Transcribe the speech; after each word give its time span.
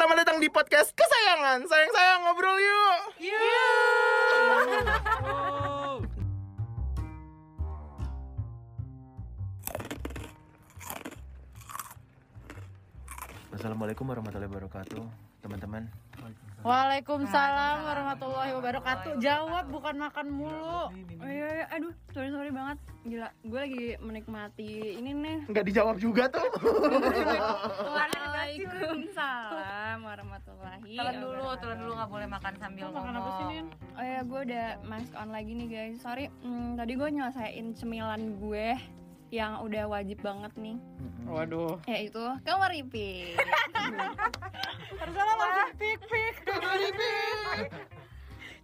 selamat 0.00 0.24
datang 0.24 0.40
di 0.40 0.48
podcast 0.48 0.96
kesayangan. 0.96 1.60
Sayang-sayang 1.68 2.24
ngobrol 2.24 2.56
yuk. 2.56 3.00
Assalamualaikum 13.52 14.08
warahmatullahi 14.08 14.48
wabarakatuh, 14.48 15.04
teman-teman. 15.44 15.92
Waalaikumsalam 16.60 17.88
warahmatullahi 17.88 18.52
wabarakatuh. 18.52 19.16
Jawab 19.16 19.72
bukan 19.72 19.96
makan 19.96 20.28
mulu. 20.28 20.92
Oh, 20.92 21.24
iya, 21.24 21.64
iya. 21.64 21.66
aduh, 21.72 21.88
sorry 22.12 22.28
sorry 22.28 22.52
banget. 22.52 22.76
Gila, 23.00 23.32
gue 23.32 23.60
lagi 23.64 23.96
menikmati 23.96 25.00
ini 25.00 25.16
nih. 25.16 25.48
Nggak 25.48 25.64
dijawab 25.72 25.96
juga 25.96 26.28
tuh. 26.28 26.44
Waalaikumsalam 27.88 30.04
warahmatullahi. 30.04 31.00
Telan 31.00 31.16
dulu, 31.24 31.48
telan 31.64 31.80
dulu 31.80 31.96
nggak 31.96 32.10
boleh 32.12 32.28
makan 32.28 32.52
sambil 32.60 32.84
Lo 32.84 32.92
makan 32.92 33.08
apa 33.08 33.16
ngomong. 33.24 33.40
sih 33.40 33.44
Nin? 33.48 33.64
Oh 33.96 34.04
ya, 34.04 34.20
gue 34.20 34.40
udah 34.52 34.66
mask 34.84 35.16
on 35.16 35.32
lagi 35.32 35.52
nih 35.56 35.68
guys. 35.72 35.96
Sorry, 36.04 36.28
hmm, 36.44 36.76
tadi 36.76 36.92
gue 36.92 37.08
nyelesain 37.08 37.72
cemilan 37.72 38.36
gue 38.36 38.76
yang 39.30 39.62
udah 39.62 39.86
wajib 39.86 40.18
banget 40.20 40.52
nih 40.56 40.76
Waduh. 41.24 41.78
yaitu 41.86 42.18
kamar 42.42 42.68
repeat 42.68 43.38
Harusnya 45.00 45.24
langsung 45.24 45.72
pik 45.74 45.96
pik. 46.04 46.34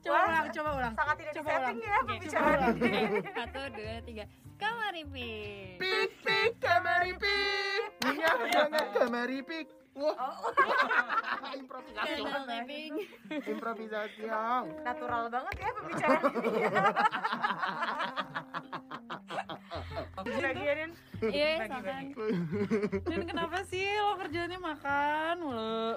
Coba 0.02 0.19
ulang, 0.23 0.47
coba 0.52 0.70
ulang. 0.77 0.92
Sangat 0.95 1.16
tidak 1.16 1.33
Coba 1.33 1.48
disetting 1.48 1.79
ulang. 1.79 1.79
ya 1.80 1.97
pembicaraan 2.05 2.77
ini. 2.77 3.02
satu 3.25 3.61
dua 3.73 3.97
tiga 4.05 4.25
kamar 4.56 4.91
repeat 4.92 5.79
Pik 5.79 6.11
pik 6.20 6.51
kamari 6.59 7.12
pik. 7.14 7.83
Minyak 8.05 8.37
jangan 8.51 8.87
kamari 8.92 9.41
pik. 9.41 9.67
Wah. 9.97 10.12
Improvisasi. 11.56 12.20
Channel 12.20 12.45
living 12.45 12.92
Improvisasi. 13.48 14.23
Yang. 14.23 14.64
Natural 14.83 15.22
banget 15.27 15.55
ya 15.56 15.69
pembicaraan 15.72 16.33
ini. 16.37 16.53
Bagianin. 20.16 20.91
iya 21.27 21.48
Bagi, 21.56 21.69
silakan 21.70 22.05
Dan 23.02 23.20
kenapa 23.25 23.58
sih 23.64 23.84
lo 23.97 24.14
kerjanya 24.16 24.58
makan 24.58 25.34
mulu? 25.41 25.97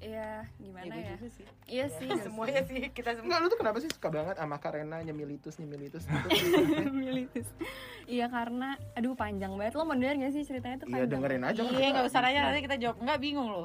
iya 0.00 0.48
gimana 0.56 0.96
ya 0.96 1.12
juga 1.12 1.28
sih. 1.28 1.44
iya 1.68 1.84
sih 1.86 2.08
Semuanya 2.24 2.64
sih 2.64 2.88
kita 2.88 3.12
semua. 3.12 3.28
Enggak, 3.28 3.38
lu 3.38 3.46
tuh 3.46 3.60
kenapa 3.60 3.78
sih 3.78 3.90
suka 3.90 4.08
banget 4.08 4.32
sama 4.34 4.56
Karena 4.56 4.96
nyemilitus 4.98 5.60
nyemilitus 5.60 6.08
gitu? 6.08 6.28
Militis. 6.90 7.44
iya 8.08 8.24
karena 8.26 8.80
aduh 8.96 9.12
panjang 9.12 9.52
banget 9.52 9.76
lo 9.76 9.84
mau 9.84 9.92
denger 9.92 10.16
gak 10.18 10.32
sih 10.32 10.42
ceritanya 10.42 10.80
tuh 10.80 10.88
Iya 10.88 11.04
panjang 11.04 11.10
dengerin 11.12 11.42
aja. 11.44 11.60
Iya 11.68 11.86
nggak 11.92 12.06
usah 12.08 12.20
nanya 12.24 12.40
nanti 12.48 12.60
kita 12.64 12.76
jawab 12.80 12.96
nggak 12.96 13.18
bingung 13.20 13.48
lo. 13.52 13.64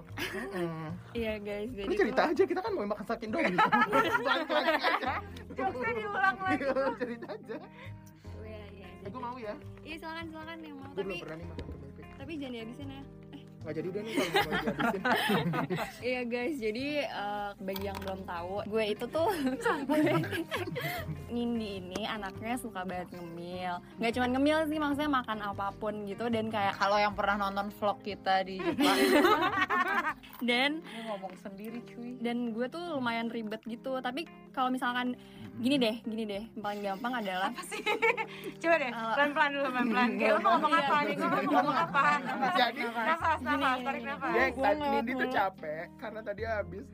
Iya 1.16 1.33
guys 1.39 1.72
jadi 1.72 1.88
Lu 1.88 1.95
cerita 1.95 2.22
aja, 2.27 2.44
kita 2.44 2.59
kan 2.59 2.72
mau 2.73 2.83
makan 2.83 3.05
sakin 3.05 3.27
dong 3.31 3.42
gitu. 3.42 3.58
Aja. 3.95 5.16
Jokesnya 5.55 5.92
diulang 5.95 6.38
lagi. 6.38 6.64
Iya, 6.66 6.83
cerita 6.99 7.27
aja. 7.31 7.55
Gue 9.06 9.22
mau 9.22 9.38
ya. 9.38 9.53
iya 9.86 9.95
silakan 10.02 10.25
silakan 10.34 10.58
yang 10.66 10.78
mau 10.81 10.89
Gue 10.94 11.03
belum 11.06 11.17
tapi 11.17 11.23
pernah 11.23 11.38
nih 11.38 11.48
makan 11.48 11.66
kamari 11.70 11.92
pik. 11.95 12.06
tapi 12.17 12.31
jangan 12.42 12.53
dihabisin 12.53 12.89
ya 12.89 13.02
Nggak 13.66 13.75
jadi 13.81 13.88
udah 13.89 14.02
nih 14.05 14.13
kalau. 14.13 14.41
Iya 16.05 16.21
guys, 16.30 16.55
jadi 16.61 16.85
eh, 17.02 17.49
bagi 17.58 17.83
yang 17.89 17.97
belum 17.97 18.21
tahu, 18.30 18.61
gue 18.69 18.83
itu 18.94 19.05
tuh 19.09 19.25
Nindi 21.33 21.81
ini 21.81 22.05
anaknya 22.05 22.61
suka 22.61 22.86
banget 22.86 23.09
ngemil. 23.17 23.81
Gak 23.97 24.13
cuma 24.13 24.27
ngemil 24.30 24.69
sih, 24.69 24.77
maksudnya 24.77 25.09
makan 25.09 25.39
apa 25.41 25.73
pun 25.81 26.05
gitu 26.05 26.30
dan 26.30 26.53
kayak 26.53 26.77
Kalau 26.77 27.02
yang 27.02 27.17
pernah 27.17 27.41
nonton 27.41 27.73
vlog 27.81 27.97
kita 28.05 28.45
di 28.45 28.61
Jepang, 28.61 28.97
dan 30.49 30.86
lu 30.86 31.02
ngomong 31.09 31.33
sendiri 31.41 31.81
cuy. 31.89 32.21
dan 32.21 32.53
gue 32.53 32.69
tuh 32.69 32.83
lumayan 32.93 33.33
ribet 33.33 33.66
gitu. 33.66 33.97
Tapi 33.97 34.30
kalau 34.53 34.69
misalkan 34.69 35.17
gini 35.55 35.80
deh, 35.80 35.95
gini 36.03 36.23
deh, 36.27 36.43
yang 36.53 36.61
paling 36.61 36.81
gampang 36.83 37.13
adalah 37.23 37.49
Coba 38.59 38.75
deh, 38.75 38.92
pelan-pelan 38.92 39.49
dulu 39.55 39.67
pelan-pelan. 39.71 40.09
Kayak 40.20 40.31
lo 40.31 40.39
mau 40.39 40.52
ngomong 40.54 40.71
Iya, 40.75 40.83
apa 40.86 40.98
nih? 41.02 41.15
Gue 41.15 41.27
mau 41.27 41.42
ngomong 41.48 41.77
apa? 41.80 42.04
Jadi 42.55 42.81
Nafas, 42.86 43.39
nafas, 43.39 43.39
tarik 43.58 44.04
nafas. 44.04 44.30
Dia 44.30 44.45
ngelawak 44.49 44.88
Nindi 44.92 45.11
tuh 45.14 45.30
capek 45.30 45.86
karena 45.95 46.20
tadi 46.21 46.42
habis 46.43 46.86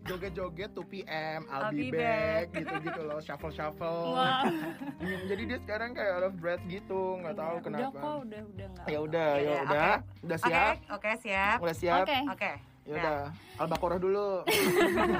joget-joget 0.00 0.70
2 0.72 0.84
PM, 0.86 1.40
I'll, 1.46 1.68
I'll 1.68 1.72
be 1.72 1.88
be 1.88 1.96
back 1.96 2.50
gitu-gitu 2.50 3.00
loh, 3.00 3.18
shuffle-shuffle. 3.20 4.16
Hmm, 4.16 5.20
Jadi 5.30 5.42
dia 5.46 5.58
sekarang 5.60 5.90
kayak 5.92 6.12
out 6.16 6.26
of 6.26 6.34
breath 6.36 6.64
gitu, 6.66 7.20
nggak 7.20 7.36
tahu 7.36 7.54
udah 7.56 7.64
kenapa. 7.64 7.96
kok, 7.96 8.16
udah 8.24 8.40
udah 8.42 8.66
nggak. 8.66 8.86
Ya 8.86 8.98
udah, 9.00 9.30
ya 9.30 9.40
Iya, 9.40 9.58
udah. 9.62 9.92
Udah 10.20 10.36
Oke, 10.36 10.48
siap? 10.48 10.74
oke 10.90 11.10
siap. 11.20 11.56
Udah 11.60 11.76
siap? 11.76 12.04
Oke, 12.04 12.18
Oke. 12.28 12.52
Ya 12.80 12.94
udah. 12.96 13.20
Al-Baqarah 13.60 13.98
dulu. 13.98 14.30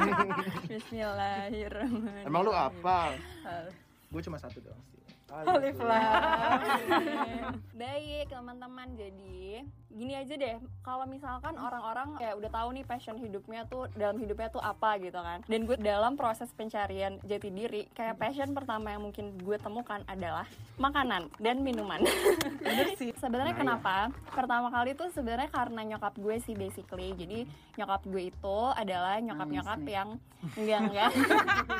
Bismillahirrahmanirrahim. 0.71 2.27
Emang 2.27 2.41
lu 2.43 2.53
apa? 2.53 3.15
Gue 4.11 4.21
cuma 4.21 4.37
satu 4.37 4.59
doang 4.59 4.81
sih. 4.91 4.99
Alif. 5.31 5.79
Baik 7.73 8.27
teman-teman, 8.27 8.89
jadi 8.99 9.63
gini 9.93 10.17
aja 10.17 10.35
deh. 10.35 10.57
Kalau 10.81 11.05
misalkan 11.05 11.55
orang-orang 11.61 12.17
kayak 12.17 12.35
udah 12.41 12.51
tahu 12.51 12.69
nih 12.73 12.85
passion 12.89 13.17
hidupnya 13.21 13.69
tuh 13.69 13.91
dalam 13.99 14.17
hidupnya 14.17 14.49
tuh 14.49 14.63
apa 14.63 14.97
gitu 15.03 15.21
kan. 15.21 15.45
Dan 15.45 15.69
gue 15.69 15.77
dalam 15.77 16.17
proses 16.17 16.49
pencarian 16.57 17.21
jati 17.27 17.51
diri, 17.53 17.87
kayak 17.93 18.17
passion 18.17 18.57
pertama 18.57 18.95
yang 18.95 19.03
mungkin 19.05 19.37
gue 19.37 19.59
temukan 19.61 20.01
adalah 20.09 20.49
makanan 20.81 21.29
dan 21.37 21.61
minuman. 21.61 22.01
Sih. 23.01 23.13
Sebenarnya 23.17 23.51
Nah, 23.51 23.57
iya. 23.59 23.63
kenapa? 23.67 23.97
Pertama 24.31 24.69
kali 24.71 24.95
tuh 24.95 25.11
sebenarnya 25.11 25.51
karena 25.51 25.81
nyokap 25.83 26.15
gue 26.15 26.37
sih 26.39 26.55
basically. 26.55 27.11
Jadi 27.19 27.51
nyokap 27.75 28.07
gue 28.07 28.31
itu 28.31 28.59
adalah 28.79 29.19
nyokap-nyokap 29.19 29.81
yang 29.89 30.09
enggak 30.55 30.79
enggak. 30.87 31.11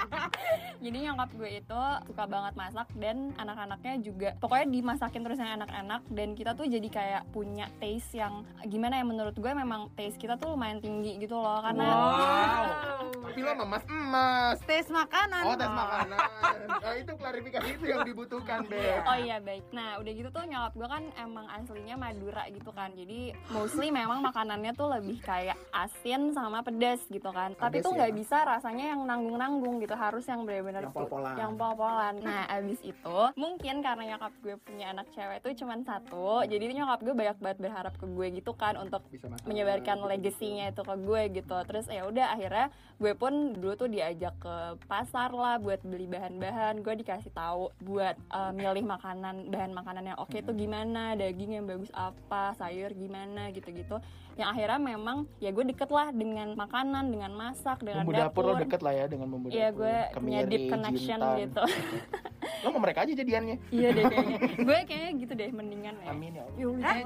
Jadi 0.85 0.97
nyokap 1.05 1.31
gue 1.37 1.51
itu 1.61 1.83
suka 2.09 2.25
banget 2.25 2.55
masak 2.57 2.89
dan 2.97 3.37
anak-anaknya 3.37 3.95
juga 4.01 4.29
pokoknya 4.41 4.67
dimasakin 4.73 5.23
terus 5.23 5.39
yang 5.39 5.61
enak-enak 5.61 6.03
dan 6.09 6.29
kita 6.33 6.57
tuh 6.57 6.65
jadi 6.65 6.89
kayak 6.89 7.23
punya 7.31 7.69
taste 7.77 8.00
yang 8.13 8.43
gimana 8.65 9.01
ya 9.01 9.05
menurut 9.05 9.37
gue 9.37 9.53
memang 9.53 9.93
taste 9.95 10.17
kita 10.17 10.37
tuh 10.37 10.55
lumayan 10.55 10.81
tinggi 10.81 11.21
gitu 11.21 11.37
loh 11.37 11.61
karena 11.61 11.85
Wow. 11.91 13.11
Tapi 13.31 13.47
lo 13.47 13.53
emas 13.63 13.85
emas. 13.87 14.57
Tes 14.67 14.91
makanan. 14.91 15.43
Oh, 15.47 15.55
tes 15.55 15.71
makanan. 15.71 16.19
Nah, 16.67 16.95
itu 17.03 17.13
klarifikasi 17.15 17.69
itu 17.79 17.85
yang 17.87 18.03
dibutuhkan, 18.03 18.67
Be. 18.67 18.99
Oh 19.07 19.15
iya 19.15 19.39
baik. 19.39 19.71
Nah 19.71 20.03
udah 20.03 20.13
gitu 20.13 20.29
tuh 20.35 20.43
nyokap 20.51 20.73
gue 20.75 20.89
kan 20.91 21.05
emang 21.15 21.47
aslinya 21.47 21.95
Madura 21.95 22.51
gitu 22.51 22.75
kan. 22.75 22.91
Jadi 22.99 23.31
mostly 23.55 23.95
memang 23.95 24.19
makanannya 24.19 24.75
tuh 24.75 24.91
lebih 24.91 25.23
kayak 25.23 25.55
asin 25.71 26.35
sama 26.35 26.67
pedas 26.67 27.07
gitu 27.07 27.31
kan. 27.31 27.55
Tapi 27.55 27.79
Pedas 27.79 27.87
tuh 27.87 27.93
ya? 27.95 27.99
nggak 28.03 28.13
bisa 28.19 28.37
rasanya 28.43 28.85
yang 28.99 29.07
nanggung-nanggung 29.07 29.79
gitu. 29.79 29.95
Harus 29.95 30.27
yang 30.27 30.43
benar-benar 30.43 30.91
Yang 30.91 30.95
pol-polan. 30.97 31.35
Yang 31.39 31.53
pol-polan. 31.55 32.15
Nah 32.19 32.43
abis 32.51 32.81
itu 32.83 33.19
mungkin 33.39 33.75
karena 33.79 34.03
nyokap 34.17 34.33
gue 34.43 34.57
punya 34.59 34.91
anak 34.91 35.07
cewek 35.15 35.39
tuh 35.47 35.55
cuman 35.55 35.87
satu. 35.87 36.43
Jadi 36.51 36.65
nyokap 36.75 36.99
gue 37.07 37.15
banyak 37.15 37.39
banget 37.39 37.59
berharap 37.63 37.90
ke 37.97 38.07
gue 38.07 38.27
gitu 38.37 38.53
kan 38.55 38.77
untuk 38.77 39.03
menyebarkan 39.49 40.03
legasinya 40.07 40.71
itu 40.71 40.83
ke 40.85 40.95
gue 41.01 41.23
gitu. 41.41 41.57
Terus 41.67 41.87
ya 41.89 42.07
udah 42.07 42.37
akhirnya 42.37 42.69
gue 43.01 43.13
pun 43.17 43.57
dulu 43.57 43.73
tuh 43.75 43.89
diajak 43.89 44.37
ke 44.39 44.57
pasar 44.87 45.33
lah 45.33 45.57
buat 45.59 45.81
beli 45.83 46.07
bahan-bahan. 46.07 46.85
Gue 46.85 46.95
dikasih 47.01 47.33
tahu 47.33 47.73
buat 47.83 48.15
uh, 48.31 48.53
milih 48.53 48.85
makanan 48.85 49.49
bahan 49.51 49.73
makanan 49.73 50.15
yang 50.15 50.19
oke 50.19 50.37
tuh 50.45 50.55
gimana 50.55 51.17
daging 51.17 51.59
yang 51.59 51.67
bagus 51.67 51.91
apa 51.97 52.55
sayur 52.59 52.93
gimana 52.93 53.49
gitu-gitu 53.51 53.99
yang 54.33 54.49
akhirnya 54.49 54.79
memang 54.79 55.17
ya 55.37 55.51
gue 55.51 55.65
deket 55.67 55.89
lah 55.89 56.09
dengan 56.11 56.55
makanan 56.55 57.05
dengan 57.07 57.31
masak 57.31 57.81
dengan 57.81 58.03
Bumbu 58.03 58.17
dapur 58.17 58.43
lo 58.43 58.55
deket 58.57 58.81
lah 58.81 58.93
ya 58.93 59.05
dengan 59.05 59.27
bumbu 59.29 59.47
Iya 59.49 59.69
dapur. 59.69 59.79
gue 59.81 59.97
punya 60.17 60.41
deep 60.45 60.65
connection 60.67 61.19
jintan. 61.19 61.37
gitu 61.41 61.63
Lo 62.61 62.69
mau 62.71 62.81
mereka 62.81 63.03
aja 63.03 63.13
jadiannya. 63.15 63.57
Iya 63.71 63.89
deh 63.91 64.05
kayaknya 64.07 64.39
gue 64.59 64.79
kayaknya 64.85 65.11
gitu 65.19 65.33
deh 65.35 65.51
mendingan 65.51 65.95
ya 65.99 66.09
Amin 66.09 66.33
ya 66.33 66.45
Allah. 66.45 66.61
Ya 66.61 67.03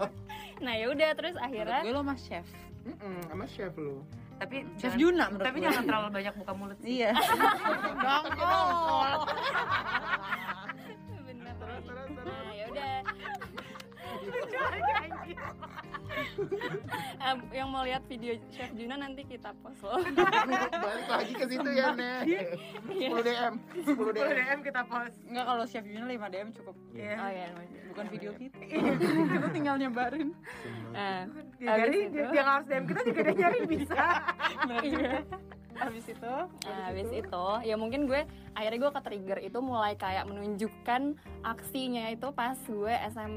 nah 0.64 0.72
ya 0.74 0.86
udah 0.88 1.08
terus 1.12 1.34
akhirnya 1.36 1.80
Gue 1.80 1.92
lo 1.92 2.02
mas 2.02 2.20
chef. 2.22 2.46
Mm-mm, 2.80 3.16
sama 3.26 3.44
chef 3.46 3.74
lo. 3.74 4.00
Tapi 4.38 4.62
Chef 4.74 4.94
jangan- 4.94 4.98
Juna 4.98 5.24
menurut 5.28 5.44
Tapi 5.44 5.56
gue. 5.56 5.66
jangan 5.66 5.82
terlalu 5.84 6.08
banyak 6.12 6.34
buka 6.36 6.52
mulut 6.54 6.78
sih. 6.78 6.90
Iya. 6.96 7.10
Dongkol. 8.04 9.12
bener 11.20 11.54
Terus, 11.54 11.82
terus, 11.82 12.08
terus. 12.08 12.24
nah 12.24 12.50
ya 12.50 12.64
udah 12.66 12.92
Em, 17.20 17.38
yang 17.50 17.68
mau 17.68 17.82
lihat 17.82 18.02
video 18.04 18.32
Chef 18.48 18.70
Juna 18.72 18.96
nanti 18.96 19.22
kita 19.22 19.50
post 19.58 19.80
loh 19.80 20.00
Balik 20.82 21.06
lagi 21.06 21.32
ke 21.32 21.44
situ 21.46 21.70
ya, 21.70 21.92
Nek. 21.92 22.22
10 22.88 22.98
DM. 23.20 23.54
10 23.82 23.84
Kalau 23.88 24.12
DM. 24.12 24.32
DM 24.34 24.60
kita 24.62 24.80
post. 24.84 25.16
Enggak 25.24 25.44
kalau 25.46 25.64
chef 25.64 25.84
Juna 25.84 26.06
5 26.06 26.28
DM 26.28 26.48
cukup. 26.54 26.74
Iya. 26.92 27.14
oh 27.16 27.30
ya 27.30 27.46
Bukan 27.88 28.06
video 28.08 28.30
kita. 28.32 28.58
kita 29.28 29.48
tinggal 29.50 29.74
nyebarin. 29.76 30.28
nah 30.90 31.26
Dia 31.56 31.68
abis 31.68 31.82
nyari, 31.82 31.98
itu 32.06 32.18
nggak 32.24 32.46
harus 32.48 32.66
DM 32.66 32.84
kita 32.86 33.00
juga 33.02 33.20
dia 33.20 33.34
nyari 33.36 33.58
bisa. 33.66 34.02
iya. 34.86 35.12
Habis 35.78 36.06
itu 36.08 36.34
Nah, 36.58 36.80
habis 36.84 37.08
itu 37.08 37.44
ya 37.62 37.74
mungkin 37.74 38.00
gue 38.04 38.26
akhirnya 38.52 38.78
gue 38.80 38.90
ke 38.90 39.00
trigger 39.00 39.38
itu 39.40 39.58
mulai 39.58 39.94
kayak 39.94 40.26
menunjukkan 40.26 41.02
aksinya 41.42 42.10
itu 42.10 42.26
pas 42.32 42.58
gue 42.58 42.94
SM 43.08 43.34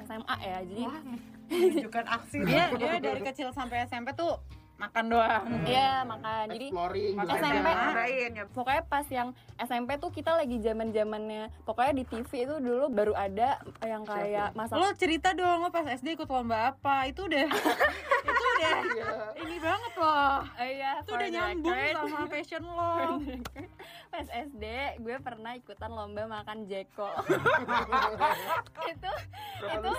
SMA 0.00 0.36
ya 0.40 0.58
jadi 0.62 0.84
Wah, 0.84 1.02
menunjukkan 1.48 2.04
aksi. 2.06 2.38
dia 2.44 2.70
dia 2.76 2.92
dari 2.98 3.20
kecil 3.20 3.48
sampai 3.50 3.84
SMP 3.84 4.12
tuh 4.12 4.36
makan 4.78 5.10
doang 5.10 5.42
Iya 5.66 6.06
makan. 6.06 6.54
Jadi 6.54 6.66
Exploring. 6.70 7.14
SMP. 7.18 7.66
Cobain 7.66 8.30
ya. 8.30 8.44
pokoknya 8.46 8.82
pas 8.86 9.06
yang 9.10 9.28
SMP 9.58 9.90
tuh 9.98 10.10
kita 10.14 10.38
lagi 10.38 10.56
zaman 10.62 10.94
zamannya 10.94 11.50
pokoknya 11.66 11.92
di 11.98 12.04
TV 12.06 12.46
itu 12.46 12.56
dulu 12.62 12.86
baru 12.86 13.10
ada 13.10 13.58
yang 13.82 14.06
kayak 14.06 14.54
masak 14.54 14.78
lo 14.78 14.86
cerita 14.94 15.34
dong 15.34 15.66
lo 15.66 15.74
pas 15.74 15.82
SD 15.82 16.14
ikut 16.14 16.30
lomba 16.30 16.70
apa 16.70 17.10
itu 17.10 17.26
udah 17.26 17.50
itu 18.30 18.47
udah 18.58 18.76
Iya. 18.88 19.12
ini 19.38 19.56
banget 19.62 19.92
loh 19.94 20.36
Oh 20.42 20.66
iya, 20.66 20.92
itu 20.98 21.10
udah 21.14 21.28
nyambung 21.30 21.72
record. 21.72 22.08
sama 22.10 22.26
passion 22.26 22.64
lo 22.66 22.92
Pas 24.12 24.24
SD 24.24 24.64
gue 24.98 25.16
pernah 25.20 25.52
ikutan 25.52 25.90
lomba 25.92 26.24
makan 26.24 26.64
jeko. 26.64 27.12
itu 28.92 29.10
itu 29.60 29.90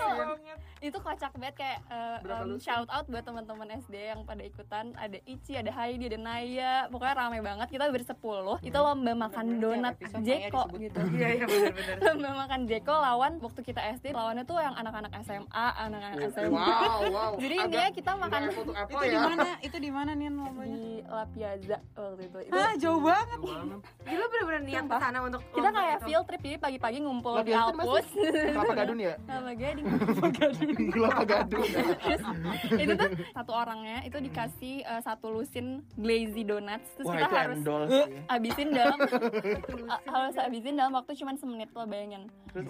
itu 0.80 0.96
kocak 0.98 1.30
banget 1.36 1.54
kayak 1.54 1.78
uh, 1.86 2.18
um, 2.24 2.56
lusin? 2.56 2.58
shout 2.58 2.88
out 2.90 3.06
buat 3.06 3.22
teman-teman 3.22 3.70
SD 3.78 4.10
yang 4.10 4.26
pada 4.26 4.42
ikutan 4.42 4.96
ada 4.98 5.14
Ici, 5.22 5.54
ada 5.54 5.70
Heidi, 5.70 6.10
ada 6.10 6.18
Naya. 6.18 6.88
Pokoknya 6.90 7.14
rame 7.14 7.38
banget. 7.38 7.70
Kita 7.70 7.86
bersepuluh. 7.86 8.58
Itu 8.64 8.74
lomba 8.74 9.14
makan 9.14 9.62
donat 9.62 9.94
episode 9.94 10.26
jeko 10.26 10.66
gitu. 10.74 11.00
Iya 11.20 11.28
iya 11.36 11.44
benar-benar. 11.46 11.96
lomba 12.02 12.30
makan 12.46 12.60
jeko 12.66 12.94
lawan 12.96 13.32
waktu 13.38 13.60
kita 13.62 13.80
SD 13.94 14.10
lawannya 14.10 14.42
tuh 14.42 14.58
yang 14.58 14.74
anak-anak 14.74 15.12
SMA, 15.22 15.66
anak-anak 15.78 16.18
SMA. 16.34 16.50
Wow, 16.50 16.98
wow. 17.14 17.32
Jadi 17.38 17.54
intinya 17.60 17.90
kita 17.94 18.10
makan 18.18 18.42
nggak 18.50 18.60
untuk 18.60 18.76
apa 18.76 18.90
itu 18.90 19.00
di 19.00 19.10
ya? 19.10 19.20
mana 19.22 19.48
itu 19.60 19.76
di 19.78 19.90
mana 19.90 20.10
nih 20.12 20.26
lombanya 20.28 20.76
di 20.76 20.94
La 21.02 21.24
Piazza 21.24 21.78
waktu 21.92 22.22
itu. 22.24 22.38
Itu 22.42 22.52
Hah, 22.52 22.72
jauh 22.76 23.00
banget 23.00 23.38
Gila 24.00 24.24
bener-bener 24.26 24.62
niat 24.64 24.84
ke 24.84 24.96
sana 24.98 25.18
untuk 25.22 25.40
kita 25.48 25.68
kayak 25.70 25.94
itu. 25.94 26.04
field 26.04 26.24
trip 26.26 26.40
jadi 26.40 26.58
pagi-pagi 26.58 26.98
ngumpul 27.00 27.32
La 27.32 27.42
di 27.42 27.52
Alpus. 27.52 28.06
Kelapa 28.14 28.74
gadun 28.76 28.98
ya? 28.98 29.14
Sama 29.22 29.52
gading. 29.62 29.86
Kelapa 30.90 31.22
gadun. 31.24 31.62
Terus 31.62 32.22
itu 32.82 32.92
tuh 32.92 33.08
satu 33.30 33.52
orangnya 33.52 33.98
itu 34.02 34.18
dikasih 34.18 34.74
eh, 34.82 35.00
satu 35.00 35.26
lusin 35.30 35.66
glazy 35.94 36.42
donuts 36.42 36.88
terus 36.94 37.06
Wah, 37.06 37.14
kita 37.14 37.24
itu 37.24 37.36
harus 37.36 37.56
endol 37.56 37.82
sih. 37.86 38.04
habisin 38.26 38.68
dalam 38.70 38.98
harus 40.06 40.34
habisin 40.36 40.74
dalam 40.74 40.92
waktu 40.92 41.10
cuma 41.14 41.32
semenit 41.34 41.70
lo 41.70 41.84
bayangin 41.84 42.26
Terus 42.50 42.66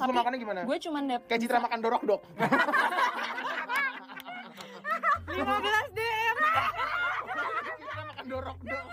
lo 0.00 0.12
makannya 0.12 0.38
gimana? 0.38 0.60
gue 0.64 0.76
cuma 0.80 0.98
dapet 1.02 1.26
Kayak 1.26 1.40
Citra 1.42 1.58
makan 1.60 1.78
dorok 1.78 2.02
dok. 2.04 2.20
15 5.30 5.96
DM 5.96 6.38
Citra 7.80 8.02
makan 8.10 8.26
dorok 8.26 8.58
dok. 8.66 8.86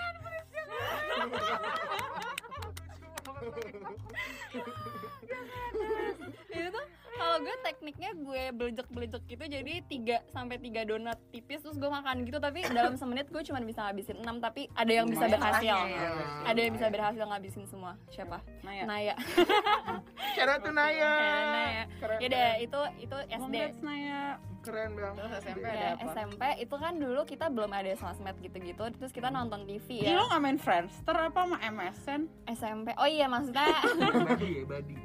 itu 4.53 4.71
tuh 4.77 5.26
kalau 7.17 7.37
gue 7.41 7.55
tekniknya 7.65 8.11
gue 8.13 8.43
belejek 8.53 8.87
belejek 8.87 9.23
gitu 9.25 9.43
jadi 9.43 9.73
3 9.83 10.31
sampai 10.31 10.57
tiga 10.57 10.85
donat 10.85 11.17
tipis 11.33 11.59
terus 11.59 11.75
gue 11.75 11.89
makan 11.89 12.23
gitu. 12.23 12.37
Tapi 12.37 12.63
dalam 12.69 12.93
semenit 12.95 13.27
gue 13.27 13.41
cuma 13.43 13.59
bisa 13.59 13.89
ngabisin 13.89 14.21
6 14.21 14.27
tapi 14.39 14.69
ada 14.71 14.91
yang 14.93 15.07
bisa 15.09 15.25
berhasil. 15.25 15.73
Lah 15.73 15.89
ya. 15.89 16.09
ada 16.45 16.59
yang 16.59 16.73
bisa 16.73 16.87
berhasil 16.87 17.23
ngabisin 17.25 17.65
semua. 17.65 17.93
Siapa? 18.07 18.37
Naya. 18.61 18.83
Naya. 18.85 19.15
Cara 20.37 20.53
tuh 20.61 20.71
Naya. 20.71 21.11
Ya, 21.17 21.41
Naya. 21.49 21.83
Keren. 21.97 22.17
ya 22.21 22.27
deh 22.29 22.51
itu 22.61 22.79
itu 23.01 23.17
SD 23.33 23.55
Naya. 23.81 24.21
Keren 24.57 24.99
bang. 24.99 25.15
terus 25.15 25.31
SMP 25.39 25.63
Ya, 25.63 25.71
ada 25.71 25.87
apa? 25.95 26.03
SMP 26.11 26.43
itu 26.59 26.75
kan 26.75 26.93
dulu 26.99 27.21
kita 27.23 27.45
belum 27.47 27.71
ada 27.71 27.87
sosmed 27.95 28.35
gitu-gitu 28.43 28.83
terus 28.99 29.15
kita 29.15 29.31
nonton 29.31 29.63
TV 29.63 30.03
Ih, 30.03 30.11
ya. 30.11 30.19
Lo 30.19 30.27
gak 30.27 30.41
main 30.43 30.59
Friendster 30.59 31.15
apa 31.15 31.47
sama 31.47 31.55
MSN? 31.63 32.21
SMP 32.51 32.91
oh 32.99 33.07
iya 33.07 33.31
maksudnya 33.31 33.79
Badi 34.27 34.59
ya 34.59 34.63
badi. 34.67 34.95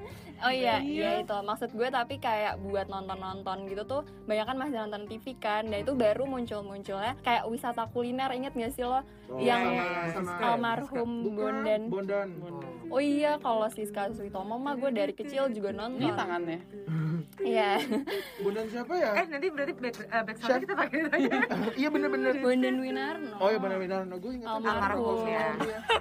Oh 0.43 0.51
iya 0.51 0.77
Iya. 0.79 0.79
iya 0.83 1.11
itu 1.21 1.37
maksud 1.39 1.71
gue 1.71 1.89
tapi 1.89 2.19
kayak 2.19 2.59
buat 2.61 2.87
nonton-nonton 2.87 3.67
gitu 3.67 3.83
tuh 3.85 4.03
banyak 4.25 4.43
kan 4.43 4.57
masih 4.57 4.77
nonton 4.79 5.03
TV 5.07 5.25
kan 5.37 5.63
dan 5.65 5.79
itu 5.81 5.93
baru 5.93 6.25
muncul-munculnya 6.25 7.15
kayak 7.21 7.47
wisata 7.47 7.87
kuliner 7.89 8.31
inget 8.31 8.53
gak 8.53 8.71
sih 8.71 8.83
lo 8.83 9.01
yang 9.35 9.65
almarhum 10.39 11.33
Bondan 11.33 11.89
Bondan. 11.89 12.29
oh 12.89 12.99
iya 12.99 13.39
kalau 13.39 13.65
Siska 13.67 14.11
Suitomo 14.11 14.57
mah 14.57 14.75
gue 14.75 14.91
dari 14.91 15.13
kecil 15.13 15.49
juga 15.49 15.71
Ini 15.71 15.79
nonton 15.79 16.13
tangannya 16.13 16.61
iya 17.43 17.81
Bondan 18.39 18.67
siapa 18.69 18.93
ya? 18.93 19.11
Eh 19.15 19.27
nanti 19.27 19.47
berarti 19.49 19.73
back, 19.73 19.97
uh, 20.05 20.23
back 20.23 20.37
sound 20.37 20.61
kita 20.61 20.75
pakai 20.75 20.99
itu 20.99 21.11
aja. 21.13 21.31
Iya 21.81 21.89
bener-bener. 21.89 22.35
Bondan 22.39 22.77
Winarno 22.77 23.37
Oh 23.39 23.49
iya 23.49 23.59
bener-bener. 23.59 24.05
Nah, 24.05 24.19
gue 24.19 24.33
ingat 24.35 24.49
Almarhum. 24.53 25.25
ya. 25.25 25.49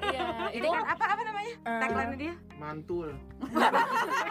iya 0.10 0.22
Ini 0.50 0.60
itu 0.60 0.68
kan 0.68 0.84
apa 0.84 1.06
apa 1.08 1.22
namanya? 1.24 1.54
Eh, 1.62 1.80
Tagline 1.80 2.16
dia? 2.18 2.34
Mantul. 2.58 3.10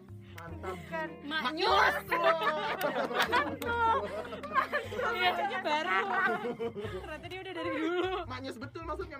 Mantap. 0.61 0.77
Kan. 0.93 1.09
maknyus. 1.25 1.95
Iya, 5.11 5.29
ini 5.33 5.57
baru. 5.65 5.99
Ternyata 7.01 7.25
dia 7.25 7.39
udah 7.41 7.53
dari 7.57 7.71
dulu. 7.73 8.13
Maknyus 8.29 8.57
betul 8.61 8.81
maksudnya. 8.85 9.17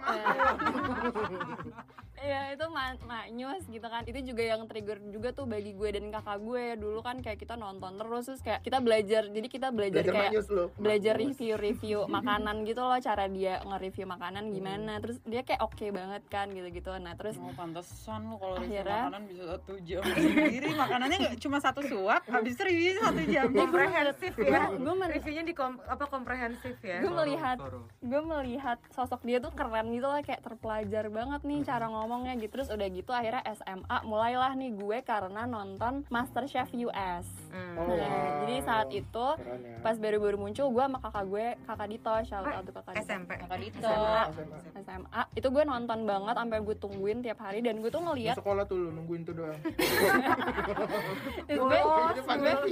Iya 2.22 2.54
itu 2.54 2.66
ma 2.70 2.94
maknyus 3.10 3.66
gitu 3.66 3.88
kan. 3.90 4.06
Itu 4.06 4.22
juga 4.22 4.44
yang 4.46 4.70
trigger 4.70 5.02
juga 5.10 5.34
tuh 5.34 5.50
bagi 5.50 5.74
gue 5.74 5.90
dan 5.90 6.14
kakak 6.14 6.38
gue. 6.46 6.66
Dulu 6.78 7.00
kan 7.02 7.18
kayak 7.26 7.42
kita 7.42 7.58
nonton 7.58 7.98
terus 7.98 8.30
Terus 8.30 8.42
kayak 8.46 8.62
kita 8.62 8.78
belajar 8.78 9.26
Jadi 9.26 9.48
kita 9.50 9.74
belajar, 9.74 10.06
Belajar 10.06 10.14
kayak 10.14 10.30
maknyus 10.30 10.48
lo. 10.54 10.66
Belajar 10.78 11.14
review-review 11.18 12.00
makanan 12.22 12.56
gitu 12.70 12.82
loh 12.86 13.00
Cara 13.02 13.26
dia 13.26 13.58
nge-review 13.66 14.06
makanan 14.06 14.54
gimana. 14.54 15.02
Terus 15.02 15.18
dia 15.26 15.42
kayak 15.42 15.66
oke 15.66 15.86
banget 15.90 16.22
kan 16.30 16.54
gitu-gitu. 16.54 16.94
Nah 17.02 17.18
terus 17.18 17.42
Oh 17.42 17.50
pantesan 17.58 18.30
lu 18.30 18.38
kalau 18.38 18.62
review 18.62 18.86
makanan 18.86 19.22
bisa 19.26 19.44
satu 19.58 19.74
jam 19.82 20.02
sendiri. 20.06 20.70
Makanannya 20.78 21.18
gak 21.18 21.31
cuma 21.38 21.58
satu 21.58 21.80
suap 21.82 22.22
Habis 22.26 22.54
itu 22.54 22.64
review 22.64 22.92
satu 22.98 23.22
jam 23.32 23.48
Komprehensif 23.48 24.34
ya. 24.36 24.68
gue 24.70 24.94
men- 24.94 25.12
Reviewnya 25.12 25.44
di 25.44 25.54
kom 25.54 25.80
apa 25.82 26.06
komprehensif 26.06 26.76
ya. 26.78 27.00
gue 27.00 27.12
melihat 27.14 27.58
gue 27.98 28.22
melihat 28.22 28.80
sosok 28.90 29.22
dia 29.22 29.38
tuh 29.38 29.52
keren 29.52 29.88
gitu 29.90 30.06
lah 30.06 30.20
kayak 30.20 30.42
terpelajar 30.42 31.08
banget 31.08 31.42
nih 31.42 31.60
cara 31.62 31.86
ngomongnya 31.88 32.34
gitu 32.36 32.52
terus 32.54 32.68
udah 32.68 32.88
gitu 32.88 33.12
akhirnya 33.12 33.44
SMA 33.54 33.98
mulailah 34.02 34.52
nih 34.54 34.72
gue 34.74 34.98
karena 35.02 35.44
nonton 35.44 36.04
MasterChef 36.08 36.68
US 36.84 37.28
Hmm. 37.52 37.76
Oh, 37.76 37.84
Nah, 37.84 38.00
wow. 38.00 38.40
jadi 38.42 38.56
saat 38.64 38.88
itu 38.90 39.28
Keren 39.36 39.60
ya. 39.62 39.76
pas 39.80 39.92
baru-baru 39.94 40.40
muncul 40.40 40.72
gue 40.72 40.80
sama 40.82 40.98
kakak 40.98 41.26
gue 41.26 41.46
kakak 41.62 41.88
Dito 41.90 42.14
shout 42.24 42.46
out 42.46 42.64
to 42.64 42.72
kakak 42.72 42.94
Dito 42.94 43.04
SMP. 43.04 43.32
Kakak 43.36 43.60
Dito 43.60 43.84
SMA. 43.84 44.24
SMA. 44.32 44.58
SMA 44.82 45.22
itu 45.34 45.48
gue 45.50 45.64
nonton 45.66 46.00
banget 46.02 46.36
sampai 46.38 46.58
gue 46.62 46.76
tungguin 46.78 47.20
tiap 47.20 47.40
hari 47.42 47.60
dan 47.60 47.76
gue 47.78 47.88
tuh 47.88 48.00
Di 48.00 48.08
ngeliat 48.08 48.36
sekolah 48.38 48.64
tuh 48.64 48.78
lu 48.78 48.90
nungguin 48.94 49.22
tuh 49.22 49.34
doang. 49.36 49.60
gue, 51.44 51.78
depan 52.16 52.36
gue- 52.38 52.54
TV. 52.54 52.66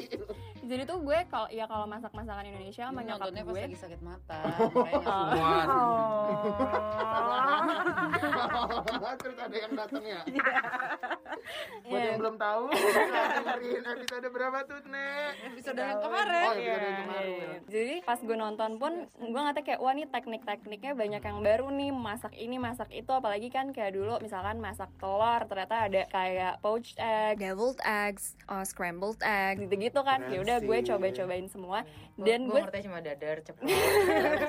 jadi 0.62 0.82
tuh 0.84 0.98
gue 1.00 1.18
kalau 1.28 1.48
ya 1.50 1.64
kalau 1.66 1.86
masak 1.86 2.12
masakan 2.12 2.44
Indonesia 2.46 2.84
sama 2.86 3.00
Ini 3.00 3.08
nyokap 3.08 3.20
nontonnya 3.24 3.42
pas 3.42 3.50
gue 3.50 3.60
lagi 3.64 3.78
sakit 3.78 4.00
mata 4.00 4.38
keluar 4.70 5.66
Oh. 5.70 6.26
Terus 9.20 9.38
ada 9.38 9.54
yang 9.54 9.74
datang 9.74 10.04
ya. 10.04 10.22
Buat 11.82 11.92
Iya. 11.92 12.06
yang 12.06 12.18
belum 12.20 12.36
tahu, 12.38 12.64
dengerin 12.70 13.84
episode 13.90 14.28
berapa 14.30 14.58
tuh, 14.64 14.80
Nek? 14.86 15.32
Episode 15.50 15.78
yang 15.78 15.98
kemarin 16.00 16.40
Oh, 16.40 16.52
episode 16.54 16.80
yang 16.80 16.98
kemarin. 17.00 17.34
ya. 17.34 17.58
Jadi 17.66 17.94
pas 18.04 18.20
gue 18.20 18.36
nonton 18.38 18.70
pun 18.76 18.92
gue 19.10 19.34
ngeliatnya 19.34 19.64
kayak 19.64 19.80
wah 19.80 19.92
nih 19.92 20.08
teknik-tekniknya 20.08 20.92
banyak 20.94 21.22
yang 21.22 21.38
baru 21.42 21.66
nih 21.70 21.90
masak 21.92 22.32
ini 22.36 22.56
masak 22.58 22.88
itu 22.92 23.10
apalagi 23.10 23.48
kan 23.50 23.70
kayak 23.70 23.94
dulu 23.94 24.16
misalkan 24.20 24.58
masak 24.58 24.88
telur 24.96 25.42
ternyata 25.44 25.76
ada 25.82 26.02
kayak 26.08 26.54
poached 26.60 26.96
egg, 26.98 27.40
deviled 27.40 27.80
eggs, 27.82 28.34
uh, 28.46 28.64
scrambled 28.64 29.20
egg 29.20 29.60
gitu-gitu 29.60 30.00
kan. 30.00 30.24
Ya 30.28 30.40
udah 30.40 30.58
gue 30.60 30.78
coba-cobain 30.86 31.46
semua 31.46 31.84
dan 32.16 32.46
gue 32.46 32.60
ngerti 32.60 32.86
cuma 32.86 33.00
dadar 33.00 33.40
ceplok. 33.42 33.68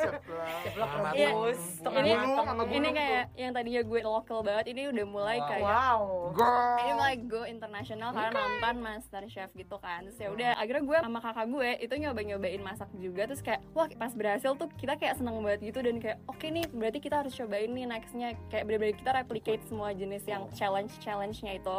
Ceplok. 0.00 0.49
Ceplok 0.64 0.90
Iya. 1.12 1.30
rebus. 1.30 1.61
Tengah 1.80 2.02
Ini- 2.02 2.73
ini 2.73 2.88
kayak 2.90 3.25
yang 3.35 3.52
tadinya 3.52 3.82
gue 3.82 4.00
lokal 4.00 4.38
banget 4.40 4.64
ini 4.68 4.82
udah 4.88 5.06
mulai 5.06 5.38
kayak 5.40 5.62
Wow. 5.62 6.02
Go. 6.30 6.47
ini 6.76 6.92
mulai 6.92 7.14
go 7.20 7.42
internasional 7.42 8.11
karena 8.11 8.35
nonton 8.37 8.76
Master 8.80 9.23
Chef 9.26 9.50
gitu 9.52 9.76
kan 9.78 10.02
terus 10.02 10.16
ya 10.16 10.28
udah 10.28 10.50
akhirnya 10.56 10.82
gue 10.82 10.99
sama 11.00 11.20
kakak 11.20 11.47
gue 11.49 11.70
itu 11.80 11.94
nyoba 11.97 12.20
nyobain 12.20 12.61
masak 12.61 12.90
juga 12.94 13.23
terus 13.25 13.40
kayak 13.40 13.61
wah 13.70 13.87
pas 13.90 14.12
berhasil 14.12 14.52
tuh 14.52 14.68
kita 14.75 14.97
kayak 14.97 15.14
seneng 15.14 15.38
banget 15.38 15.61
gitu 15.64 15.80
dan 15.80 15.97
kayak 15.99 16.18
oke 16.26 16.42
nih 16.42 16.66
berarti 16.68 16.99
kita 16.99 17.16
harus 17.20 17.32
cobain 17.32 17.70
nih 17.70 17.87
nextnya 17.87 18.28
kayak 18.49 18.64
bener-bener 18.64 18.94
kita 18.94 19.11
replicate 19.12 19.62
semua 19.64 19.90
jenis 19.90 20.23
yang 20.25 20.42
challenge 20.52 20.92
challenge 20.99 21.38
nya 21.40 21.54
itu 21.54 21.78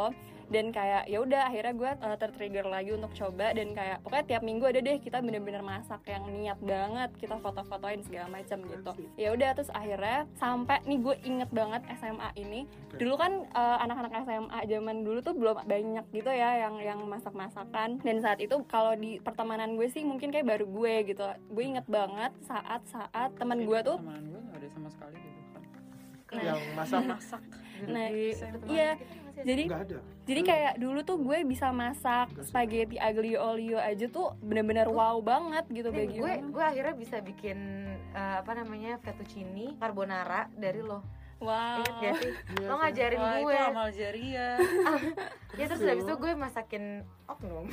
dan 0.52 0.68
kayak 0.68 1.08
ya 1.08 1.18
udah 1.24 1.48
akhirnya 1.48 1.72
gue 1.72 1.90
uh, 2.04 2.16
tertrigger 2.20 2.68
lagi 2.68 2.92
untuk 2.92 3.12
coba. 3.16 3.56
Dan 3.56 3.72
kayak 3.72 4.04
pokoknya 4.04 4.26
tiap 4.28 4.42
minggu 4.44 4.64
ada 4.68 4.80
deh 4.84 5.00
kita 5.00 5.24
bener-bener 5.24 5.64
masak 5.64 6.04
yang 6.04 6.28
niat 6.28 6.60
banget. 6.60 7.10
Kita 7.16 7.40
foto-fotoin 7.40 8.04
segala 8.04 8.28
macam 8.28 8.60
gitu. 8.68 8.92
Ya 9.16 9.32
udah 9.32 9.50
terus 9.56 9.72
akhirnya 9.72 10.28
sampai 10.36 10.84
nih 10.84 10.98
gue 11.00 11.16
inget 11.24 11.50
banget 11.50 11.82
SMA 11.96 12.28
ini. 12.36 12.68
Dulu 13.00 13.14
kan 13.16 13.48
uh, 13.56 13.80
anak-anak 13.80 14.12
SMA 14.28 14.60
zaman 14.68 14.96
dulu 15.02 15.18
tuh 15.24 15.34
belum 15.34 15.64
banyak 15.64 16.06
gitu 16.12 16.28
ya 16.28 16.68
yang 16.68 16.76
yang 16.78 17.00
masak-masakan. 17.08 18.04
Dan 18.04 18.20
saat 18.20 18.38
itu 18.44 18.60
kalau 18.68 18.92
di 18.92 19.16
pertemanan 19.24 19.80
gue 19.80 19.88
sih 19.88 20.04
mungkin 20.04 20.28
kayak 20.28 20.44
baru 20.44 20.68
gue 20.68 20.94
gitu. 21.16 21.24
Gue 21.48 21.64
inget 21.64 21.88
banget 21.88 22.36
saat-saat 22.44 23.32
teman 23.40 23.64
gue 23.64 23.78
tuh 23.80 23.96
Teman 23.96 24.22
gue 24.28 24.40
gak 24.52 24.58
ada 24.60 24.68
sama 24.68 24.88
sekali 24.92 25.16
gitu 25.16 25.40
kan. 25.48 25.62
Yang 26.32 26.60
masak 26.76 27.02
masak 27.08 27.42
Nah, 27.88 28.06
Di- 28.14 28.36
iya 29.36 29.42
jadi 29.44 29.62
nggak 29.68 29.82
ada. 29.88 29.98
jadi 30.28 30.40
kayak 30.44 30.72
dulu 30.78 31.00
tuh 31.02 31.18
gue 31.18 31.38
bisa 31.48 31.72
masak 31.72 32.28
spaghetti 32.44 32.96
aglio 33.00 33.40
olio 33.40 33.78
aja 33.80 34.06
tuh 34.08 34.36
bener-bener 34.44 34.86
wow 34.88 35.18
banget 35.24 35.64
gitu 35.72 35.88
kayak 35.88 36.10
gue 36.12 36.32
gue 36.52 36.64
akhirnya 36.64 36.94
bisa 36.94 37.16
bikin 37.24 37.58
eh, 38.12 38.36
apa 38.40 38.52
namanya 38.52 39.00
fettuccine 39.00 39.76
carbonara 39.80 40.48
dari 40.54 40.80
lo 40.84 41.21
wow. 41.42 41.76
Inget 41.76 41.94
gak 41.98 42.12
sih. 42.16 42.32
Iya 42.54 42.64
lo 42.64 42.74
ngajarin 42.76 43.18
Wah, 43.18 43.32
gue. 43.34 43.52
itu 43.52 43.64
amal 43.66 43.88
jariah. 43.90 44.56
Ya 45.52 45.64
terus 45.66 45.80
habis 45.82 46.02
itu 46.02 46.14
gue 46.14 46.32
masakin 46.34 46.84
oknum. 47.26 47.66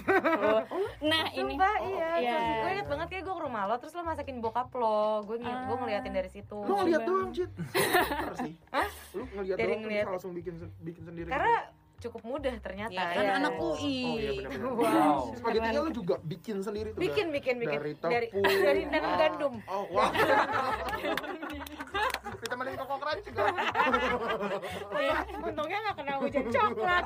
Nah 1.01 1.23
ini. 1.31 1.53
Sumpah, 1.53 1.75
iya. 1.81 2.09
iya. 2.17 2.35
Terus 2.35 2.57
gue 2.59 2.71
inget 2.71 2.87
banget 2.87 3.07
kayak 3.09 3.23
gue 3.23 3.33
ke 3.33 3.41
rumah 3.41 3.63
lo, 3.65 3.75
terus 3.77 3.93
lo 3.93 4.03
masakin 4.03 4.35
bokap 4.39 4.69
lo. 4.73 5.23
Gue 5.23 5.37
ngeliat, 5.37 5.59
gue 5.63 5.71
Ah. 5.71 5.79
ngeliatin 5.79 6.13
dari 6.13 6.29
situ. 6.29 6.57
lu 6.59 6.73
ngeliat 6.75 7.01
doang 7.03 7.29
cit 7.29 7.51
sih. 8.39 8.53
Lu 9.13 9.23
ngeliat 9.31 9.55
Dari 9.55 9.67
doang 9.69 9.81
ngeliat. 9.81 10.03
terus 10.03 10.15
langsung 10.17 10.33
bikin 10.33 10.53
bikin 10.79 11.03
sendiri. 11.03 11.29
Karena 11.29 11.55
cukup 11.99 12.21
mudah 12.23 12.55
ternyata. 12.57 12.95
ya 12.95 13.05
kan 13.11 13.21
ya. 13.21 13.31
anak 13.37 13.53
UI 13.55 13.99
oh 13.99 14.15
iya 14.15 14.31
benar 14.41 14.59
Wow. 14.69 15.35
spaghettinya 15.35 15.81
lu 15.81 15.91
juga 15.91 16.15
bikin 16.21 16.57
sendiri 16.59 16.89
tuh 16.91 16.99
Bikin, 16.99 17.27
bikin, 17.29 17.55
bikin. 17.57 17.75
dari 17.75 17.91
Dari, 17.93 18.27
tepung 18.29 18.43
dari 18.67 18.83
dan 18.87 19.03
ah, 19.03 19.15
gandum. 19.17 19.53
oh 19.65 19.83
wah 19.89 20.09
ditemenin 22.39 22.75
koko 22.77 22.95
crunch 22.97 23.23
juga 23.25 23.43
Untungnya 25.39 25.77
gak 25.81 25.95
kena 25.97 26.13
hujan 26.17 26.45
coklat. 26.47 27.03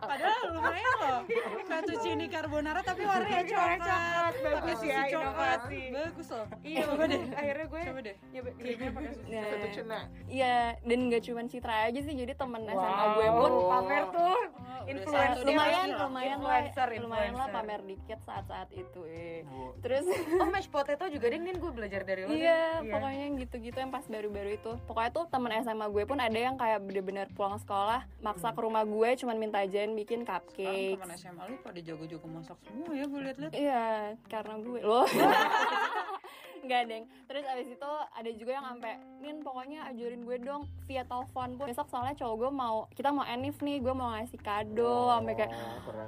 padahal 0.00 0.40
lumayan 0.50 0.94
loh 0.98 1.20
fettuccine 1.62 2.26
carbonara 2.28 2.80
tapi 2.82 3.02
warnanya 3.02 3.40
Warna 3.40 3.48
coklat 3.48 3.80
coklat. 3.80 4.32
Bagus 4.40 4.80
ya, 4.82 4.98
coklat. 5.08 5.60
inovasi. 5.60 5.80
bagus 5.90 6.28
loh 6.30 6.46
Iya, 6.60 6.80
coba 6.84 7.04
deh 7.06 7.20
Akhirnya 7.40 7.66
gue 7.66 7.80
coba 7.82 8.00
deh 8.02 8.16
nyoba 8.30 8.48
pakai 8.92 9.10
susu. 9.10 9.24
Nah, 9.26 9.44
fettuccine 9.46 9.98
Iya, 10.28 10.56
dan 10.78 10.98
gak 11.08 11.22
cuma 11.24 11.40
Citra 11.42 11.76
aja 11.88 11.98
sih, 11.98 12.14
jadi 12.14 12.32
temen 12.34 12.62
SMA 12.62 12.89
Gue 13.12 13.28
pun 13.30 13.52
pamer 13.68 14.04
tuh. 14.08 14.38
udah 14.80 14.88
Influencer. 14.90 15.44
lumayan, 15.44 15.88
lumayan 15.92 16.38
lah, 16.40 16.58
Influencer, 16.64 16.88
lumayan 16.98 17.34
lah 17.36 17.46
pamer 17.48 17.80
dikit 17.84 18.18
saat-saat 18.20 18.72
itu. 18.72 19.00
Eh. 19.06 19.44
Oh. 19.46 19.70
Terus 19.78 20.02
Oh, 20.34 20.48
mashed 20.48 20.66
potato 20.68 21.06
juga 21.06 21.28
deh, 21.28 21.38
Nin 21.38 21.54
gue 21.54 21.70
belajar 21.70 22.02
dari 22.02 22.24
lo. 22.24 22.32
Iya, 22.32 22.82
pokoknya 22.82 23.20
yang 23.22 23.34
gitu-gitu 23.38 23.76
yang 23.76 23.92
pas 23.92 24.02
baru-baru 24.02 24.50
itu. 24.52 24.72
Pokoknya 24.84 25.10
tuh 25.12 25.24
temen 25.28 25.52
SMA 25.60 25.86
gue 25.86 26.02
pun 26.02 26.18
ada 26.18 26.34
yang 26.34 26.56
kayak 26.56 26.80
bener-bener 26.80 27.30
pulang 27.30 27.54
sekolah 27.56 28.02
maksa 28.18 28.50
ke 28.50 28.60
rumah 28.60 28.82
gue 28.82 29.08
cuman 29.16 29.36
minta 29.36 29.60
ajain 29.60 29.92
bikin 29.92 30.24
cupcake. 30.24 30.96
teman 30.96 31.14
SMA 31.14 31.42
lu 31.44 31.56
pada 31.60 31.78
jago-jago 31.78 32.26
masak 32.26 32.58
semua 32.60 32.90
ya 32.90 33.04
gue 33.04 33.20
liat-liat 33.22 33.52
Iya, 33.52 33.86
karena 34.26 34.54
gue 34.58 34.80
loh. 34.80 35.06
Enggak, 36.60 36.82
Deng. 36.86 37.04
Terus 37.26 37.44
abis 37.48 37.68
itu 37.72 37.92
ada 38.12 38.30
juga 38.36 38.50
yang 38.56 38.66
sampai, 38.68 38.92
Nin 39.20 39.36
pokoknya 39.40 39.80
ajarin 39.90 40.22
gue 40.24 40.36
dong 40.44 40.62
via 40.84 41.02
telepon 41.08 41.56
pun. 41.56 41.66
Besok 41.66 41.88
soalnya 41.88 42.14
cowok 42.16 42.36
gue 42.36 42.50
mau, 42.52 42.76
kita 42.92 43.08
mau 43.10 43.24
enif 43.24 43.56
nih, 43.64 43.80
gue 43.80 43.94
mau 43.96 44.12
ngasih 44.12 44.40
kado. 44.40 45.12
Sampai 45.16 45.34
kayak, 45.36 45.52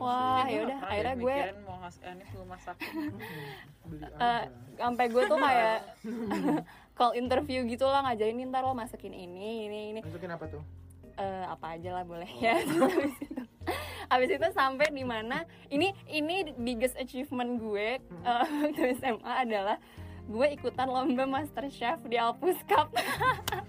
Oh, 0.03 0.07
wah 0.07 0.45
ya 0.47 0.69
udah. 0.69 0.79
Akhirnya 0.85 1.17
gue, 1.17 1.37
mau 1.65 1.77
ngasih 1.83 2.03
Anis 2.03 2.29
gue 2.33 2.47
masak 2.47 2.77
eh, 2.83 4.43
aja 4.43 4.49
sampai 4.79 5.05
gue 5.11 5.23
tuh 5.29 5.39
kayak 5.39 5.79
call 6.99 7.13
interview 7.17 7.65
gitu 7.67 7.85
lah 7.87 8.05
ngajarin 8.07 8.37
"Nih, 8.39 8.47
ntar 8.49 8.65
lo 8.65 8.75
masukin 8.75 9.15
ini, 9.15 9.69
ini, 9.69 9.81
ini. 9.97 10.01
masukin 10.01 10.33
apa 10.33 10.45
tuh 10.49 10.63
eh, 11.19 11.45
apa 11.47 11.77
aja 11.77 11.91
lah 12.01 12.05
boleh 12.05 12.29
ya 12.45 12.57
Terus 12.63 13.15
habis 14.11 14.29
itu 14.29 14.49
sampai 14.53 14.93
di 14.93 15.05
mana 15.09 15.49
ini 15.73 15.97
ini 16.11 16.53
biggest 16.57 16.99
achievement 17.01 17.61
gue 17.61 18.01
eh, 18.01 18.45
waktu 18.65 18.97
SMA 19.01 19.33
adalah 19.49 19.77
gue 20.29 20.47
ikutan 20.55 20.87
lomba 20.87 21.25
master 21.27 21.67
chef 21.73 21.99
di 22.07 22.17
Alpus 22.19 22.59
Cup. 22.67 22.95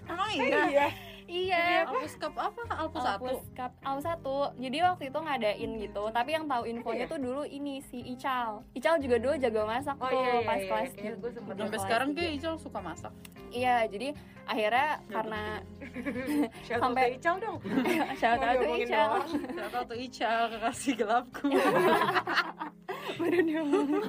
Emang 0.06 0.30
iya? 0.38 0.90
Iya. 1.24 1.88
Alpus 1.88 2.14
Cup 2.20 2.34
apa? 2.36 2.60
Alpus 2.70 3.00
satu? 3.02 3.26
Alpus 3.26 3.42
Cup. 3.56 3.72
Alpus 3.82 4.04
satu. 4.04 4.36
Jadi 4.60 4.76
waktu 4.84 5.02
itu 5.08 5.18
ngadain 5.18 5.70
gitu. 5.80 6.02
Tapi 6.12 6.30
yang 6.36 6.44
tahu 6.46 6.62
infonya 6.68 7.04
tuh 7.08 7.18
dulu 7.18 7.42
ini 7.48 7.80
si 7.82 8.04
Ical. 8.14 8.62
Ical 8.76 9.00
juga 9.00 9.16
dulu 9.18 9.34
jago 9.40 9.64
masak 9.64 9.96
Oh 9.98 10.08
tuh 10.12 10.20
iya, 10.20 10.30
iya, 10.30 10.46
pas 10.46 10.60
iya. 10.60 10.68
kelas 10.68 10.90
Kayaknya 10.94 11.14
gue 11.16 11.30
sempet 11.32 11.54
Sampai 11.56 11.70
kelas 11.72 11.84
sekarang 11.88 12.08
kayak 12.12 12.32
Ical 12.38 12.54
suka 12.60 12.78
masak. 12.84 13.12
Iya 13.54 13.76
jadi 13.86 14.08
akhirnya 14.44 15.00
karena 15.08 15.42
Sampai 16.82 17.16
Ical 17.18 17.36
dong. 17.38 17.56
shout 18.20 18.40
out 18.42 18.56
to 18.58 18.66
Ical. 18.74 19.10
Shout 19.28 19.74
out 19.74 19.86
to 19.88 19.94
Ical, 19.96 20.42
kekasih 20.50 20.94
gelapku 20.98 21.46
baru. 23.14 24.00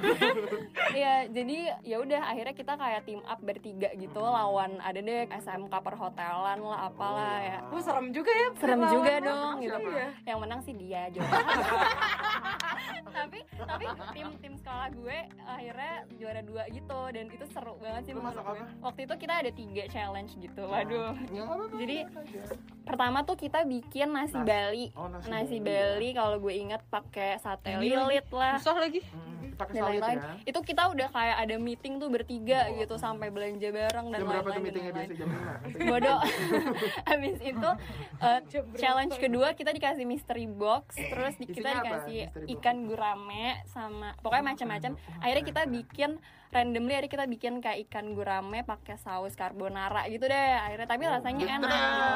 Iya, 0.96 1.14
jadi 1.30 1.58
ya 1.84 1.96
udah 2.02 2.22
akhirnya 2.32 2.54
kita 2.56 2.72
kayak 2.74 3.04
team 3.06 3.20
up 3.22 3.38
bertiga 3.44 3.92
gitu 3.94 4.18
lawan 4.18 4.80
ada 4.82 4.98
deh 4.98 5.28
SMK 5.30 5.70
perhotelan 5.70 6.58
lah 6.58 6.90
apalah 6.90 7.38
ya. 7.38 7.58
Wah 7.70 7.82
serem 7.82 8.10
juga 8.10 8.32
ya. 8.32 8.48
Serem 8.58 8.80
lawan 8.82 8.92
juga 8.92 9.12
dong 9.22 9.54
gitu. 9.62 9.78
Iya. 9.92 10.08
Yang 10.26 10.38
menang 10.42 10.60
sih 10.64 10.74
dia 10.74 11.02
juga. 11.12 11.28
tapi 13.16 13.40
tapi 13.56 13.84
tim 14.12 14.28
tim 14.44 14.54
sekolah 14.60 14.88
gue 14.92 15.18
akhirnya 15.48 15.94
juara 16.20 16.42
dua 16.44 16.62
gitu 16.68 17.00
dan 17.14 17.26
itu 17.32 17.46
seru 17.48 17.74
banget 17.80 18.02
sih 18.10 18.12
apa? 18.16 18.64
Waktu 18.82 19.00
itu 19.08 19.14
kita 19.16 19.34
ada 19.44 19.50
tiga 19.52 19.84
challenge 19.88 20.25
gitu. 20.34 20.62
Waduh. 20.66 21.14
Ya, 21.30 21.44
Jadi, 21.78 21.96
aja. 22.02 22.42
Pertama 22.82 23.22
tuh 23.22 23.38
kita 23.38 23.62
bikin 23.62 24.10
nasi 24.10 24.34
Nasi. 24.34 24.48
Bali. 24.48 24.86
Oh, 24.98 25.06
nasi 25.06 25.26
Nasi 25.30 25.56
Bali. 25.62 25.68
Bali 25.68 26.08
kalau 26.18 26.36
gue 26.42 26.54
inget 26.54 26.82
pakai 26.90 27.38
sate 27.38 27.78
lilit 27.78 28.26
lah. 28.34 28.58
Susah 28.58 28.82
lagi 28.82 29.00
Hmm, 29.56 29.72
dan 29.72 29.82
lain-lain 29.88 30.18
ya 30.20 30.52
itu 30.52 30.60
kita 30.60 30.82
udah 30.92 31.08
kayak 31.10 31.36
ada 31.48 31.56
meeting 31.56 31.96
tuh 31.96 32.08
bertiga 32.12 32.68
gitu 32.76 33.00
sampai 33.00 33.32
belanja 33.32 33.68
bareng 33.72 34.06
dan 34.12 34.20
jam 34.20 34.28
berapa 34.28 34.48
tuh 34.52 34.62
lain-lain 34.62 35.08
bodoh 35.88 36.18
habis 37.08 37.36
itu 37.40 37.70
uh, 38.20 38.40
challenge 38.76 39.16
kedua 39.16 39.56
kita 39.56 39.72
dikasih 39.72 40.04
mystery 40.04 40.46
box 40.46 40.96
terus 40.96 41.34
kita 41.40 41.82
dikasih 41.82 42.20
ikan 42.58 42.84
gurame 42.84 43.64
sama 43.72 44.12
pokoknya 44.20 44.44
macam-macam 44.54 44.92
akhirnya 45.24 45.44
kita 45.44 45.62
bikin 45.66 46.10
randomly 46.50 46.94
akhirnya 46.94 47.12
kita 47.12 47.24
bikin 47.26 47.54
kayak 47.58 47.88
ikan 47.88 48.12
gurame 48.12 48.62
pakai 48.62 48.96
saus 48.96 49.34
carbonara 49.34 50.06
gitu 50.06 50.26
deh 50.26 50.50
akhirnya. 50.56 50.88
Tapi 50.88 51.02
rasanya 51.06 51.44
enak 51.58 51.70
gitu. 51.70 52.06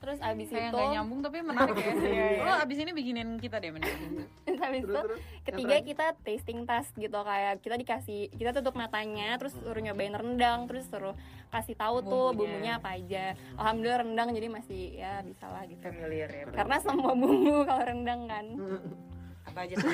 Terus 0.00 0.18
abis 0.24 0.48
Kayak 0.48 0.72
itu 0.72 0.76
nggak 0.76 0.90
nyambung 0.96 1.20
tapi 1.20 1.36
menarik 1.44 1.76
ya. 1.76 1.92
Lo 2.40 2.52
abis 2.56 2.76
ini 2.80 2.90
bikinin 2.90 3.36
kita 3.36 3.60
deh 3.60 3.68
mending. 3.68 4.24
Habis 4.60 4.84
terus 4.84 4.92
itu 4.92 5.00
terus. 5.04 5.20
ketiga 5.44 5.76
kita 5.80 6.06
tasting 6.20 6.60
test 6.64 6.92
gitu 6.96 7.16
kayak 7.16 7.60
kita 7.60 7.76
dikasih 7.76 8.28
kita 8.32 8.50
tutup 8.52 8.76
matanya 8.76 9.36
terus 9.36 9.56
suruh 9.56 9.80
nyobain 9.80 10.12
rendang 10.12 10.64
terus 10.64 10.84
suruh 10.88 11.16
kasih 11.48 11.74
tahu 11.74 12.00
tuh 12.00 12.32
Bumbunya. 12.32 12.36
bumbunya 12.36 12.72
apa 12.76 12.88
aja. 12.96 13.24
Alhamdulillah 13.56 14.00
rendang 14.00 14.28
jadi 14.32 14.48
masih 14.48 14.82
ya 14.96 15.20
bisa 15.20 15.48
lah 15.48 15.64
gitu. 15.64 15.80
Familiar 15.80 16.28
ya. 16.28 16.44
karena 16.48 16.76
semua 16.80 17.12
bumbu 17.12 17.64
kalau 17.64 17.84
rendang 17.84 18.20
kan 18.24 18.46
Apa 19.50 19.66
aja 19.66 19.74
tuh? 19.74 19.90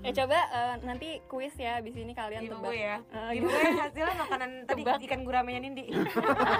ya 0.00 0.10
coba 0.24 0.38
eh, 0.48 0.74
nanti 0.88 1.08
kuis 1.28 1.52
ya 1.60 1.76
abis 1.76 1.92
ini 1.92 2.16
kalian 2.16 2.48
Giveaway 2.48 2.64
tebak 2.64 2.74
ya. 2.74 2.96
Eh, 3.12 3.30
Giveaway 3.36 3.72
hasilnya 3.76 4.14
makanan 4.16 4.50
tadi 4.68 4.82
Tebak. 4.82 4.98
ikan 5.04 5.20
guramenya 5.28 5.60
Nindi. 5.60 5.84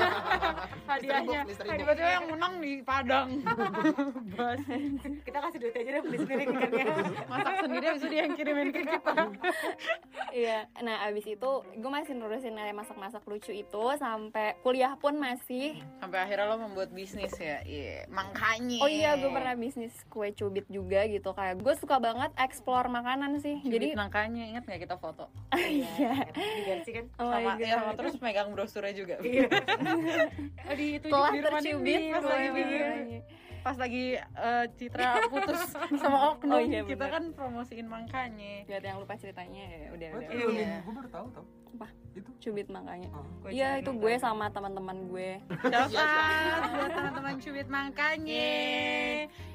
Hadiahnya. 0.91 1.41
Tiba-tiba 1.49 2.11
yang 2.21 2.27
menang 2.29 2.55
di 2.61 2.73
Padang 2.85 3.29
Kita 5.25 5.39
kasih 5.41 5.59
duit 5.63 5.75
aja 5.75 5.91
deh 5.97 6.03
beli 6.03 6.19
sendiri 6.19 6.45
ikannya. 6.51 6.85
Masak 7.31 7.55
sendiri 7.65 7.85
abis 7.89 8.03
itu 8.03 8.09
dia 8.11 8.21
yang 8.27 8.35
kirimin 8.35 8.69
ke 8.75 8.81
kita 8.85 9.13
iya 10.31 10.59
nah 10.83 11.07
abis 11.07 11.27
itu 11.27 11.51
gue 11.63 11.91
masih 11.91 12.15
nerusin 12.15 12.55
kayak 12.55 12.75
masak-masak 12.75 13.23
lucu 13.27 13.55
itu 13.55 13.85
sampai 13.99 14.59
kuliah 14.61 14.95
pun 14.99 15.15
masih 15.17 15.79
Sampai 16.03 16.27
akhirnya 16.27 16.51
lo 16.51 16.57
membuat 16.59 16.91
bisnis 16.91 17.35
ya 17.39 17.63
Iya 17.63 18.11
Makanya 18.11 18.79
Oh 18.83 18.91
iya, 18.91 19.15
gue 19.19 19.31
pernah 19.31 19.55
bisnis 19.55 19.95
kue 20.11 20.31
cubit 20.35 20.50
juga 20.67 21.07
gitu 21.07 21.31
kayak 21.31 21.63
gue 21.63 21.75
suka 21.79 21.97
banget 22.03 22.31
explore 22.37 22.91
makanan 22.91 23.39
sih. 23.39 23.63
Jadi 23.63 23.95
Jadi 23.95 23.99
makanya 23.99 24.45
ingat 24.51 24.63
nggak 24.67 24.81
kita 24.85 24.97
foto 24.99 25.31
iya. 25.57 26.27
Diganti 26.35 26.91
kan. 26.91 27.07
Oh 27.23 27.31
sama, 27.31 27.57
God. 27.57 27.63
ya, 27.63 27.75
sama 27.79 27.93
terus 27.95 28.15
megang 28.19 28.49
brosurnya 28.53 28.95
juga 28.95 29.15
Oh 30.71 30.75
di 30.75 30.87
itu 30.99 31.07
Telah 31.09 31.33
tercubit 31.39 32.01
pas 32.13 32.25
lagi. 32.27 33.19
Pas 33.61 33.77
lagi 33.77 34.17
eh, 34.17 34.65
Citra 34.75 35.21
putus 35.33 35.61
sama 35.97 36.35
Oknum 36.35 36.57
Oh 36.57 36.61
iya, 36.61 36.81
kita 36.83 37.07
bener. 37.07 37.15
kan 37.15 37.25
promosiin 37.33 37.87
Gak 37.87 38.79
ada 38.81 38.87
yang 38.91 38.99
lupa 39.01 39.15
ceritanya 39.17 39.63
ya 39.63 39.89
udah 39.93 40.09
udah. 40.17 40.29
Iya, 40.31 40.47
iya. 40.51 40.75
gue 40.81 40.93
baru 40.93 41.09
tahu 41.09 41.27
tau 41.33 41.45
Apa? 41.71 41.87
itu 42.11 42.31
Cubit 42.43 42.67
makanya. 42.67 43.09
Gua 43.41 43.49
Iya 43.49 43.69
itu 43.79 43.91
gue 43.95 44.15
sama 44.19 44.51
teman-teman 44.51 45.07
gue. 45.07 45.31
Shout 45.71 45.95
out 45.95 46.71
buat 46.71 46.91
teman-teman 46.91 47.35
cubit 47.39 47.69
makanya 47.71 48.51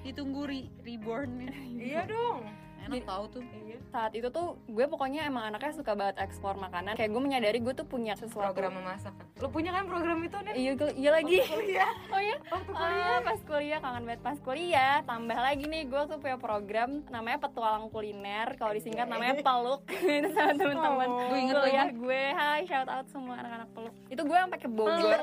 ditunggu 0.08 0.42
re 0.48 0.60
reborn 0.82 1.32
Iya 1.76 2.08
dong. 2.08 2.65
Enak 2.88 3.04
tahu 3.04 3.24
tuh. 3.30 3.44
saat 3.86 4.12
itu 4.12 4.28
tuh 4.28 4.60
gue 4.66 4.86
pokoknya 4.86 5.24
emang 5.24 5.48
anaknya 5.48 5.72
suka 5.74 5.94
banget 5.94 6.20
ekspor 6.20 6.56
makanan. 6.56 6.94
Kayak 6.94 7.12
gue 7.12 7.22
menyadari 7.22 7.60
gue 7.60 7.72
tuh 7.72 7.86
punya 7.86 8.12
sesuatu. 8.14 8.52
Program 8.52 8.76
memasak. 8.76 9.14
Kan 9.14 9.28
lu 9.38 9.48
punya 9.50 9.72
kan 9.72 9.84
program 9.86 10.20
itu 10.20 10.36
nih 10.38 10.54
iya 10.54 10.72
gue- 10.74 10.96
iya 10.96 11.10
lagi. 11.12 11.38
Kuliah. 11.42 11.92
Oh 12.14 12.20
iya? 12.20 12.36
Waktu 12.46 12.72
Ah, 12.74 13.20
pas 13.22 13.40
kuliah 13.42 13.80
kangen 13.80 14.04
banget 14.04 14.22
pas 14.22 14.38
kuliah. 14.38 14.96
Tambah 15.02 15.38
lagi 15.38 15.66
nih 15.66 15.84
gue 15.86 16.02
tuh 16.06 16.18
punya 16.18 16.36
program 16.36 16.90
namanya 17.08 17.38
petualang 17.40 17.88
kuliner. 17.88 18.48
Kalau 18.56 18.72
disingkat 18.72 19.08
namanya 19.08 19.40
peluk. 19.40 19.82
Itu 20.20 20.30
sama 20.32 20.54
teman-teman 20.54 21.08
Oh. 21.08 21.20
Gue 21.26 21.40
inget 21.42 21.56
kuliah 21.58 21.88
gue. 21.90 22.22
Hai 22.34 22.62
shout 22.64 22.90
out 22.90 23.08
semua 23.08 23.36
anak-anak 23.38 23.70
peluk. 23.72 23.94
Itu 24.08 24.22
gue 24.22 24.38
sampai 24.38 24.60
ke 24.60 24.68
Bogor 24.68 25.20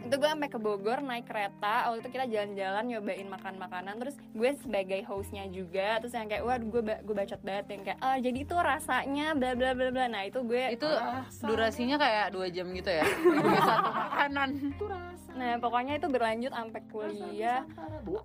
itu 0.00 0.14
gue 0.16 0.26
sampai 0.26 0.48
ke 0.48 0.56
Bogor 0.56 0.98
naik 1.00 1.28
kereta 1.28 1.86
waktu 1.86 2.00
itu 2.00 2.10
kita 2.10 2.26
jalan-jalan 2.26 2.84
nyobain 2.88 3.28
makan 3.28 3.54
makanan 3.56 3.94
terus 4.00 4.16
gue 4.32 4.50
sebagai 4.56 5.00
hostnya 5.04 5.44
juga 5.46 6.00
terus 6.00 6.16
yang 6.16 6.24
kayak 6.24 6.42
wah 6.42 6.56
gue 6.56 6.82
ba- 6.82 7.02
gue 7.04 7.14
bacot 7.14 7.40
banget 7.40 7.66
yang 7.68 7.82
kayak 7.84 7.98
ah 8.00 8.16
jadi 8.16 8.38
itu 8.40 8.56
rasanya 8.56 9.36
bla 9.36 9.52
bla 9.52 9.70
bla 9.72 9.88
bla. 9.92 10.06
Nah 10.08 10.22
itu 10.24 10.40
gue 10.40 10.62
itu 10.72 10.88
durasinya 11.44 11.96
kayak 11.96 12.26
dua 12.32 12.46
jam 12.48 12.66
gitu 12.72 12.90
ya? 12.90 13.04
Dua 13.40 13.60
satu 13.60 13.90
makanan. 13.92 14.48
Itu 14.72 14.84
rasa. 14.88 15.30
nah 15.30 15.52
pokoknya 15.56 15.94
itu 15.96 16.06
berlanjut 16.10 16.52
sampai 16.52 16.82
kuliah 16.90 17.62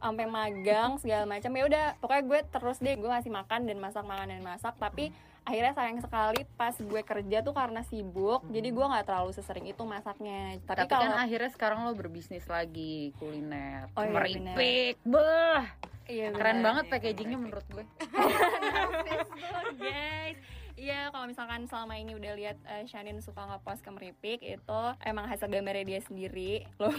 sampai 0.02 0.26
magang 0.26 0.92
segala 0.98 1.24
macam. 1.28 1.52
Ya 1.54 1.64
udah 1.68 1.86
pokoknya 2.00 2.24
gue 2.24 2.40
terus 2.50 2.78
deh 2.80 2.96
gue 2.96 3.10
ngasih 3.10 3.32
makan 3.32 3.62
dan 3.68 3.78
masak 3.78 4.04
makan 4.04 4.28
dan 4.32 4.42
masak. 4.42 4.74
Tapi 4.80 5.12
akhirnya 5.46 5.74
sayang 5.78 6.02
sekali 6.02 6.42
pas 6.58 6.74
gue 6.74 7.02
kerja 7.06 7.38
tuh 7.46 7.54
karena 7.54 7.86
sibuk 7.86 8.42
jadi 8.50 8.66
gue 8.74 8.86
nggak 8.86 9.06
terlalu 9.06 9.32
sesering 9.32 9.70
itu 9.70 9.84
masaknya. 9.86 10.58
Tapi, 10.66 10.86
tapi, 10.86 10.90
kalau 10.90 11.14
kan 11.14 11.22
akhirnya 11.22 11.52
sekarang 11.54 11.80
lo 11.86 11.94
berbisnis 11.94 12.50
lagi 12.50 13.14
kuliner 13.22 13.88
Oh 13.94 14.02
iya, 14.02 14.12
meripik. 14.12 14.98
beh 15.06 15.64
iya, 16.10 16.34
keren 16.34 16.66
banget 16.66 16.90
packagingnya 16.90 17.38
menurut 17.38 17.66
gue. 17.70 17.86
Guys 19.82 20.38
Iya, 20.76 21.08
kalau 21.08 21.24
misalkan 21.24 21.64
selama 21.72 21.96
ini 21.96 22.20
udah 22.20 22.36
lihat 22.36 22.60
eh, 22.68 22.84
Shanin 22.84 23.24
suka 23.24 23.48
ngepost 23.48 23.80
ke 23.80 23.88
Meripik 23.96 24.44
itu 24.44 24.82
emang 25.08 25.24
hasil 25.24 25.48
gambarnya 25.48 25.88
dia 25.88 26.02
sendiri 26.04 26.68
loh. 26.84 26.92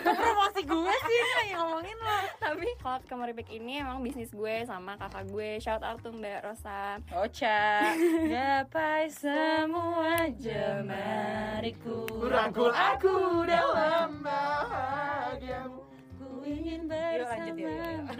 promosi 0.00 0.64
gue 0.64 0.94
sih 0.96 1.20
yang 1.52 1.60
ngomongin 1.60 1.92
lo 2.00 2.16
Tapi 2.40 2.72
kalau 2.80 3.04
ke 3.04 3.12
Meripik 3.12 3.52
ini 3.52 3.84
emang 3.84 4.00
bisnis 4.00 4.32
gue 4.32 4.64
sama 4.64 4.96
kakak 4.96 5.28
gue. 5.28 5.60
Shout 5.60 5.84
out 5.84 6.00
tuh 6.00 6.16
Mbak 6.16 6.40
Rosa. 6.40 7.04
Ocha 7.12 7.92
gapai 8.32 9.12
semua 9.12 10.32
jemariku 10.32 12.08
Kurangkul 12.08 12.72
aku 12.72 13.44
dalam 13.44 14.24
bahagiamu. 14.24 15.91
Ingin 16.44 16.82
Yuk, 16.92 17.28
lanjut, 17.28 17.56
yuk, 17.56 17.70
yuk, 17.70 18.02
bersama. 18.06 18.12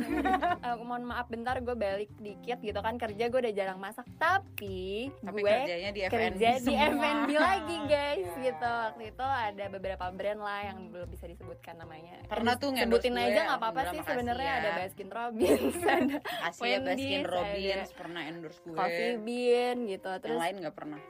Eh, 0.72 0.76
mohon 0.78 1.04
maaf 1.04 1.26
bentar 1.26 1.56
gue 1.58 1.76
balik 1.76 2.10
dikit 2.22 2.58
gitu 2.62 2.80
kan. 2.80 2.94
Kerja 2.96 3.24
gue 3.28 3.40
udah 3.42 3.54
jarang 3.54 3.78
masak 3.82 4.06
tapi, 4.16 5.10
tapi 5.20 5.38
gue 5.42 5.50
kerjanya 5.50 5.90
di 5.90 6.00
FNB 6.06 6.14
kerja 6.14 6.50
di. 6.62 6.74
F&B 6.76 7.30
lagi 7.34 7.76
guys 7.90 8.30
gitu. 8.38 8.72
Waktu 8.72 9.04
itu 9.10 9.26
ada 9.26 9.64
beberapa 9.72 10.04
brand 10.14 10.40
lah 10.40 10.60
yang 10.72 10.78
belum 10.92 11.08
bisa 11.10 11.24
disebutkan 11.26 11.74
namanya. 11.82 12.22
Pernah 12.30 12.54
tuh 12.56 12.72
nge-endorse 12.72 13.08
sebutin 13.08 13.18
aja 13.18 13.40
nggak 13.48 13.58
apa-apa 13.58 13.80
sih 13.90 14.00
sebenarnya 14.06 14.52
ya. 14.52 14.60
ada 14.62 14.70
Baskin 14.78 15.10
Robbins 15.10 15.76
ada 15.98 16.16
Asia 16.22 16.64
ya, 16.66 16.78
Baskin 16.78 16.86
Wendy's, 16.86 17.26
Robbins 17.26 17.90
ada 17.90 17.98
pernah 17.98 18.22
endorse 18.28 18.60
gue. 18.62 18.76
Coffee 18.76 19.16
Bean 19.22 19.76
gitu 19.90 20.08
yang 20.08 20.22
terus 20.22 20.38
lain 20.38 20.54
nggak 20.62 20.76
pernah 20.76 21.00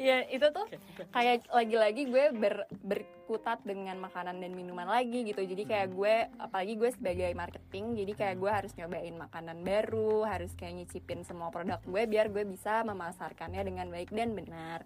ya 0.00 0.24
itu 0.32 0.46
tuh 0.50 0.66
kayak 1.12 1.46
lagi-lagi 1.52 2.08
gue 2.08 2.24
ber, 2.34 2.64
berkutat 2.80 3.60
dengan 3.62 4.00
makanan 4.00 4.40
dan 4.40 4.52
minuman 4.56 4.88
lagi 4.88 5.24
gitu. 5.28 5.44
Jadi 5.44 5.64
kayak 5.68 5.88
gue 5.92 6.14
apalagi 6.40 6.74
gue 6.76 6.90
sebagai 6.92 7.30
marketing 7.36 7.94
jadi 8.04 8.12
kayak 8.12 8.36
gue 8.40 8.50
harus 8.50 8.72
nyobain 8.76 9.16
makanan 9.16 9.58
baru 9.62 10.24
harus 10.26 10.52
kayak 10.58 10.84
nyicipin 10.84 11.22
semua 11.22 11.48
produk 11.52 11.80
gue 11.84 12.02
biar 12.08 12.28
gue 12.32 12.44
bisa 12.46 12.82
memasarkannya 12.84 13.62
dengan 13.64 13.86
baik 13.90 14.10
dan 14.10 14.34
benar 14.34 14.82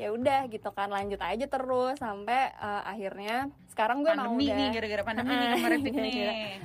ya 0.00 0.08
udah 0.16 0.48
gitu 0.48 0.72
kan 0.72 0.88
lanjut 0.88 1.20
aja 1.20 1.44
terus 1.44 2.00
sampai 2.00 2.56
eh, 2.56 2.82
akhirnya 2.88 3.52
sekarang 3.68 4.00
gue 4.02 4.12
mau 4.16 4.32
pandemi 4.32 4.48
udah 4.48 4.56
nih 4.56 4.68
gara-gara 4.72 5.02
pandemi 5.04 5.32
nih 5.36 5.48
kemeripik 5.60 5.94
nih 5.94 6.14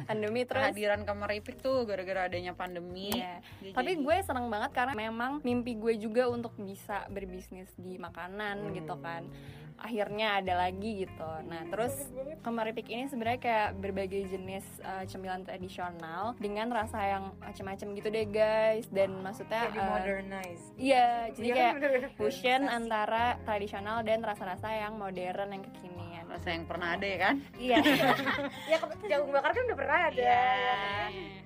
pandemi 0.07 0.41
terus 0.47 0.63
kehadiran 0.71 1.01
kemeripik 1.03 1.55
tuh 1.59 1.83
gara-gara 1.83 2.31
adanya 2.31 2.55
pandemi 2.55 2.95
Iya. 3.15 3.33
Dia 3.61 3.73
Tapi 3.75 3.91
gue 4.01 4.15
seneng 4.25 4.47
banget 4.51 4.71
karena 4.73 4.93
memang 4.93 5.41
mimpi 5.41 5.77
gue 5.77 5.93
juga 5.97 6.27
untuk 6.29 6.53
bisa 6.59 7.05
berbisnis 7.09 7.69
di 7.77 7.97
makanan 7.97 8.73
gitu 8.75 8.95
kan. 8.99 9.27
Akhirnya 9.75 10.39
ada 10.39 10.55
lagi 10.55 11.03
gitu. 11.05 11.31
Nah 11.45 11.67
terus 11.67 11.93
kemeripik 12.41 12.87
ini 12.87 13.11
sebenarnya 13.11 13.39
kayak 13.41 13.69
berbagai 13.77 14.31
jenis 14.31 14.65
uh, 14.81 15.03
cemilan 15.03 15.43
tradisional 15.43 16.33
dengan 16.39 16.71
rasa 16.71 16.99
yang 17.03 17.23
macam-macam 17.43 17.87
gitu 17.99 18.07
deh 18.07 18.27
guys. 18.31 18.85
Dan 18.87 19.19
maksudnya 19.19 19.67
jadi 19.69 19.79
uh, 19.79 19.89
modernize 19.91 20.63
iya, 20.79 21.07
jadi 21.35 21.45
Iya, 21.45 21.55
kayak 21.55 21.73
fusion 22.15 22.61
antara 22.71 23.37
tradisional 23.43 24.01
dan 24.07 24.23
rasa-rasa 24.23 24.71
yang 24.71 24.95
modern 24.95 25.49
yang 25.51 25.63
kekinian. 25.67 26.14
Rasa 26.35 26.47
yang 26.49 26.65
pernah 26.65 26.87
ada 26.91 27.05
ya 27.05 27.17
kan 27.21 27.35
Iya. 27.55 27.77
ya 28.71 28.77
jagung 29.07 29.31
bakar 29.31 29.51
kan 29.51 29.63
udah 29.63 29.77
pernah 29.77 29.99
ada 30.05 30.19
Iya. 30.19 30.43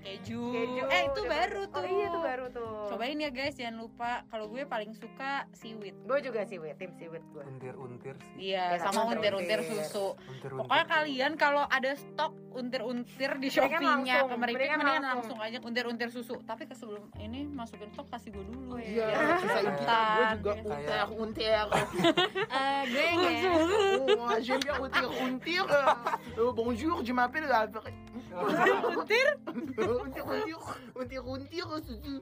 keju. 0.02 0.42
Keju 0.50 0.84
eh 0.88 1.02
itu 1.06 1.20
udah 1.20 1.30
baru 1.30 1.62
pernah. 1.62 1.70
tuh 1.70 1.80
oh 1.80 1.88
iya 1.88 2.08
tuh 2.08 2.22
baru 2.22 2.46
tuh 2.50 2.74
cobain 2.90 3.18
ya 3.18 3.30
guys 3.30 3.54
jangan 3.54 3.78
lupa 3.78 4.12
kalau 4.26 4.46
gue 4.48 4.64
paling 4.64 4.92
suka 4.92 5.32
seaweed 5.52 5.94
gue 6.00 6.18
juga 6.20 6.42
sih 6.44 6.58
wet 6.58 6.76
tim 6.76 6.92
sih 6.92 7.06
wet 7.06 7.22
gue 7.30 7.44
Untir-untir 7.46 8.16
sih. 8.18 8.50
iya 8.50 8.58
Ya, 8.72 8.80
sama 8.82 9.06
untir-untir. 9.08 9.60
untir-untir 9.60 9.86
susu 9.86 10.08
Untir-untir. 10.20 10.60
Pokoknya 10.60 10.86
kalian 10.88 11.32
kalau 11.36 11.64
ada 11.66 11.92
stok 11.94 12.34
untir-untir 12.50 13.32
di 13.36 13.48
Mendingan 13.48 13.54
Shopee-nya 13.70 13.94
langsung, 14.18 14.30
kemeripik 14.32 14.60
mendingan 14.60 14.82
langsung. 14.82 15.06
langsung 15.06 15.40
aja 15.40 15.58
untir-untir 15.62 16.10
susu. 16.10 16.36
Tapi 16.42 16.64
ke 16.64 16.74
sebelum 16.74 17.04
ini 17.16 17.46
masukin 17.46 17.90
stok 17.90 18.08
kasih 18.10 18.30
gue 18.32 18.44
dulu. 18.44 18.60
Oh, 18.70 18.80
Iya, 18.80 19.06
Iya. 19.06 19.38
sisain 19.38 19.72
kita. 19.80 20.02
Gue 20.40 20.56
juga 20.58 20.76
Kayak- 20.82 21.10
untir, 21.14 21.66
untir. 21.68 22.14
Eh, 22.60 22.82
gue 22.86 23.06
kayak 23.06 24.79
Untir, 24.80 25.06
untir. 25.20 25.66
Euh, 26.38 26.52
bonjour, 26.54 27.04
je 27.04 27.12
m'appelle 27.12 27.46
la... 27.46 27.68
Untir 27.68 28.76
Untir, 28.86 29.28
untir. 29.88 30.24
Untir, 30.96 31.22
untir, 31.22 31.64
susu. 31.80 32.16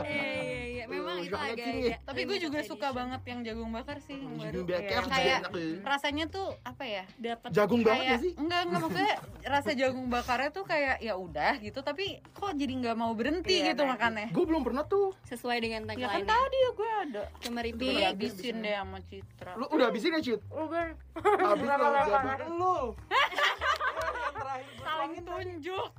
Iya 0.00 0.30
iya 0.36 0.62
iya 0.66 0.84
memang 0.86 1.08
Oh, 1.12 1.22
itu 1.22 1.34
agak 1.34 1.56
sini. 1.60 1.80
agak 1.88 2.00
Tapi 2.02 2.20
gue 2.24 2.38
juga 2.40 2.58
suka 2.62 2.88
banget 2.90 3.20
yang 3.24 3.40
jagung 3.42 3.70
bakar 3.70 3.98
sih 3.98 4.16
yang 4.16 4.34
baru. 4.36 4.52
Jagung 4.52 4.66
bakar 4.68 5.02
Kayak- 5.06 5.40
enak 5.40 5.52
ya. 5.52 5.76
Rasanya 5.84 6.24
tuh 6.28 6.46
apa 6.62 6.84
ya? 6.84 7.04
dapat 7.16 7.48
Jagung 7.50 7.82
banget 7.82 8.04
ya 8.06 8.16
sih? 8.18 8.32
enggak 8.36 8.60
enggak 8.62 8.80
maksudnya 8.80 9.14
rasa 9.44 9.70
jagung 9.72 10.06
bakarnya 10.08 10.50
tuh 10.50 10.64
kayak 10.64 10.96
ya 11.00 11.14
udah 11.14 11.52
gitu 11.58 11.80
tapi 11.80 12.04
kok 12.30 12.52
jadi 12.52 12.72
nggak 12.74 12.96
mau 12.96 13.12
berhenti 13.12 13.54
Iya, 13.56 13.72
gitu 13.72 13.82
nah. 13.82 13.94
makannya. 13.94 14.28
Gue 14.30 14.44
belum 14.44 14.62
pernah 14.62 14.84
tuh. 14.84 15.12
sesuai 15.24 15.58
dengan 15.58 15.82
Ya 15.88 16.06
kan 16.06 16.20
tagline 16.20 16.26
tadi 16.26 16.56
ya 16.58 16.70
gue 16.72 16.90
ada. 17.02 17.22
kemeripik 17.40 17.86
Gue 17.88 18.04
habisin 18.04 18.56
deh 18.60 18.74
sama 18.74 18.98
Citra. 19.02 19.52
Lu 19.54 19.64
udah 19.68 19.86
habisin 19.88 20.10
ya, 20.12 20.19
Cid? 20.20 20.40
udah 20.46 20.86
Habis 21.18 21.66
lama? 21.66 22.00
jagung 22.02 22.54
lu. 22.54 22.76
Saling 24.80 25.22
tunjuk. 25.22 25.92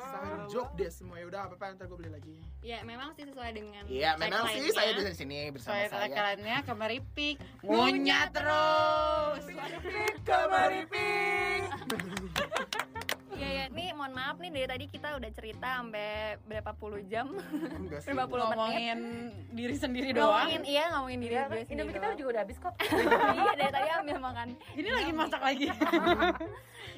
Sangat 0.00 0.40
jok 0.48 0.68
deh 0.74 0.90
semua. 0.90 1.16
Ya 1.16 1.26
udah 1.26 1.40
apa-apa 1.44 1.76
ntar 1.76 1.86
gue 1.86 1.96
beli 1.96 2.10
lagi. 2.10 2.34
ya 2.60 2.82
memang 2.82 3.14
sih 3.14 3.22
sesuai 3.22 3.50
dengan 3.52 3.82
Iya, 3.86 4.16
memang 4.16 4.50
sih 4.50 4.66
tagline-nya. 4.66 4.74
saya 4.74 4.90
di 4.90 5.14
sini 5.14 5.38
bersama 5.48 5.72
Soalnya 5.76 5.88
saya. 5.88 6.08
kaliannya 6.10 6.56
kemeripik 6.64 7.36
ngunyah 7.62 8.24
terus. 8.28 9.42
Kemeripik. 10.24 10.97
Maaf 14.18 14.36
nih 14.36 14.50
dari 14.50 14.66
tadi 14.66 14.84
kita 14.90 15.08
udah 15.14 15.30
cerita 15.30 15.68
sampai 15.78 16.10
berapa 16.42 16.70
puluh 16.74 16.98
jam, 17.06 17.30
Enggak 17.78 18.02
sih. 18.02 18.10
berapa 18.10 18.26
puluh 18.26 18.44
menit. 18.44 18.58
ngomongin 18.58 18.98
diri 19.54 19.76
sendiri 19.78 20.08
doang. 20.10 20.42
Ngomongin 20.42 20.62
iya 20.66 20.84
ngomongin 20.90 21.18
diri 21.22 21.30
Iya, 21.30 21.38
gue 21.38 21.46
kan 21.46 21.54
sendiri. 21.54 21.72
Indomie 21.72 21.94
kita 21.94 22.06
juga 22.18 22.28
udah 22.28 22.42
habis 22.42 22.58
kok 22.58 22.74
iya 23.38 23.52
dari 23.54 23.70
tadi 23.70 23.88
ambil 23.94 24.18
makan. 24.18 24.48
Ini 24.74 24.88
lagi 24.90 25.12
masak 25.14 25.40
lagi. 25.40 25.66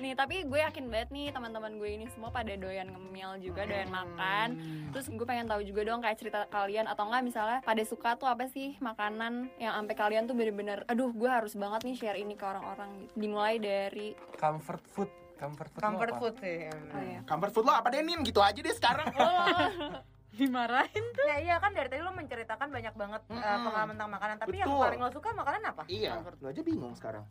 Nih 0.01 0.13
tapi 0.13 0.49
gue 0.49 0.61
yakin 0.61 0.85
banget 0.89 1.09
nih 1.11 1.29
teman-teman 1.29 1.77
gue 1.77 1.91
ini 1.91 2.07
semua 2.09 2.33
pada 2.33 2.53
doyan 2.57 2.89
ngemil 2.89 3.37
juga, 3.45 3.69
doyan 3.69 3.93
makan. 3.93 4.49
Terus 4.97 5.13
gue 5.13 5.27
pengen 5.29 5.45
tahu 5.45 5.61
juga 5.61 5.85
dong 5.85 6.01
kayak 6.01 6.17
cerita 6.17 6.49
kalian 6.49 6.89
atau 6.89 7.05
enggak 7.05 7.21
misalnya 7.23 7.59
pada 7.61 7.83
suka 7.85 8.17
tuh 8.17 8.29
apa 8.29 8.49
sih 8.49 8.81
makanan 8.81 9.53
yang 9.61 9.77
sampai 9.77 9.97
kalian 9.97 10.25
tuh 10.25 10.33
bener-bener 10.33 10.89
aduh 10.89 11.13
gue 11.13 11.29
harus 11.29 11.53
banget 11.53 11.85
nih 11.85 11.97
share 11.97 12.17
ini 12.17 12.33
ke 12.33 12.45
orang-orang 12.45 12.89
gitu. 12.99 13.13
Dimulai 13.13 13.61
dari 13.61 14.17
comfort 14.41 14.81
food 14.89 15.11
comfort 15.41 15.69
food 15.73 15.81
comfort 15.81 16.11
apa? 16.13 16.21
food 16.21 16.35
sih 16.45 16.69
oh 16.69 17.01
ya. 17.01 17.21
Comfort 17.25 17.53
food 17.57 17.65
lo 17.65 17.73
apa 17.73 17.89
deh, 17.89 18.05
Nin? 18.05 18.21
Gitu 18.21 18.41
aja 18.45 18.61
deh 18.61 18.75
sekarang. 18.77 19.09
dimarahin 20.31 21.05
Nah 21.21 21.39
iya 21.39 21.57
kan 21.59 21.71
dari 21.71 21.87
tadi 21.87 22.03
lo 22.03 22.11
menceritakan 22.11 22.69
banyak 22.71 22.95
banget 22.95 23.23
uh, 23.27 23.35
Mm-mm. 23.35 23.63
pengalaman 23.63 23.95
tentang 23.95 24.11
makanan. 24.11 24.37
Tapi 24.41 24.57
yang 24.57 24.69
Betul. 24.69 24.83
paling 24.83 25.01
lo 25.01 25.11
suka 25.11 25.29
makanan 25.31 25.63
apa? 25.63 25.83
Iya, 25.87 26.11
lo? 26.19 26.47
Aja 26.51 26.63
bingung 26.63 26.95
sekarang. 26.95 27.25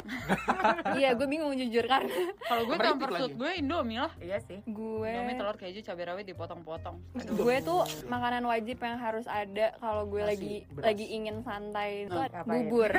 iya 1.00 1.10
gue 1.12 1.28
bingung 1.28 1.54
jujur 1.54 1.86
kan 1.86 2.04
kalau 2.46 2.64
gue 2.64 2.76
food 2.80 3.12
lagi. 3.12 3.34
gue 3.36 3.52
indomie 3.60 4.00
lah. 4.00 4.12
Iya 4.20 4.38
sih. 4.40 4.60
Gue 4.64 5.10
indomie 5.10 5.36
telur 5.36 5.56
keju 5.56 5.80
cabai 5.84 6.06
rawit 6.06 6.26
dipotong-potong. 6.26 6.96
Gue 7.34 7.56
tuh 7.60 7.82
makanan 8.08 8.44
wajib 8.46 8.78
yang 8.78 8.98
harus 8.98 9.26
ada 9.26 9.76
kalau 9.78 10.08
gue 10.08 10.22
Nasi, 10.22 10.30
lagi 10.30 10.54
beras. 10.70 10.86
lagi 10.88 11.06
ingin 11.10 11.36
santai. 11.42 11.90
Itu 12.06 12.16
Nah, 12.20 12.44
bubur. 12.46 12.92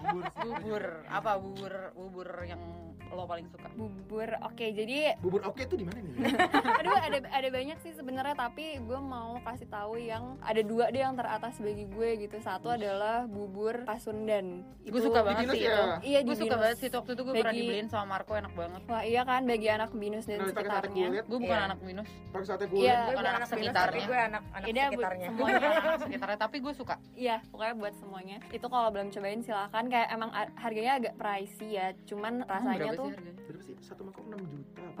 Bubur. 0.00 0.24
Bubur 0.40 0.84
apa 1.06 1.30
bubur? 1.36 1.74
Bubur 1.94 2.28
yang 2.42 2.62
lo 3.10 3.26
paling 3.26 3.46
suka? 3.50 3.66
Bubur 3.74 4.30
oke 4.40 4.62
jadi 4.62 5.18
Bubur 5.18 5.42
oke 5.42 5.66
tuh 5.66 5.74
di 5.74 5.82
mana 5.82 5.98
nih? 5.98 6.14
aduh 6.80 6.94
ada 6.94 7.18
ada 7.26 7.48
banyak 7.50 7.78
sih 7.82 7.90
sebenarnya 7.90 8.38
tapi 8.38 8.78
gue 8.78 8.98
mau 9.02 9.36
kasih 9.40 9.66
tahu 9.66 9.96
yang 9.96 10.36
ada 10.40 10.60
dua 10.60 10.88
deh 10.88 11.00
yang 11.00 11.12
teratas 11.12 11.56
bagi 11.56 11.84
gue 11.86 12.08
gitu 12.20 12.36
satu 12.38 12.68
adalah 12.68 13.24
bubur 13.24 13.82
pasundan 13.82 14.62
gue 14.80 15.00
suka 15.00 15.20
banget 15.20 15.44
Binus 15.44 15.54
sih 15.54 15.62
ya? 15.62 15.70
itu 15.70 15.84
iya 16.04 16.18
gue 16.20 16.34
suka 16.34 16.46
Binus. 16.48 16.60
banget 16.60 16.76
sih 16.78 16.88
waktu 16.90 17.10
itu 17.10 17.22
gue 17.22 17.34
pernah 17.34 17.50
Bagi- 17.50 17.60
dibeliin 17.62 17.88
sama 17.88 18.06
Marco 18.10 18.32
enak 18.32 18.52
banget 18.52 18.82
wah 18.84 19.02
iya 19.02 19.22
kan 19.22 19.42
bagi 19.42 19.68
anak 19.68 19.90
binus 19.92 20.24
dan 20.24 20.38
Nah, 20.38 20.48
sekitarnya 20.48 21.06
gue 21.20 21.38
bukan 21.38 21.50
Iya. 21.52 21.66
anak 21.66 21.80
minus 21.80 22.08
pakai 22.30 22.46
sate 22.46 22.64
kulit. 22.66 22.80
Iya. 22.80 22.94
Gue 22.96 23.10
bukan 23.10 23.10
bukan 23.10 23.24
anak 23.26 23.36
anak 23.36 23.48
minus 23.50 23.50
sekitarnya. 23.50 23.90
tapi 23.90 24.00
gue 24.02 24.18
anak 24.20 24.42
anak 24.50 24.66
Ini 24.66 24.78
buat 24.78 24.90
sekitarnya 24.90 25.28
semuanya 25.30 25.68
anak 25.70 26.00
sekitarnya 26.04 26.38
tapi 26.38 26.56
gue 26.58 26.72
suka 26.72 26.94
Iya, 27.12 27.36
pokoknya 27.46 27.74
buat 27.76 27.94
semuanya. 27.96 28.36
Itu 28.48 28.66
kalau 28.66 28.88
belum 28.88 29.08
cobain 29.10 29.40
silahkan. 29.40 29.84
Kayak 29.86 30.08
emang 30.10 30.30
harganya 30.54 30.92
agak 30.96 31.14
pricey 31.14 31.68
ya. 31.72 31.86
Cuman 32.04 32.42
rasanya 32.42 32.56
Emang 32.62 32.78
berapa 32.80 32.96
tuh 32.96 33.04
sih 33.04 33.14
harganya? 33.14 33.42
Berapa 33.42 33.62
sih? 33.62 33.74
Satu 33.80 34.00
mangkok 34.02 34.24
6 34.24 34.40
juta. 34.42 34.82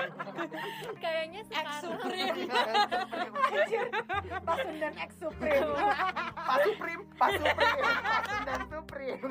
kayaknya 1.02 1.40
sekarang 1.42 1.80
Pasundan 4.46 4.94
X 4.98 5.10
Supreme 5.22 5.70
Pak 6.34 6.58
Supreme, 6.66 7.02
Pak 7.14 7.30
Supreme, 7.38 7.78
Pak 8.02 8.22
dan 8.46 8.60
Supreme. 8.66 9.20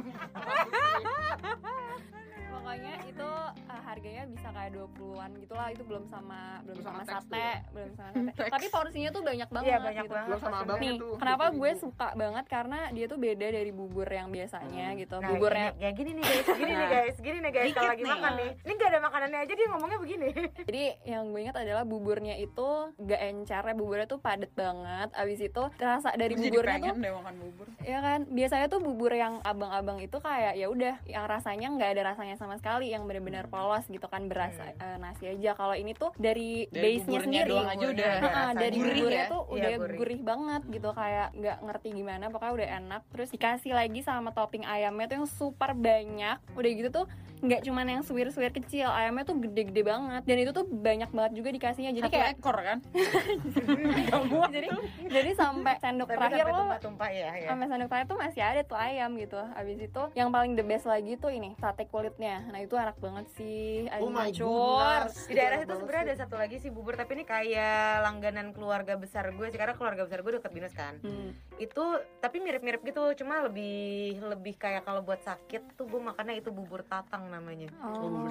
pokoknya 2.69 3.01
itu 3.01 3.29
uh, 3.65 3.81
harganya 3.81 4.23
bisa 4.29 4.47
kayak 4.53 4.71
20-an 4.77 5.31
gitu 5.41 5.53
lah. 5.57 5.67
Itu 5.73 5.81
belum 5.81 6.05
sama 6.05 6.61
belum 6.61 6.77
Belum 6.77 6.85
sama 6.85 7.01
sama 7.01 7.13
sate, 7.17 7.41
ya? 7.41 7.55
belum 7.73 7.91
sama 7.97 8.11
sate. 8.37 8.45
Tapi 8.45 8.65
porsinya 8.69 9.09
tuh 9.09 9.21
banyak 9.25 9.49
banget 9.49 9.65
Iya 9.65 9.77
banyak 9.81 10.05
gitu. 10.05 10.13
banget 10.13 10.29
Belum 10.29 10.41
sama 10.45 10.57
abangnya 10.61 10.77
Nih, 10.85 10.97
tuh. 11.01 11.13
kenapa 11.17 11.45
gue 11.49 11.71
suka 11.73 12.07
banget 12.13 12.45
karena 12.45 12.79
dia 12.93 13.05
tuh 13.09 13.17
beda 13.17 13.47
dari 13.49 13.71
bubur 13.73 14.05
yang 14.05 14.29
biasanya 14.29 14.85
gitu. 14.93 15.15
Nah, 15.17 15.29
Buburnya 15.33 15.67
ini- 15.67 15.81
ya 15.81 15.89
gini 15.89 16.11
nih 16.13 16.23
guys, 16.23 16.45
gini 16.51 16.69
nih 16.69 16.77
Nah. 16.77 16.89
guys, 16.93 17.15
gini 17.17 17.37
nih 17.41 17.51
guys 17.51 17.71
kalau 17.73 17.89
lagi 17.89 18.03
nih. 18.05 18.11
makan 18.13 18.31
nih. 18.37 18.51
Ini 18.61 18.73
gak 18.75 18.89
ada 18.89 18.99
makanannya 19.01 19.39
aja 19.41 19.53
dia 19.57 19.67
ngomongnya 19.67 19.97
begini. 19.97 20.27
Jadi 20.69 20.83
yang 21.09 21.23
gue 21.25 21.41
ingat 21.41 21.57
adalah 21.57 21.83
buburnya 21.83 22.35
itu 22.37 22.67
gak 22.99 23.21
encer 23.25 23.63
ya, 23.65 23.73
buburnya 23.73 24.05
tuh 24.05 24.21
padet 24.21 24.53
banget. 24.53 25.09
Abis 25.17 25.41
itu 25.41 25.63
terasa 25.73 26.13
dari 26.13 26.37
jadi 26.37 26.53
buburnya 26.53 26.77
tuh 26.85 26.97
deh 26.99 27.09
makan 27.11 27.35
bubur 27.35 27.65
ya 27.79 27.99
kan 27.99 28.27
biasanya 28.27 28.67
tuh 28.67 28.77
bubur 28.77 29.09
yang 29.09 29.39
abang-abang 29.41 29.97
itu 29.97 30.19
kayak 30.19 30.53
ya 30.53 30.67
udah 30.67 30.99
yang 31.05 31.25
rasanya 31.25 31.71
nggak 31.71 31.89
ada 31.95 32.03
rasanya 32.05 32.35
sama 32.35 32.58
sekali 32.59 32.91
yang 32.91 33.03
benar-benar 33.03 33.47
polos 33.47 33.87
gitu 33.87 34.05
kan 34.05 34.27
beras 34.27 34.51
Hmm. 34.51 34.75
eh, 34.75 34.97
nasi 34.97 35.25
aja 35.29 35.51
kalau 35.53 35.73
ini 35.73 35.91
tuh 35.93 36.11
dari, 36.13 36.67
Dari 36.67 36.99
base-nya 36.99 37.19
sendiri 37.21 37.47
doang 37.47 37.69
aja 37.69 37.85
udah 37.87 38.05
Ah, 38.05 38.19
rasanya. 38.19 38.59
dari 38.59 38.77
Gurih 38.77 39.03
ya? 39.09 39.25
tuh 39.25 39.43
Iya, 39.45 39.53
udah 39.55 39.69
gurih. 39.79 39.97
gurih. 39.97 40.19
banget 40.21 40.61
gitu 40.69 40.89
kayak 40.91 41.27
nggak 41.33 41.57
ngerti 41.61 41.87
gimana 41.91 42.23
pokoknya 42.27 42.53
udah 42.53 42.69
enak 42.77 43.01
terus 43.09 43.29
dikasih 43.29 43.71
lagi 43.71 43.99
sama 44.01 44.29
topping 44.29 44.63
ayamnya 44.63 45.05
tuh 45.05 45.15
yang 45.15 45.29
super 45.29 45.71
banyak 45.73 46.37
udah 46.51 46.71
gitu 46.75 46.89
tuh 46.93 47.05
nggak 47.39 47.61
cuman 47.63 47.85
yang 47.87 48.03
suwir-suwir 48.03 48.51
kecil 48.51 48.91
ayamnya 48.91 49.23
tuh 49.23 49.39
gede-gede 49.39 49.81
banget. 49.87 50.21
Dan 50.27 50.37
itu 50.43 50.51
tuh 50.51 50.65
banyak 50.67 51.09
banget 51.15 51.31
juga 51.39 51.49
dikasihnya. 51.55 51.91
Jadi 51.95 52.07
satu 52.11 52.15
kayak 52.19 52.29
ekor 52.35 52.57
kan? 52.59 52.77
Jadi 54.55 54.67
jadi 55.07 55.31
sampai 55.35 55.73
sendok 55.79 56.09
Tapi 56.11 56.17
terakhir 56.19 56.45
lo 56.51 56.59
tumpah-tumpah 56.59 57.09
ya, 57.09 57.29
ya. 57.39 57.47
sampai 57.47 57.65
sendok 57.71 57.87
terakhir 57.87 58.07
tuh 58.11 58.19
masih 58.19 58.41
ada 58.43 58.61
tuh 58.67 58.77
ayam 58.77 59.09
gitu. 59.15 59.39
Abis 59.55 59.79
itu 59.79 60.01
yang 60.19 60.29
paling 60.35 60.53
the 60.59 60.65
best 60.65 60.83
lagi 60.83 61.15
tuh 61.15 61.31
ini 61.31 61.55
sate 61.57 61.87
kulitnya. 61.87 62.43
Nah 62.51 62.59
itu 62.59 62.75
enak 62.75 62.99
banget 62.99 63.25
sih. 63.39 63.87
Oh 64.03 64.11
ayam 64.11 64.35
goodness. 64.35 65.31
Di 65.31 65.33
daerah 65.33 65.57
situ 65.63 65.73
sebenarnya 65.79 66.03
ada 66.11 66.15
satu 66.19 66.35
lagi 66.35 66.55
sih 66.59 66.69
bubur. 66.69 66.99
Tapi 66.99 67.11
ini 67.15 67.23
kayak 67.23 68.03
langganan 68.03 68.51
keluarga 68.51 68.99
besar 68.99 69.31
gue 69.31 69.47
sih 69.47 69.59
karena 69.59 69.79
keluarga 69.79 70.03
besar 70.03 70.19
gue 70.21 70.33
deket 70.35 70.51
Binus 70.51 70.75
kan. 70.75 70.99
Hmm. 70.99 71.31
Itu 71.55 72.03
tapi 72.19 72.43
mirip-mirip 72.43 72.83
gitu 72.83 73.15
cuma 73.23 73.39
lebih 73.47 74.19
lebih 74.19 74.59
kayak 74.59 74.83
kalau 74.83 74.99
buat 74.99 75.23
sakit 75.23 75.79
tuh 75.79 75.87
gue 75.87 76.01
makannya 76.01 76.43
itu 76.43 76.51
bubur 76.51 76.83
tatang 76.83 77.28
namanya. 77.29 77.69
Oh. 77.79 78.25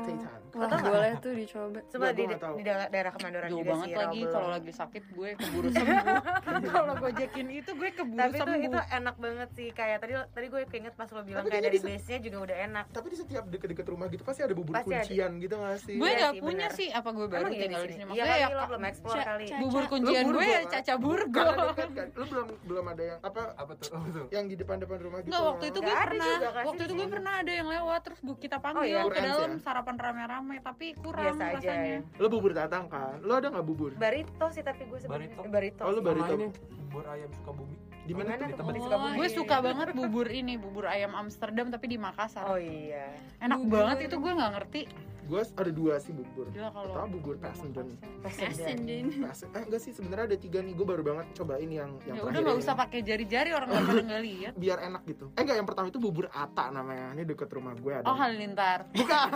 Wah, 0.51 0.67
nggak? 0.67 0.81
boleh 0.83 1.13
tuh 1.19 1.33
dicoba 1.33 1.79
Coba 1.87 2.07
di, 2.11 2.25
di 2.25 2.63
daerah, 2.63 2.87
daerah 2.89 3.13
Kemandoran 3.13 3.49
jauh 3.49 3.59
juga 3.59 3.71
banget 3.71 3.87
sih. 3.87 3.97
lagi 3.97 4.21
kalau 4.27 4.49
lagi 4.49 4.73
sakit 4.73 5.05
gue 5.09 5.29
keburu 5.37 5.69
sembuh 5.69 5.99
kalau 6.73 6.93
gue 6.97 7.11
jekin 7.15 7.47
itu 7.53 7.71
gue 7.71 7.91
keburu 7.91 8.19
tapi 8.19 8.33
itu 8.33 8.41
sembuh 8.41 8.61
itu 8.65 8.79
enak 8.91 9.17
banget 9.17 9.49
sih 9.53 9.69
kayak 9.71 9.97
tadi 10.01 10.13
tadi 10.27 10.47
gue 10.49 10.61
keinget 10.67 10.95
pas 10.95 11.07
lo 11.07 11.21
bilang 11.23 11.39
Tapi 11.39 11.51
kayak 11.51 11.65
dari 11.65 11.77
bisa- 11.77 11.89
base 11.91 12.07
nya 12.09 12.19
juga 12.19 12.39
udah 12.43 12.57
enak 12.65 12.85
Tapi 12.91 13.07
di 13.07 13.17
setiap 13.17 13.45
deket-deket 13.47 13.87
rumah 13.87 14.07
gitu 14.09 14.23
pasti 14.23 14.41
ada 14.41 14.55
bubur 14.57 14.73
Pasti 14.73 14.89
ada. 14.89 15.05
kuncian 15.05 15.31
gitu 15.39 15.55
gak 15.55 15.79
sih? 15.79 15.95
gue 15.95 16.09
Iya 16.09 16.17
nggak 16.19 16.33
sih, 16.33 16.41
punya 16.41 16.67
sih 16.71 16.89
apa 16.91 17.09
gue 17.11 17.27
baru 17.29 17.47
tinggal 17.47 17.83
di 17.83 17.93
sini? 17.93 18.03
Iya 18.09 18.09
maksudnya 18.09 18.25
kali 18.27 18.41
ya 18.41 18.49
lo 18.51 18.65
belum 18.67 18.83
explore 18.85 19.21
kali 19.23 19.45
bubur 19.55 19.85
kuncian 19.87 20.25
gue 20.29 20.45
ya 20.45 20.61
caca 20.67 20.95
burgo 20.99 21.47
kan, 21.69 22.09
lu 22.11 22.25
belum 22.27 22.47
belum 22.65 22.85
ada 22.89 23.03
yang 23.05 23.19
apa 23.21 23.43
apa 23.55 23.73
tuh 23.77 23.91
yang 24.35 24.45
di 24.47 24.57
depan-depan 24.57 24.99
rumah 24.99 25.19
gitu. 25.21 25.29
Enggak 25.29 25.45
waktu 25.45 25.65
itu 25.67 25.79
gue 25.79 25.93
ada 25.93 26.07
pernah 26.09 26.35
waktu 26.65 26.83
itu 26.83 26.95
gue 26.95 27.09
pernah 27.09 27.33
ada 27.37 27.53
yang 27.53 27.69
lewat 27.69 28.01
terus 28.03 28.19
gue 28.19 28.37
kita 28.39 28.57
panggil 28.59 28.88
iya? 28.91 29.01
ke 29.01 29.09
Kurang 29.11 29.25
dalam 29.25 29.51
ya? 29.51 29.59
sarapan 29.61 29.97
rame-rame 29.97 30.57
tapi 30.59 30.87
kurang 30.95 31.25
biasa 31.31 31.45
aja 31.45 31.57
rasanya 31.59 31.87
ya 31.87 32.01
Lo 32.17 32.27
bubur 32.27 32.53
tatang 32.53 32.85
kan? 32.87 33.17
Lo 33.21 33.33
ada 33.35 33.49
nggak 33.49 33.65
bubur? 33.65 33.91
barito 33.95 34.47
sih 34.49 34.63
tapi 34.63 34.83
gue 34.85 34.99
sebenarnya 34.99 35.29
Barito? 35.31 35.43
barito 35.49 35.83
Oh, 35.83 35.93
tahu. 35.95 36.35
ini 36.35 36.47
bubur 36.83 37.05
ayam 37.07 37.31
suka 37.35 37.53
bumi 37.53 37.77
Di 38.01 38.13
mana 38.13 38.31
Gimana 38.31 38.41
tuh? 38.43 38.57
Temen. 38.57 38.73
Di 38.73 38.81
Oh, 38.81 38.85
Sukabumi. 38.89 39.17
gue 39.17 39.29
suka 39.31 39.57
banget 39.61 39.89
bubur 39.93 40.27
ini 40.27 40.55
bubur 40.57 40.85
ayam 40.87 41.13
Amsterdam 41.15 41.67
tapi 41.69 41.87
di 41.87 41.99
Makassar 41.99 42.45
oh 42.47 42.57
iya 42.57 43.13
enak 43.39 43.59
Bubur. 43.61 43.85
banget 43.85 43.99
itu 44.07 44.17
gue 44.17 44.33
nggak 44.33 44.53
ngerti 44.55 44.81
Gue 45.29 45.45
ada 45.45 45.69
dua 45.71 45.95
sih 45.99 46.11
bubur. 46.11 46.49
gila 46.49 46.73
kalau 46.73 46.89
Pertama 46.89 47.09
bubur. 47.11 47.35
Pasundan. 47.37 47.87
Pasun- 48.19 49.53
Eh 49.55 49.63
enggak 49.63 49.79
sih 49.79 49.93
sebenarnya 49.93 50.25
ada 50.27 50.39
tiga 50.39 50.59
nih. 50.59 50.73
Gue 50.73 50.87
baru 50.87 51.03
banget 51.03 51.27
cobain 51.35 51.69
yang 51.69 52.01
yang 52.03 52.17
ya 52.17 52.23
udah 52.25 52.41
nggak 52.41 52.59
usah 52.59 52.75
pakai 52.75 53.01
jari-jari 53.03 53.51
orang 53.51 53.69
nggak 53.69 53.85
pada 53.87 54.03
nggak 54.05 54.23
lihat 54.25 54.53
biar 54.63 54.79
enak 54.81 55.03
gitu. 55.05 55.29
Eh 55.31 55.43
enggak 55.43 55.57
yang 55.57 55.69
pertama 55.69 55.87
itu 55.87 55.99
bubur 55.99 56.27
ata 56.29 56.71
namanya. 56.71 57.13
Ini 57.13 57.23
deket 57.25 57.49
rumah 57.51 57.75
gue 57.75 57.93
ada. 57.95 58.05
oh 58.05 58.17
halilintar 58.17 58.89
Bukan, 58.91 59.29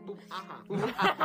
bubur 0.06 0.22
aha. 0.30 0.56
Bubur 0.64 0.90
aha. 0.92 1.18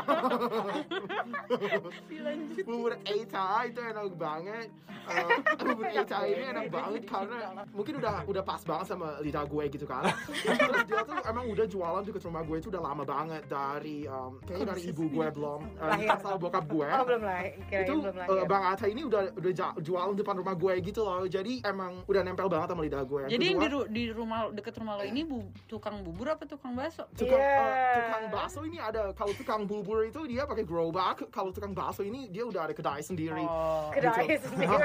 bubur 2.65 2.93
Eita 3.03 3.45
itu 3.63 3.79
enak 3.79 4.05
banget. 4.15 4.67
Eh, 5.05 5.27
bubur 5.55 5.85
Eita 5.85 6.17
ini 6.25 6.43
enak 6.47 6.67
banget 6.67 7.01
karena 7.05 7.38
mungkin 7.69 7.93
udah 7.99 8.25
udah 8.25 8.43
pas 8.43 8.61
banget 8.61 8.85
sama 8.88 9.21
lidah 9.21 9.45
gue 9.45 9.63
gitu 9.69 9.85
kan. 9.85 10.09
Terus 10.33 10.81
dia 10.89 11.01
tuh 11.03 11.17
emang 11.23 11.45
udah 11.47 11.65
jualan 11.65 12.01
deket 12.01 12.23
rumah 12.23 12.41
gue 12.41 12.57
itu 12.57 12.67
udah 12.67 12.81
lama 12.83 13.03
banget 13.03 13.43
dari 13.45 14.07
um, 14.15 14.32
kayaknya 14.41 14.65
dari 14.67 14.82
ibu 14.86 15.04
gue 15.06 15.28
belum 15.30 15.62
uh, 15.75 15.88
Lahir. 15.88 16.08
sama 16.17 16.38
bokap 16.38 16.65
gue. 16.65 16.88
oh 16.88 17.04
belum 17.04 17.21
lah 17.21 17.39
kirain 17.65 17.84
itu 17.84 17.93
belum 17.97 18.15
eh, 18.15 18.19
lahir 18.25 18.45
Bang 18.45 18.63
Ata 18.65 18.86
ini 18.86 19.01
udah 19.04 19.21
udah 19.34 19.51
jualan 19.78 20.15
depan 20.15 20.36
rumah 20.38 20.56
gue 20.56 20.73
gitu 20.82 21.01
loh. 21.01 21.23
Jadi 21.25 21.54
emang 21.62 22.06
udah 22.06 22.21
nempel 22.21 22.47
banget 22.47 22.67
sama 22.69 22.82
lidah 22.82 23.04
gue. 23.04 23.23
Jadi 23.28 23.43
yang 23.45 23.60
di, 23.60 23.67
ru- 23.67 23.88
di 23.88 24.04
rumah 24.10 24.39
deket 24.49 24.73
rumah 24.75 24.93
lo 24.95 25.04
ini 25.04 25.21
bu, 25.21 25.39
tukang 25.65 25.99
bubur 25.99 26.28
apa 26.30 26.43
tukang 26.45 26.73
bakso 26.73 27.04
tukang 27.12 27.36
Iya. 27.36 27.51
eh, 27.51 27.95
tukang 27.97 28.25
bakso 28.30 28.60
ini 28.62 28.78
ada 28.78 29.12
kalau 29.12 29.34
tukang 29.34 29.62
bubur 29.63 30.04
itu 30.04 30.23
dia 30.23 30.45
pakai 30.45 30.63
gerobak 30.63 31.28
kalau 31.30 31.49
tukang 31.49 31.71
bakso 31.71 32.01
ini 32.01 32.30
dia 32.30 32.43
udah 32.43 32.65
ada 32.65 32.73
kedai 32.73 33.01
sendiri 33.01 33.41
oh 33.41 33.89
kedai 33.91 34.25
Gitu. 34.28 34.47
sendiri 34.51 34.75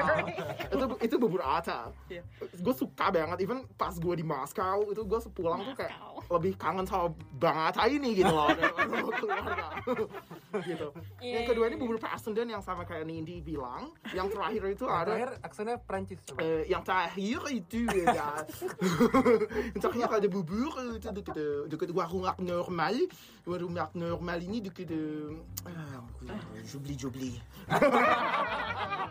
itu 0.67 0.85
itu 1.01 1.15
bubur 1.17 1.39
ata 1.39 1.89
Iya. 2.07 2.21
gue 2.39 2.73
suka 2.73 3.07
banget 3.09 3.37
even 3.39 3.63
pas 3.71 3.93
gue 3.93 4.13
di 4.13 4.23
Moskow 4.23 4.89
itu 4.89 5.01
gue 5.01 5.19
sepulang 5.19 5.61
tuh 5.63 5.75
kayak 5.75 5.93
lebih 6.27 6.53
kangen 6.55 6.83
sama 6.83 7.11
bang 7.33 7.57
ata 7.65 7.85
ini 7.85 8.09
gitu 8.13 8.29
loh 8.29 8.49
keluarga 9.21 9.65
gitu 10.69 10.87
Iya, 11.21 11.33
yang 11.37 11.45
kedua 11.53 11.65
ini 11.69 11.77
bubur 11.77 12.01
Pasundan 12.01 12.49
yang 12.49 12.63
sama 12.65 12.81
kayak 12.81 13.05
Nindi 13.05 13.45
bilang 13.45 13.93
yang 14.11 14.25
terakhir 14.27 14.63
itu 14.73 14.85
Yang 14.89 14.97
ada 14.97 15.05
terakhir 15.05 15.29
aksennya 15.45 15.75
Prancis 15.85 16.19
coba 16.25 16.39
Eh, 16.41 16.63
yang 16.65 16.81
terakhir 16.81 17.39
itu 17.53 17.79
ya 17.85 18.29
yang 19.77 19.81
terakhir 19.81 20.09
ada 20.09 20.27
bubur 20.27 20.73
itu 20.97 21.07
deket 21.13 21.37
deket 21.69 21.89
warung 21.93 22.25
Art 22.25 22.41
normal 22.41 22.95
warung 23.45 23.77
Art 23.77 23.93
normal 23.93 24.41
ini 24.41 24.65
deket 24.65 24.89
eh, 24.89 25.69
ah, 25.69 26.01
j'oublie 26.65 26.97
j'oublie 26.97 27.37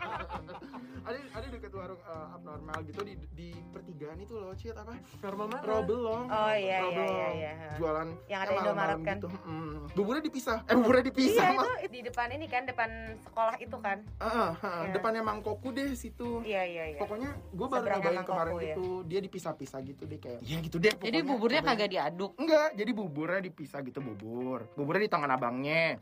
ada 1.01 1.17
ada 1.33 1.47
deket 1.49 1.71
warung 1.73 2.01
eh, 2.01 2.35
abnormal 2.35 2.79
gitu 2.85 3.01
di 3.01 3.13
di 3.33 3.49
pertigaan 3.73 4.19
itu 4.21 4.33
loh, 4.37 4.53
Cit 4.53 4.77
apa? 4.77 4.93
Normal 5.25 5.45
mana? 5.49 5.61
Robelong. 5.65 6.25
Oh 6.29 6.53
iya 6.53 6.77
iya 6.77 6.77
Robelong. 6.85 7.33
iya 7.35 7.51
iya. 7.57 7.71
Jualan 7.81 8.07
Yang 8.29 8.41
ada 8.41 8.53
Indomaret 8.61 8.99
kan? 9.01 9.17
Gitu. 9.17 9.29
Mm. 9.49 9.77
Buburnya 10.01 10.23
dipisah. 10.25 10.57
Eh, 10.65 10.73
buburnya 10.73 11.03
dipisah. 11.07 11.45
Iya 11.45 11.53
Mas. 11.53 11.69
itu 11.77 11.87
di 11.91 12.01
depan 12.01 12.27
ini 12.31 12.45
kan 12.45 12.65
depan 12.65 12.89
sekolah 13.21 13.55
itu 13.57 13.77
kan. 13.77 13.97
Ah, 14.17 14.25
ah, 14.25 14.51
ah. 14.57 14.81
Iya. 14.81 14.97
depannya 14.97 15.21
Mangkoku 15.21 15.69
deh 15.69 15.93
situ. 15.93 16.41
Iya 16.41 16.65
iya 16.65 16.83
iya. 16.91 16.99
Pokoknya 16.99 17.29
gue 17.37 17.67
baru 17.69 17.85
nyobain 17.87 18.25
kemarin 18.25 18.53
ya? 18.57 18.61
gitu, 18.73 18.87
dia 19.05 19.19
dipisah-pisah 19.21 19.79
gitu 19.85 20.03
deh 20.03 20.17
kayak. 20.17 20.41
Ya 20.41 20.57
gitu 20.57 20.77
deh. 20.77 20.89
Jadi 20.91 21.17
buburnya 21.21 21.61
Cobain. 21.61 21.77
kagak 21.77 21.89
diaduk. 21.91 22.31
Enggak, 22.35 22.69
jadi 22.73 22.91
buburnya 22.91 23.41
dipisah 23.43 23.79
gitu 23.81 23.99
bubur. 24.01 24.65
Buburnya 24.73 25.05
di 25.05 25.11
tangan 25.11 25.29
abangnya. 25.29 26.01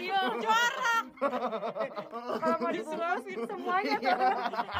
Iya, 0.00 0.32
juara. 0.36 0.92
Kalau 2.40 2.56
mau 2.58 2.72
disulusin 2.72 3.38
semuanya 3.44 3.96
Iya. 3.96 4.12
tuh 4.12 4.28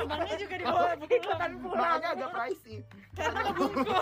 Abangnya 0.01 0.37
juga 0.37 0.55
dibawa 0.57 0.93
ikutan 0.99 1.53
pulang. 1.57 1.81
Makanya 1.81 2.09
agak 2.11 2.29
pricey. 2.33 2.77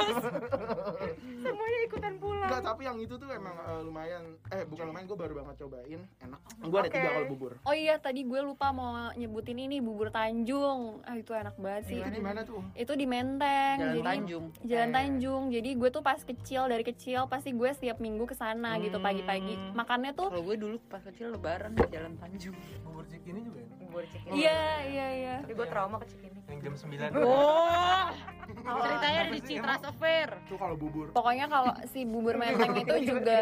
Semuanya 1.39 1.79
ikutan 1.87 2.15
pulang. 2.19 2.51
Enggak, 2.59 2.75
tapi 2.75 2.83
yang 2.85 2.99
itu 2.99 3.15
tuh 3.15 3.31
emang 3.31 3.55
eh, 3.57 3.81
lumayan 3.81 4.23
eh 4.51 4.67
bukan 4.67 4.85
lumayan 4.85 5.07
gue 5.07 5.15
baru 5.17 5.33
banget 5.37 5.55
cobain, 5.61 6.01
enak. 6.19 6.41
Gue 6.59 6.75
ada 6.77 6.83
Oke. 6.85 6.97
tiga 6.99 7.09
kalau 7.13 7.29
bubur. 7.31 7.53
Oh 7.63 7.71
iya 7.73 7.95
tadi 7.97 8.21
gue 8.21 8.41
lupa 8.43 8.67
mau 8.71 8.91
nyebutin 9.15 9.59
ini 9.61 9.79
bubur 9.79 10.11
Tanjung. 10.11 10.99
Ah 11.05 11.15
itu 11.15 11.31
enak 11.31 11.55
banget 11.57 11.83
sih. 11.87 12.01
Itu 12.01 12.11
di 12.11 12.19
mana 12.21 12.41
tuh? 12.43 12.59
Itu 12.75 12.93
di 12.93 13.07
Menteng. 13.07 13.79
Jalan 13.79 13.95
jadi 13.95 14.03
Tanjung. 14.03 14.45
Jalan 14.65 14.89
Eh. 14.89 14.93
Tanjung. 14.93 15.43
Jadi 15.51 15.71
gue 15.73 15.89
tuh 15.89 16.03
pas 16.03 16.19
kecil 16.19 16.63
dari 16.67 16.83
kecil 16.83 17.21
pasti 17.27 17.51
gue 17.53 17.71
setiap 17.71 17.99
minggu 17.99 18.25
ke 18.25 18.35
sana 18.35 18.75
gitu 18.79 18.99
Hmm. 18.99 19.07
pagi-pagi. 19.07 19.55
Makannya 19.73 20.13
tuh 20.13 20.29
Kalau 20.29 20.43
gue 20.43 20.57
dulu 20.59 20.77
pas 20.85 20.99
kecil 21.01 21.31
lebaran 21.31 21.71
di 21.73 21.87
Jalan 21.87 22.19
Tanjung. 22.19 22.59
Bubur 22.83 23.07
cikini 23.07 23.39
juga 23.41 23.59
enak. 23.61 23.77
Bubur 23.81 24.03
cikini. 24.05 24.35
Iya, 24.35 24.61
iya, 24.85 25.07
iya. 25.15 25.37
Tapi 25.41 25.55
gue 25.55 25.69
trauma 25.69 25.97
ke 25.97 26.07
cikini. 26.09 26.35
Yang 26.49 26.61
jam 26.65 26.75
9. 27.13 27.13
Oh, 27.21 28.09
ceritanya 28.83 29.19
ada 29.21 29.31
di 29.31 29.43
Citra 29.43 29.75
Affair. 29.79 30.29
Tuh 30.49 30.57
kalau 30.57 30.75
bubur. 30.75 31.13
Pokoknya 31.13 31.47
kalau 31.47 31.77
si 31.87 32.03
bubur 32.03 32.41
Menteng 32.49 32.75
itu 32.81 32.95
juga 33.13 33.37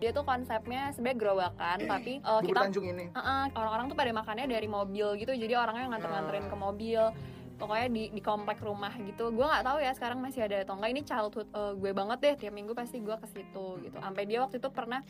dia 0.00 0.10
tuh 0.14 0.24
konsepnya 0.24 0.92
sebenarnya 0.96 1.18
gerobakan 1.18 1.78
tapi 1.92 2.12
uh, 2.24 2.40
kita 2.40 2.58
Tanjung 2.68 2.86
ini. 2.88 3.06
Uh-uh, 3.12 3.44
orang-orang 3.52 3.86
tuh 3.92 3.96
pada 3.98 4.12
makannya 4.14 4.46
dari 4.48 4.68
mobil 4.70 5.06
gitu 5.20 5.32
jadi 5.36 5.54
orangnya 5.60 5.96
nganter-nganterin 5.96 6.46
ke 6.48 6.56
mobil 6.56 7.02
pokoknya 7.58 7.88
di 7.90 8.02
di 8.14 8.22
komplek 8.22 8.62
rumah 8.62 8.94
gitu 9.02 9.34
gue 9.34 9.46
nggak 9.46 9.64
tahu 9.66 9.78
ya 9.82 9.92
sekarang 9.92 10.18
masih 10.22 10.46
ada 10.46 10.62
atau 10.62 10.78
enggak 10.78 10.90
ini 10.94 11.02
childhood 11.02 11.48
uh, 11.52 11.74
gue 11.74 11.90
banget 11.90 12.18
deh 12.22 12.34
tiap 12.46 12.54
minggu 12.54 12.72
pasti 12.72 13.02
gue 13.02 13.16
ke 13.18 13.26
situ 13.28 13.66
gitu 13.82 13.96
sampai 13.98 14.22
dia 14.24 14.38
waktu 14.46 14.62
itu 14.62 14.70
pernah 14.70 15.02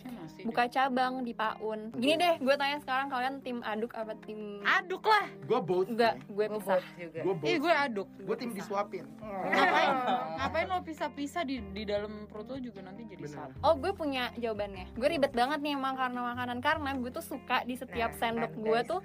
buka 0.48 0.64
cabang 0.72 1.22
di 1.22 1.37
Paun 1.37 1.92
gini 1.94 2.16
deh 2.16 2.34
gue 2.40 2.54
tanya 2.56 2.80
sekarang 2.80 3.06
kalian 3.12 3.44
tim 3.44 3.61
aduk 3.62 3.92
apa 3.94 4.16
tim 4.24 4.58
Aduk 4.64 5.02
lah. 5.04 5.24
Gue 5.44 5.61
both. 5.61 5.88
enggak 5.90 6.14
gue 6.28 6.46
Gue 6.48 6.58
pisah 6.61 6.78
both 6.78 6.88
juga. 6.96 7.20
Gue 7.20 7.34
both. 7.34 7.48
Ih, 7.48 7.56
gue 7.58 7.74
aduk. 7.74 8.08
Gue 8.24 8.37
tim 8.37 8.50
disuapin. 8.54 9.04
Ngapain? 9.20 9.92
Ngapain 10.38 10.66
lo 10.68 10.78
pisah-pisah 10.84 11.42
di 11.44 11.56
di 11.72 11.82
dalam 11.84 12.28
perut 12.30 12.48
lo 12.48 12.56
juga 12.61 12.80
nanti 12.84 13.04
jadi 13.04 13.24
satu. 13.28 13.56
Oh 13.64 13.74
gue 13.76 13.92
punya 13.92 14.30
jawabannya 14.38 14.94
Gue 14.94 15.08
ribet 15.18 15.32
banget 15.34 15.58
nih 15.61 15.74
emang 15.74 15.98
karena 15.98 16.20
makanan 16.32 16.58
Karena 16.62 16.90
gue 16.96 17.11
tuh 17.11 17.24
suka 17.24 17.66
di 17.66 17.74
setiap 17.74 18.11
Nah, 18.14 18.18
sendok 18.18 18.52
gue 18.56 18.80
tuh 18.87 19.00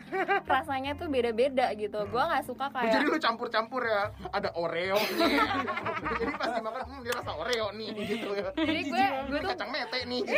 Rasanya 0.53 0.95
tuh 0.95 1.10
beda-beda 1.10 1.73
gitu 1.75 1.99
Gue 2.08 2.23
gak 2.23 2.45
suka 2.47 2.69
Oh, 2.73 2.82
jadi 2.82 3.06
kayak 3.06 3.12
lu 3.12 3.19
campur-campur 3.34 3.82
ya. 3.82 4.13
Ada 4.30 4.54
Oreo 4.54 5.02
nih. 5.17 5.34
jadi 6.22 6.32
pas 6.38 6.50
dimakan, 6.54 6.82
hmm, 6.86 7.02
dia 7.02 7.13
rasa 7.17 7.32
Oreo 7.34 7.67
nih 7.74 7.89
gitu 8.06 8.30
ya. 8.38 8.50
Jadi 8.54 8.82
gue 8.93 9.06
gue 9.34 9.39
tuh 9.41 9.50
kacang 9.50 9.72
mete 9.74 10.00
nih. 10.06 10.22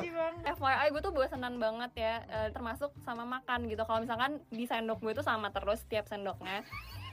Gitu. 0.00 0.22
FYI 0.46 0.86
gue 0.90 1.02
tuh 1.02 1.12
bosenan 1.12 1.60
banget 1.60 1.92
ya 1.98 2.14
eh, 2.24 2.48
termasuk 2.54 2.90
sama 3.04 3.26
makan 3.26 3.68
gitu 3.68 3.82
kalau 3.84 4.00
misalkan 4.00 4.40
di 4.48 4.64
sendok 4.64 5.02
gue 5.02 5.12
tuh 5.12 5.26
sama 5.26 5.52
terus 5.52 5.84
setiap 5.84 6.08
sendoknya 6.08 6.64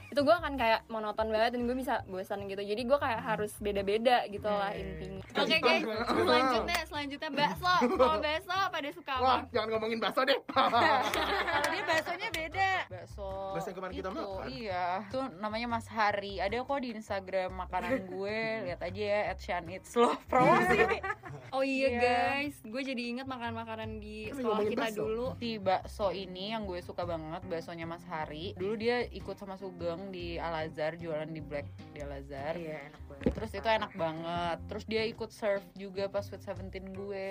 itu 0.08 0.20
gue 0.20 0.34
akan 0.34 0.54
kayak 0.54 0.80
monoton 0.86 1.28
banget 1.28 1.50
dan 1.52 1.62
gue 1.64 1.76
bisa 1.76 2.00
bosan 2.04 2.44
gitu 2.46 2.60
jadi 2.60 2.80
gue 2.80 2.98
kayak 2.98 3.20
harus 3.20 3.52
beda-beda 3.58 4.24
gitu 4.26 4.46
lah 4.46 4.72
intinya 4.72 5.20
oke 5.36 5.56
guys 5.58 5.84
selanjutnya 6.08 6.78
selanjutnya 6.84 7.30
bakso 7.30 7.72
kalau 7.90 8.18
bakso 8.18 8.58
pada 8.68 8.88
suka 8.90 9.12
apa 9.12 9.24
Wah, 9.28 9.40
jangan 9.50 9.68
ngomongin 9.70 9.98
bakso 9.98 10.20
deh. 10.22 10.38
Kalau 10.48 11.68
dia 11.68 11.84
baksonya 11.84 12.28
beda. 12.30 12.70
Bakso. 12.88 13.28
Bakso 13.52 13.66
yang 13.68 13.76
kemarin 13.76 13.94
kita 13.94 14.08
itu, 14.08 14.16
makan. 14.16 14.46
Iya. 14.48 14.84
Itu 15.04 15.20
namanya 15.36 15.66
Mas 15.68 15.86
Hari. 15.86 16.34
Ada 16.38 16.56
kok 16.58 16.78
di 16.78 16.88
Instagram 16.90 17.50
makanan 17.58 17.92
gue. 18.06 18.38
Lihat 18.64 18.80
aja 18.80 19.02
ya 19.02 19.20
@shanits 19.34 19.92
loh. 19.94 20.14
Promosi. 20.26 20.78
oh 21.56 21.60
iya 21.60 21.88
Iya. 21.88 21.98
guys 21.98 22.56
gue 22.60 22.82
jadi 22.82 23.02
inget 23.08 23.26
makan-makanan 23.26 23.98
di 23.98 24.28
Kan 24.28 24.36
sekolah 24.38 24.60
kita 24.64 24.80
bakso. 24.86 24.98
dulu 24.98 25.26
si 25.36 25.50
bakso 25.58 26.08
ini 26.10 26.44
yang 26.52 26.62
gue 26.64 26.80
suka 26.80 27.02
banget 27.02 27.42
baksonya 27.44 27.84
Mas 27.84 28.04
Hari. 28.04 28.54
Dulu 28.54 28.74
dia 28.76 29.04
ikut 29.04 29.36
sama 29.36 29.56
Sugeng 29.56 29.97
di 30.08 30.38
Al 30.38 30.66
Azhar 30.66 30.94
jualan 30.96 31.28
di 31.28 31.42
Black 31.42 31.66
di 31.92 32.00
Al 32.00 32.22
Azhar. 32.22 32.54
Iya 32.54 32.90
enak 32.90 33.02
banget. 33.08 33.32
Terus 33.34 33.50
itu 33.54 33.68
enak 33.68 33.92
banget. 33.98 34.58
Terus 34.70 34.84
dia 34.86 35.02
ikut 35.06 35.30
serve 35.34 35.66
juga 35.74 36.06
pas 36.06 36.24
Sweet 36.24 36.42
Seventeen 36.42 36.86
gue. 36.94 37.30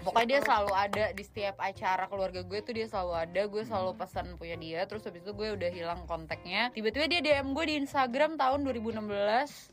Pokoknya 0.00 0.28
dia 0.36 0.40
selalu 0.40 0.72
ada 0.72 1.04
di 1.12 1.20
setiap 1.20 1.60
acara 1.60 2.08
keluarga 2.08 2.40
gue 2.40 2.58
tuh 2.64 2.72
dia 2.72 2.88
selalu 2.88 3.12
ada. 3.20 3.42
Gue 3.44 3.62
selalu 3.68 3.92
pesan 4.00 4.26
punya 4.40 4.56
dia. 4.56 4.80
Terus 4.88 5.04
habis 5.04 5.20
itu 5.20 5.32
gue 5.36 5.48
udah 5.52 5.70
hilang 5.70 6.00
kontaknya. 6.08 6.72
Tiba-tiba 6.72 7.04
dia 7.04 7.20
DM 7.20 7.52
gue 7.52 7.64
di 7.68 7.74
Instagram 7.84 8.40
tahun 8.40 8.64
2016. 8.64 8.96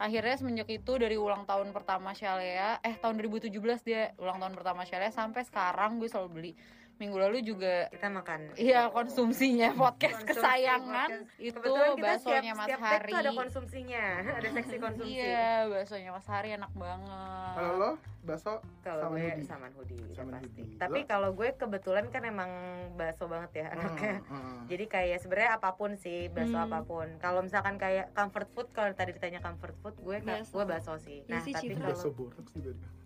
Akhirnya 0.04 0.36
semenjak 0.36 0.68
itu 0.68 1.00
dari 1.00 1.16
ulang 1.16 1.48
tahun 1.48 1.72
pertama 1.72 2.12
Shalea, 2.12 2.84
eh 2.84 2.96
tahun 3.00 3.24
2017 3.24 3.56
dia 3.88 4.12
ulang 4.20 4.44
tahun 4.44 4.54
pertama 4.60 4.84
Shalea 4.84 5.16
sampai 5.16 5.48
sekarang 5.48 5.96
gue 6.04 6.12
selalu 6.12 6.30
beli. 6.36 6.52
Minggu 6.98 7.14
lalu 7.16 7.38
juga 7.42 7.86
Kita 7.88 8.10
makan. 8.10 8.40
Iya 8.54 8.90
konsumsinya 8.90 9.70
podcast 9.72 10.18
Konsumsi 10.18 10.34
kesayangan 10.34 11.10
podcast. 11.14 11.30
itu 11.38 11.54
Kebetulan 11.54 11.90
kita 11.92 12.02
baksonya 12.04 12.52
Mas 12.52 12.66
setiap 12.66 12.82
Hari. 12.82 13.06
tuh 13.08 13.20
ada 13.20 13.32
konsumsinya, 13.34 14.04
ada 14.34 14.50
seksi 14.52 14.76
konsumsi. 14.84 15.14
Iya, 15.16 15.50
baksonya 15.68 16.10
Mas 16.10 16.26
Hari 16.26 16.50
enak 16.54 16.72
banget. 16.74 17.54
Kalau 17.54 17.74
lo 17.76 17.92
bakso 18.24 18.54
Kalau 18.82 19.04
sama 19.04 19.14
gue 19.14 19.24
hoodie. 19.24 19.46
saman 19.46 19.72
hoodie 19.72 20.04
Saman 20.12 20.34
pasti. 20.36 20.50
hoodie. 20.60 20.76
Tapi 20.76 21.00
kalau 21.06 21.30
gue 21.32 21.50
kebetulan 21.54 22.06
kan 22.08 22.24
emang 22.24 22.52
bakso 22.94 23.24
banget 23.26 23.52
ya 23.56 23.66
anaknya. 23.72 24.20
Hmm, 24.24 24.36
hmm. 24.36 24.60
Jadi 24.68 24.86
kayak 24.86 25.18
sebenarnya 25.22 25.52
apa 25.56 25.70
pun 25.74 25.96
sih, 25.96 26.28
bakso 26.28 26.54
Hmm. 26.54 26.66
apa 26.66 26.80
pun. 26.82 27.08
Kalau 27.18 27.40
misalkan 27.40 27.78
kayak 27.78 28.12
comfort 28.12 28.50
food, 28.52 28.68
kalau 28.72 28.90
tadi 28.92 29.14
ditanya 29.14 29.40
comfort 29.40 29.78
food, 29.78 29.96
gue 29.98 30.18
gue 30.20 30.64
bakso 30.66 30.98
sih. 30.98 31.22
Nah, 31.26 31.40
sih, 31.40 31.54
tapi 31.54 31.72
kalau 31.72 31.94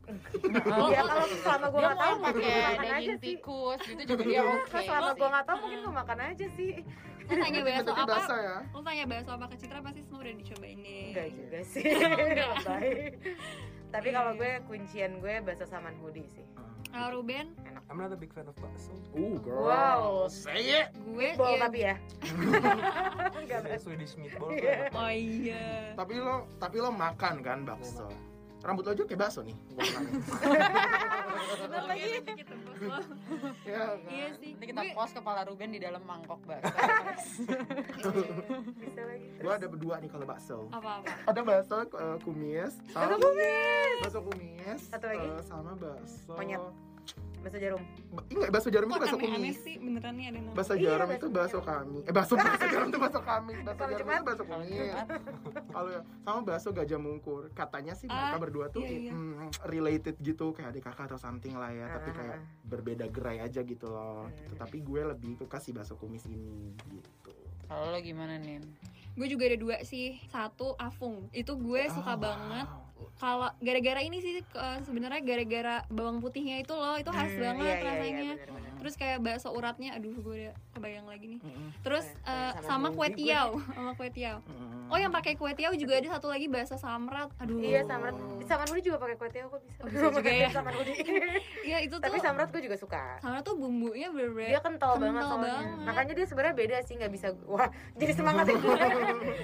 dia. 0.03 0.91
ya 0.91 1.01
kalau 1.03 1.25
selama 1.31 1.65
gue 1.67 1.81
nggak 1.81 1.97
tahu 1.97 2.13
mungkin 2.13 2.23
pakai 2.23 2.41
gue 2.41 2.61
makan 2.61 2.81
aja 2.81 2.91
daging 2.91 3.09
sih. 3.11 3.23
tikus 3.23 3.79
gitu 3.81 4.01
juga 4.03 4.23
dia 4.23 4.41
oke. 4.41 4.65
Kalau 4.65 4.83
selama 4.83 5.11
gue 5.11 5.29
nggak 5.29 5.45
tahu 5.45 5.57
mungkin 5.59 5.79
gue 5.79 5.93
makan 5.95 6.17
aja 6.21 6.47
sih. 6.51 6.73
lu 7.21 7.35
tanya 7.37 7.59
bakso 7.63 7.91
apa 7.95 8.35
ya. 8.35 8.57
lu 8.67 8.79
tanya 8.81 9.05
bakso 9.07 9.29
apa 9.31 9.45
ke 9.47 9.55
Citra 9.55 9.79
pasti 9.79 10.01
semua 10.03 10.19
udah 10.19 10.33
dicobain 10.35 10.77
deh 10.77 11.05
Enggak 11.07 11.27
juga 11.31 11.59
sih. 11.63 11.83
Enggak. 11.87 12.49
Lebay. 12.59 12.89
Tapi 13.93 14.07
kalau 14.09 14.31
Iya. 14.31 14.39
gue 14.39 14.51
kuncian 14.67 15.11
gue 15.19 15.33
bakso 15.41 15.63
saman 15.63 15.95
hoodie 15.99 16.27
sih. 16.27 16.43
kalau 16.89 17.07
Ruben 17.17 17.55
I'm 17.87 17.99
not 17.99 18.07
a 18.07 18.15
big 18.15 18.31
fan 18.31 18.47
of 18.47 18.55
bakso. 18.55 18.91
Uh, 19.11 19.35
girl. 19.39 19.67
Wow. 19.67 20.27
Say 20.27 20.63
it. 20.77 20.91
gue 20.97 21.35
Bol 21.35 21.55
iya- 21.55 21.61
tapi 21.61 21.79
ya. 21.83 21.95
Enggak 23.37 23.79
Swedish 23.79 24.15
meatball 24.15 24.51
Iya. 24.51 24.87
enak. 24.87 24.91
oh 24.93 25.11
iya 25.11 25.65
Tapi 25.93 26.13
lo, 26.15 26.47
tapi 26.55 26.77
lo 26.77 26.91
makan 26.91 27.35
kan 27.39 27.59
bakso. 27.63 28.07
Rambut 28.61 28.83
lo 28.85 28.91
aja 28.93 29.03
kayak 29.03 29.19
bakso 29.19 29.41
nih. 29.41 29.55
Gua 29.73 29.81
kenal. 29.81 30.03
Kenapa 31.51 31.93
gitu 31.97 32.31
kita 32.37 32.53
bakso? 32.85 33.13
ya, 33.65 33.73
kan? 33.73 33.97
Iya 34.07 34.27
sih. 34.37 34.51
Nanti 34.53 34.65
kita 34.69 34.81
post 34.93 35.13
kepala 35.13 35.41
Ruben 35.43 35.69
di 35.71 35.79
dalam 35.81 36.01
mangkok 36.03 36.39
bakso. 36.45 37.41
Bisa 38.81 39.01
lagi. 39.01 39.27
Gue 39.35 39.51
ada 39.51 39.65
berdua 39.65 39.95
nih 39.97 40.09
kalau 40.09 40.25
bakso. 40.25 40.57
apa-apa. 40.69 41.09
Ada 41.25 41.41
bakso 41.41 41.75
eh, 41.81 42.17
kumis, 42.21 42.73
sama 42.89 43.17
bakso 43.99 44.19
kumis, 44.23 44.81
Satu 44.87 45.05
lagi? 45.09 45.25
eh, 45.25 45.41
sama 45.41 45.71
bakso 45.73 46.33
Monyet. 46.37 46.61
Bakso 47.41 47.57
jarum. 47.57 47.81
Ba- 48.11 48.25
Enggak, 48.27 48.49
bakso 48.51 48.69
jarum 48.69 48.85
itu 48.85 48.93
Kok 48.93 49.01
bakso 49.01 49.17
aneh-aneh 49.17 49.37
kumis. 49.41 49.57
sih 49.59 49.75
beneran 49.75 50.13
nih 50.13 50.25
ada 50.27 50.39
nama. 50.39 50.53
Bakso 50.53 50.73
Iya, 50.73 50.81
jarum 50.91 51.09
itu 51.11 51.27
bakso 51.27 51.59
kami. 51.59 51.97
Eh 52.01 52.11
bakso 52.11 52.33
bakso 52.35 52.65
jarum 52.67 52.87
itu 52.87 52.99
bakso 52.99 53.19
kami. 53.21 53.53
Bakso 53.59 53.79
Kalau 53.79 53.91
jarum 53.91 54.09
itu 54.11 54.23
bakso 54.23 54.43
kumis. 54.43 54.69
Kalau 55.67 55.89
sama 56.19 56.39
bakso 56.43 56.69
gajah 56.71 56.99
mungkur. 56.99 57.43
Katanya 57.51 57.93
sih 57.93 58.05
mereka 58.05 58.29
Ah, 58.29 58.39
berdua 58.39 58.65
tuh 58.67 58.81
iya, 58.81 59.09
iya. 59.09 59.11
mm, 59.11 59.49
related 59.65 60.15
gitu 60.19 60.45
kayak 60.51 60.69
adik 60.69 60.83
kakak 60.83 61.05
atau 61.07 61.17
something 61.17 61.53
lah 61.53 61.69
ya, 61.69 61.89
tapi 61.89 62.09
kayak 62.11 62.37
ah, 62.37 62.41
berbeda 62.63 63.05
gerai 63.07 63.37
aja 63.39 63.61
gitu 63.61 63.85
loh. 63.85 64.23
Hmm. 64.23 64.37
Gitu. 64.37 64.53
Tapi 64.55 64.77
gue 64.79 65.01
lebih 65.07 65.31
suka 65.35 65.57
si 65.57 65.69
bakso 65.71 65.95
kumis 65.95 66.23
ini 66.25 66.71
gitu. 66.87 67.33
Kalau 67.65 67.87
lo 67.87 67.97
gimana 67.97 68.35
nih? 68.35 68.61
Gue 69.11 69.27
juga 69.27 69.43
ada 69.45 69.57
dua 69.57 69.81
sih. 69.81 70.21
Satu 70.25 70.77
afung. 70.77 71.27
Itu 71.31 71.57
gue 71.57 71.83
suka 71.87 72.13
Oh, 72.13 72.19
banget. 72.21 72.67
wow. 72.69 72.90
Kalau 73.13 73.49
gara-gara 73.55 73.99
ini 73.99 74.17
sih 74.17 74.33
sebenarnya 74.81 75.21
gara-gara 75.21 75.75
bawang 75.87 76.17
putihnya 76.17 76.59
itu 76.59 76.71
loh, 76.71 76.95
itu 76.95 77.07
khas 77.07 77.29
Hmm, 77.29 77.39
banget 77.39 77.63
iya, 77.63 77.73
iya, 77.73 77.77
iya, 77.77 77.89
rasanya. 77.91 78.33
bener-bener. 78.35 78.69
terus 78.73 78.95
kayak 78.95 79.17
bakso 79.19 79.49
uratnya 79.51 79.93
aduh 79.93 80.09
gue 80.15 80.35
udah 80.41 80.53
kebayang 80.73 81.05
lagi 81.05 81.25
nih 81.27 81.39
terus 81.79 82.01
eh, 82.23 82.51
sama 82.59 82.65
sama 82.65 82.87
kue 82.89 83.07
gue. 83.07 83.17
tiaw 83.21 83.53
sama 83.77 83.91
kue 83.93 84.09
tiaw 84.09 84.41
oh 84.87 84.97
yang 84.97 85.13
pakai 85.13 85.37
kue 85.37 85.53
tiaw 85.53 85.69
juga 85.71 85.93
ada 85.95 86.09
satu 86.11 86.25
lagi 86.25 86.49
bakso 86.49 86.73
samrat 86.75 87.29
aduh 87.37 87.61
Iya, 87.61 87.85
samrat. 87.85 88.17
Samrat 88.41 88.67
Hudi 88.67 88.81
juga 88.83 88.97
pakai 88.97 89.15
kue 89.15 89.29
tiaw 89.29 89.47
kok 89.47 89.61
bisa. 89.61 89.79
Oh, 89.79 89.87
bisa 89.87 90.05
juga 90.11 90.31
ya. 90.33 90.49
Samrat 90.57 90.73
iya 91.69 91.77
itu 91.79 91.93
tuh 91.93 92.01
Tapi 92.01 92.17
samrat 92.17 92.49
gue 92.49 92.61
juga 92.63 92.73
suka. 92.75 93.03
samrat 93.17 93.41
tuh 93.41 93.53
bumbunya 93.53 94.09
bener-bener 94.09 94.49
Dia 94.49 94.59
kental, 94.59 94.91
Kental 94.91 94.97
banget 94.99 95.23
soalnya. 95.23 95.45
banget. 95.53 95.85
Makanya 95.85 96.13
dia 96.15 96.25
sebenarnya 96.25 96.55
beda 96.57 96.77
sih, 96.81 96.93
nggak 96.95 97.11
bisa. 97.11 97.27
Wah, 97.45 97.69
jadi 97.93 98.11
semangat 98.11 98.45
ya 98.47 98.55
gue. 98.57 98.77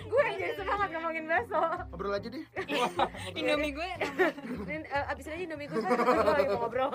gue 0.03 0.21
yang 0.23 0.37
jadi 0.39 0.53
semangat 0.55 0.87
ngomongin 0.91 1.23
bakso. 1.25 1.61
Ngobrol 1.87 2.13
aja 2.15 2.27
deh. 2.27 2.43
Indomie 3.47 3.71
gue 3.71 3.89
Dan 4.69 4.81
uh, 4.87 5.11
abisin 5.11 5.31
aja 5.33 5.43
Indomie 5.47 5.67
gue 5.67 5.79
kan 5.79 5.91
gue 5.95 6.03
lagi 6.37 6.51
mau 6.51 6.67
ngobrol. 6.67 6.91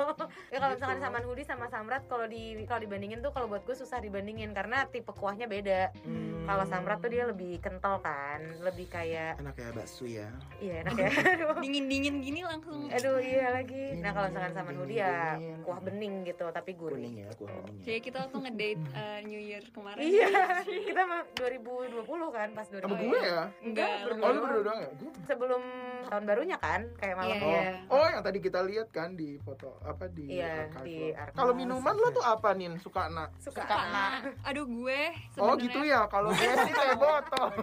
ya 0.53 0.59
kalau 0.61 0.73
misalkan 0.77 0.99
Saman 1.01 1.25
Hudi 1.25 1.43
sama 1.43 1.67
Samrat 1.67 2.05
kalau 2.07 2.29
di 2.29 2.61
kalau 2.69 2.81
dibandingin 2.81 3.25
tuh 3.25 3.33
kalau 3.33 3.49
buat 3.49 3.65
gue 3.65 3.73
susah 3.73 3.99
dibandingin 3.99 4.53
karena 4.53 4.85
tipe 4.87 5.09
kuahnya 5.11 5.49
beda. 5.49 5.91
Hmm. 6.05 6.45
Kalau 6.45 6.65
Samrat 6.67 6.99
tuh 6.99 7.09
dia 7.09 7.25
lebih 7.25 7.57
kental 7.59 8.03
kan, 8.03 8.43
lebih 8.61 8.91
kayak 8.91 9.39
enak 9.39 9.55
ya 9.55 9.69
bakso 9.73 10.05
ya. 10.05 10.29
iya 10.59 10.83
enak 10.83 10.95
ya. 10.99 11.09
Aduh. 11.39 11.57
dingin-dingin 11.63 12.19
gini 12.19 12.43
langsung 12.43 12.91
Aduh 12.91 13.17
iya 13.19 13.55
lagi. 13.55 13.97
Nah 13.97 14.11
kalau 14.13 14.27
misalkan 14.29 14.53
Saman 14.53 14.77
Hudi 14.77 14.95
ya 14.99 15.39
kuah 15.63 15.81
bening 15.81 16.27
gitu 16.27 16.45
tapi 16.51 16.77
gurih. 16.77 16.99
Kuning 17.01 17.17
ya, 17.25 17.29
kuah 17.39 17.49
kuning 17.49 17.77
ya. 17.81 17.85
Jadi 17.89 17.99
kita 18.03 18.17
waktu 18.27 18.37
ngedate 18.43 18.83
eh, 18.93 19.19
New 19.25 19.41
Year 19.41 19.65
kemarin 19.71 20.03
Iya, 20.03 20.29
kita 20.67 21.03
mah 21.07 21.23
2020 21.39 22.05
kan 22.35 22.49
pas 22.53 22.67
2020. 22.69 22.83
Sama 22.83 22.97
gue 22.99 23.21
ya? 23.23 23.43
Enggak, 23.63 23.91
berdua 24.05 24.23
Oh, 24.23 24.31
lu 24.31 24.41
berdua 24.43 24.63
doang 24.67 24.81
ya? 24.83 24.91
Sebelum 25.25 25.63
tahun 26.11 26.25
barunya 26.43 26.59
kan, 26.59 26.83
kayak 26.99 27.15
malam 27.15 27.33
Iya, 27.33 27.39
Oh, 27.39 27.55
iya. 27.55 27.73
oh 27.87 28.07
yang 28.11 28.23
tadi 28.27 28.39
kita 28.43 28.61
lihat 28.67 28.89
kan 28.91 29.15
di 29.15 29.39
foto 29.39 29.79
apa 29.87 30.11
di 30.11 30.27
Iya, 30.27 30.67
archive. 30.75 31.15
Kalau 31.31 31.55
minuman 31.55 31.95
lo 31.95 32.11
tuh 32.11 32.25
apa 32.27 32.51
nih? 32.51 32.75
Suka 32.83 33.07
nak? 33.07 33.31
suka. 33.39 33.63
Karena 33.63 34.19
aduh 34.43 34.67
gue 34.67 35.01
Oh 35.39 35.55
sebenarnya 35.55 35.63
gitu 35.63 35.81
ya. 35.87 36.01
Kalau 36.11 36.35
gue 36.35 36.53
sih 36.67 36.75
kayak 36.75 36.99
botol. 36.99 37.47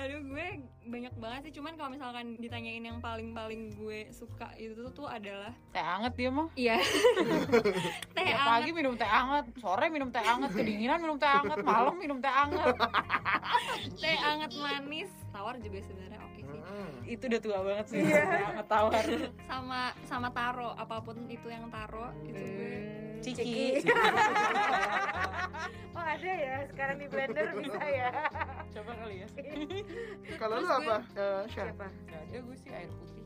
aduh 0.00 0.20
gue 0.24 0.46
banyak 0.88 1.14
banget 1.20 1.40
sih 1.44 1.52
cuman 1.60 1.76
kalau 1.76 1.90
misalkan 1.92 2.34
ditanyain 2.40 2.80
yang 2.80 2.98
paling-paling 2.98 3.76
gue 3.76 4.08
suka 4.10 4.48
itu 4.56 4.88
tuh 4.90 5.04
adalah 5.04 5.52
Teh 5.70 5.84
anget 5.84 6.12
dia 6.16 6.30
mah. 6.32 6.48
iya 6.56 6.80
teh 8.16 8.24
anget 8.24 8.48
pagi 8.48 8.70
minum 8.72 8.96
teh 8.96 9.06
anget, 9.06 9.44
sore 9.60 9.86
minum 9.92 10.08
teh 10.08 10.24
anget, 10.24 10.50
kedinginan 10.50 10.98
minum 10.98 11.20
teh 11.20 11.28
anget, 11.28 11.58
malam 11.60 11.94
minum 12.00 12.18
teh 12.18 12.32
anget. 12.32 12.74
teh 14.02 14.16
anget 14.18 14.50
manis 14.56 15.10
tawar 15.30 15.54
juga 15.60 15.78
sebenarnya 15.84 16.18
oke 16.20 16.40
sih 16.40 16.58
Hmm. 16.70 17.02
Itu 17.02 17.26
udah 17.26 17.40
tua 17.42 17.58
banget 17.66 17.86
sih. 17.90 17.98
Iya. 17.98 18.22
Teh 18.22 18.44
anget 18.54 18.66
tawar. 18.70 19.04
sama 19.50 19.80
sama 20.06 20.28
taro 20.30 20.70
apa 20.78 21.02
pun 21.02 21.18
itu 21.26 21.50
yang 21.50 21.66
taro 21.68 22.14
itu 22.22 22.38
gue 22.38 22.74
Hmm, 23.20 23.36
Ciki. 23.36 23.84
oh 25.96 26.00
ada 26.00 26.32
ya, 26.32 26.64
sekarang 26.72 26.96
di 26.96 27.04
blender 27.12 27.52
bisa 27.60 27.84
ya. 27.84 28.08
Coba 28.72 28.96
kali 28.96 29.20
ya. 29.20 29.28
Kalau 30.40 30.64
lu 30.64 30.68
apa? 30.72 31.04
Shan? 31.52 31.76
Siapa? 31.76 31.92
Gak 32.08 32.16
ada 32.16 32.40
gue 32.40 32.56
sih 32.56 32.72
air 32.72 32.88
putih. 32.88 33.20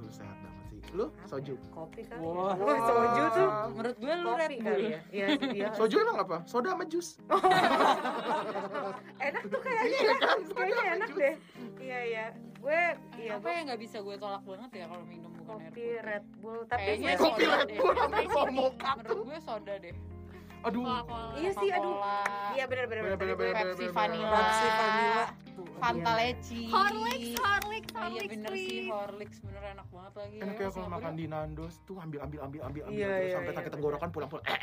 Oh, 0.00 0.08
sehat 0.08 0.40
banget 0.40 0.55
Lu 0.94 1.06
soju. 1.26 1.54
Kopi 1.72 2.00
kali. 2.06 2.20
Wah. 2.22 2.54
ya. 2.54 2.62
Wah, 2.62 2.78
soju 2.84 3.22
tuh. 3.32 3.48
Menurut 3.74 3.96
gue 3.98 4.14
lu 4.14 4.30
Red 4.34 4.50
Bull. 4.52 4.66
kali 4.66 4.84
ya. 4.86 5.00
Iya, 5.10 5.26
iya. 5.50 5.68
Soju 5.74 5.96
emang 5.98 6.18
apa? 6.22 6.36
Soda 6.46 6.68
sama 6.76 6.84
jus. 6.86 7.18
Enak 9.26 9.42
tuh 9.50 9.60
kayaknya. 9.60 9.98
Iya 9.98 10.14
kan? 10.20 10.38
Kayaknya 10.52 10.84
enak 10.94 11.10
deh. 11.16 11.34
Iya, 11.80 11.98
iya. 12.06 12.26
Gue 12.56 12.82
iya 13.22 13.30
Apa 13.38 13.48
yang 13.52 13.64
nggak 13.70 13.80
bisa 13.80 13.96
gue 14.02 14.16
tolak 14.18 14.42
banget 14.42 14.70
ya 14.74 14.84
kalau 14.90 15.04
minum 15.06 15.30
bukan 15.38 15.54
air 15.62 15.70
kopi? 15.70 15.84
Red 16.02 16.24
Bull 16.42 16.60
tapi 16.66 16.82
Kayaknya 16.82 17.10
Kopi 17.18 17.44
Red. 17.46 17.68
Bull 17.78 17.92
sama 17.94 18.02
Sampai 18.02 18.24
tuh. 18.26 18.46
Menurut 18.98 19.20
gue 19.26 19.38
soda 19.42 19.74
deh. 19.78 19.94
Aduh. 20.66 20.82
Coca-Cola 20.82 21.34
Iya 21.36 21.50
sih, 21.54 21.68
aduh. 21.70 21.94
Iya 22.52 22.64
benar 22.66 22.84
benar 22.86 23.02
Bener, 23.04 23.16
bener, 23.16 23.36
bener, 23.36 23.54
bener, 23.54 23.54
Pepsi 23.70 23.78
bener. 23.80 23.94
vanilla, 23.94 24.30
Pepsi 24.34 24.66
vanilla. 24.68 25.24
Fanta 25.76 26.12
leci. 26.16 26.60
Horlicks 26.66 27.30
Horlicks 27.36 27.92
Ah, 27.92 28.08
iya 28.08 28.18
Horlicks 28.18 28.32
bener 28.32 28.52
sih. 28.52 28.88
Horlicks 28.88 29.38
bener 29.40 29.62
enak 29.72 29.86
banget 29.86 30.12
lagi. 30.16 30.36
Enak 30.40 30.56
ya 30.56 30.66
Sama 30.66 30.74
kalau 30.74 30.88
makan 30.90 31.12
di 31.14 31.24
Nandos 31.26 31.74
tuh 31.84 31.96
ambil 31.96 32.18
ambil 32.20 32.38
ambil 32.42 32.60
ambil 32.64 32.82
ambil 32.82 32.96
Iya, 32.96 33.06
terus 33.06 33.22
iya, 33.22 33.32
sampai 33.32 33.46
iya, 33.46 33.54
sakit 33.54 33.64
bener. 33.64 33.76
tenggorokan 33.76 34.08
pulang-pulang. 34.10 34.44
Eh, 34.44 34.56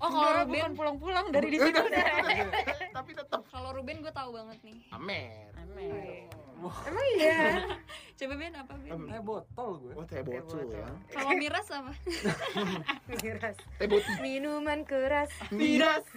oh 0.02 0.08
kalau 0.08 0.30
Ruben 0.34 0.50
bukan 0.50 0.72
pulang-pulang 0.74 1.24
dari 1.30 1.48
di 1.48 1.58
situ. 1.60 1.80
Tapi 2.96 3.10
tetap 3.14 3.42
kalau 3.46 3.70
Ruben 3.70 3.96
gue 4.00 4.12
tahu 4.12 4.30
banget 4.32 4.58
nih 4.62 4.78
amer. 4.90 5.46
Amin. 5.54 6.26
Emang 6.62 7.06
iya. 7.18 7.58
coba 8.22 8.34
Ben 8.38 8.54
apa 8.54 8.74
Ben 8.78 8.90
Em, 8.94 9.02
Eh 9.10 9.18
botol 9.24 9.70
gue. 9.82 9.92
Oh 9.98 10.04
teh 10.06 10.22
botol 10.22 10.62
ya. 10.70 10.86
kalau 11.10 11.34
miras 11.34 11.66
apa 11.74 11.90
Miras. 13.24 13.56
Teh 13.80 13.88
boti. 13.90 14.12
Minuman 14.22 14.86
keras. 14.86 15.30
Miras. 15.50 16.06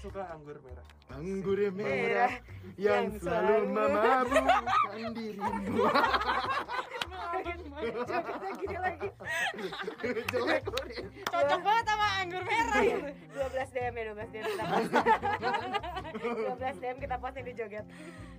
Suka 0.00 0.22
anggur 0.32 0.56
merah. 0.64 0.86
Anggur 1.12 1.58
merah 1.60 1.76
Merah 1.76 2.32
yang 2.80 3.12
yang 3.12 3.20
selalu 3.20 3.68
memabukkan 3.68 5.12
dirimu. 5.12 5.84
Jogetnya 7.80 8.50
gini 8.60 8.78
lagi. 8.80 9.08
Jelek. 10.30 10.62
Cocok 11.28 11.60
banget 11.60 11.84
sama 11.84 12.06
anggur 12.20 12.42
merah. 12.44 12.80
12 12.80 13.74
DM 13.74 13.92
ya 13.92 14.04
12 14.12 14.32
DM 14.32 14.44
kita 14.44 14.64
post. 14.70 14.90
12 16.10 16.82
DM 16.82 16.96
kita 17.00 17.16
post 17.16 17.34
yang 17.36 17.46
di 17.46 17.54
joget. 17.54 17.84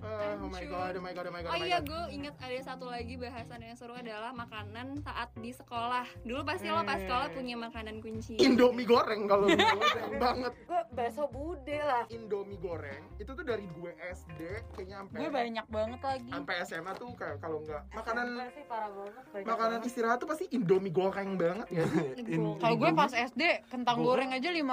Ah, 0.02 0.34
Oh 0.42 0.50
my 0.50 0.64
god, 0.66 0.92
oh 0.98 1.02
my 1.02 1.12
god, 1.14 1.26
oh 1.26 1.32
my 1.32 1.40
god. 1.42 1.50
Oh 1.50 1.54
oh 1.54 1.62
my 1.62 1.66
iya, 1.66 1.78
gue 1.78 2.02
inget 2.10 2.34
ada 2.38 2.58
satu 2.60 2.90
lagi 2.90 3.14
bahasan 3.14 3.62
yang 3.62 3.78
seru 3.78 3.94
adalah 3.94 4.34
makanan 4.34 4.98
saat 4.98 5.30
di 5.38 5.54
sekolah. 5.54 6.06
Dulu 6.26 6.42
pasti 6.42 6.66
lo 6.66 6.82
pas 6.82 6.98
sekolah 6.98 7.30
punya 7.30 7.54
makanan 7.54 8.02
kunci. 8.02 8.34
Indomie 8.38 8.82
goreng 8.82 9.30
kalau 9.30 9.46
goreng 9.46 10.14
banget. 10.26 10.52
Gue 10.66 10.80
bakso 10.90 11.30
bude 11.52 11.78
lah. 11.78 12.02
Indomie 12.08 12.56
goreng 12.56 13.02
itu 13.14 13.28
tuh 13.28 13.44
dari 13.44 13.68
gue 13.68 13.92
SD 14.10 14.40
kayaknya 14.72 14.96
sampai 14.98 15.18
Gue 15.18 15.28
banyak 15.30 15.66
banget 15.68 16.00
lagi. 16.00 16.30
sampai 16.30 16.54
SMA 16.64 16.92
tuh 16.94 17.10
kayak 17.12 17.36
kalau 17.38 17.58
nggak 17.60 17.82
makanan 17.92 18.26
sih 18.50 18.64
parah 18.64 18.90
banget. 18.90 19.22
makanan 19.44 19.70
banget. 19.74 19.86
istirahat 19.86 20.18
tuh 20.18 20.26
pasti 20.26 20.44
Indomie 20.50 20.90
goreng 20.90 21.30
banget 21.36 21.68
ya. 21.70 21.84
Kalau 22.62 22.76
gue 22.76 22.90
pas 22.92 23.12
SD 23.12 23.42
kentang 23.68 23.98
goreng 24.00 24.30
aja 24.30 24.48
5000 24.48 24.64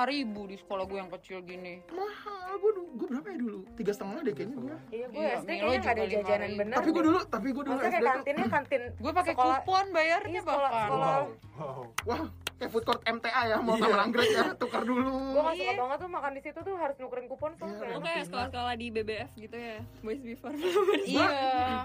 di 0.46 0.56
sekolah 0.58 0.84
gue 0.86 0.98
yang 0.98 1.12
kecil 1.12 1.38
gini. 1.42 1.84
Mahal, 1.90 2.56
gue 2.56 2.72
dulu, 2.74 2.88
gue 2.96 3.08
berapa 3.10 3.28
ya 3.28 3.38
dulu? 3.38 3.60
Tiga 3.76 3.92
setengah 3.92 4.22
deh 4.22 4.34
kayaknya 4.34 4.58
gue. 4.58 4.76
Iya, 4.90 5.06
gue 5.08 5.20
Iya, 5.20 5.32
SD 5.36 5.50
kayaknya 5.50 5.78
nggak 5.78 5.92
ada 5.92 6.06
jajanan 6.06 6.50
5.000. 6.50 6.60
bener. 6.60 6.76
Tapi 6.76 6.90
gue 6.90 7.04
dulu, 7.04 7.20
tapi 7.28 7.48
gue 7.50 7.64
dulu 7.64 7.76
Maksudnya 7.76 7.92
SD 7.94 8.08
kantinnya 8.08 8.48
kantin. 8.48 8.82
Gue 8.96 9.12
pakai 9.14 9.34
kupon 9.36 9.86
bayarnya 9.92 10.32
Iya, 10.32 10.42
sekolah- 10.42 10.72
bahkan. 10.72 10.88
sekolah. 10.88 11.18
Wow. 11.60 11.84
wah 12.06 12.24
kayak 12.60 12.70
food 12.70 12.84
court 12.84 13.02
MTA 13.02 13.42
ya, 13.46 13.58
mau 13.58 13.74
sama 13.74 14.04
anggrek 14.04 14.28
ya, 14.30 14.52
tukar 14.54 14.84
dulu. 14.84 15.32
Gue 15.32 15.42
gak 15.42 15.56
suka 15.56 15.64
Iya. 15.66 15.80
banget 15.80 15.98
tuh 15.98 16.10
makan 16.10 16.32
di 16.32 16.42
situ 16.42 16.60
tuh 16.60 16.76
harus 16.76 16.96
nukerin 16.98 17.26
kupon 17.26 17.52
Iya, 17.52 17.60
soalnya. 17.72 17.88
Lo 17.90 18.00
kayak 18.02 18.24
sekolah-sekolah 18.26 18.74
di 18.76 18.88
BBF 18.90 19.30
gitu 19.34 19.58
ya, 19.58 19.78
Boys 20.00 20.20
Before. 20.20 20.56
Iya, 21.02 21.30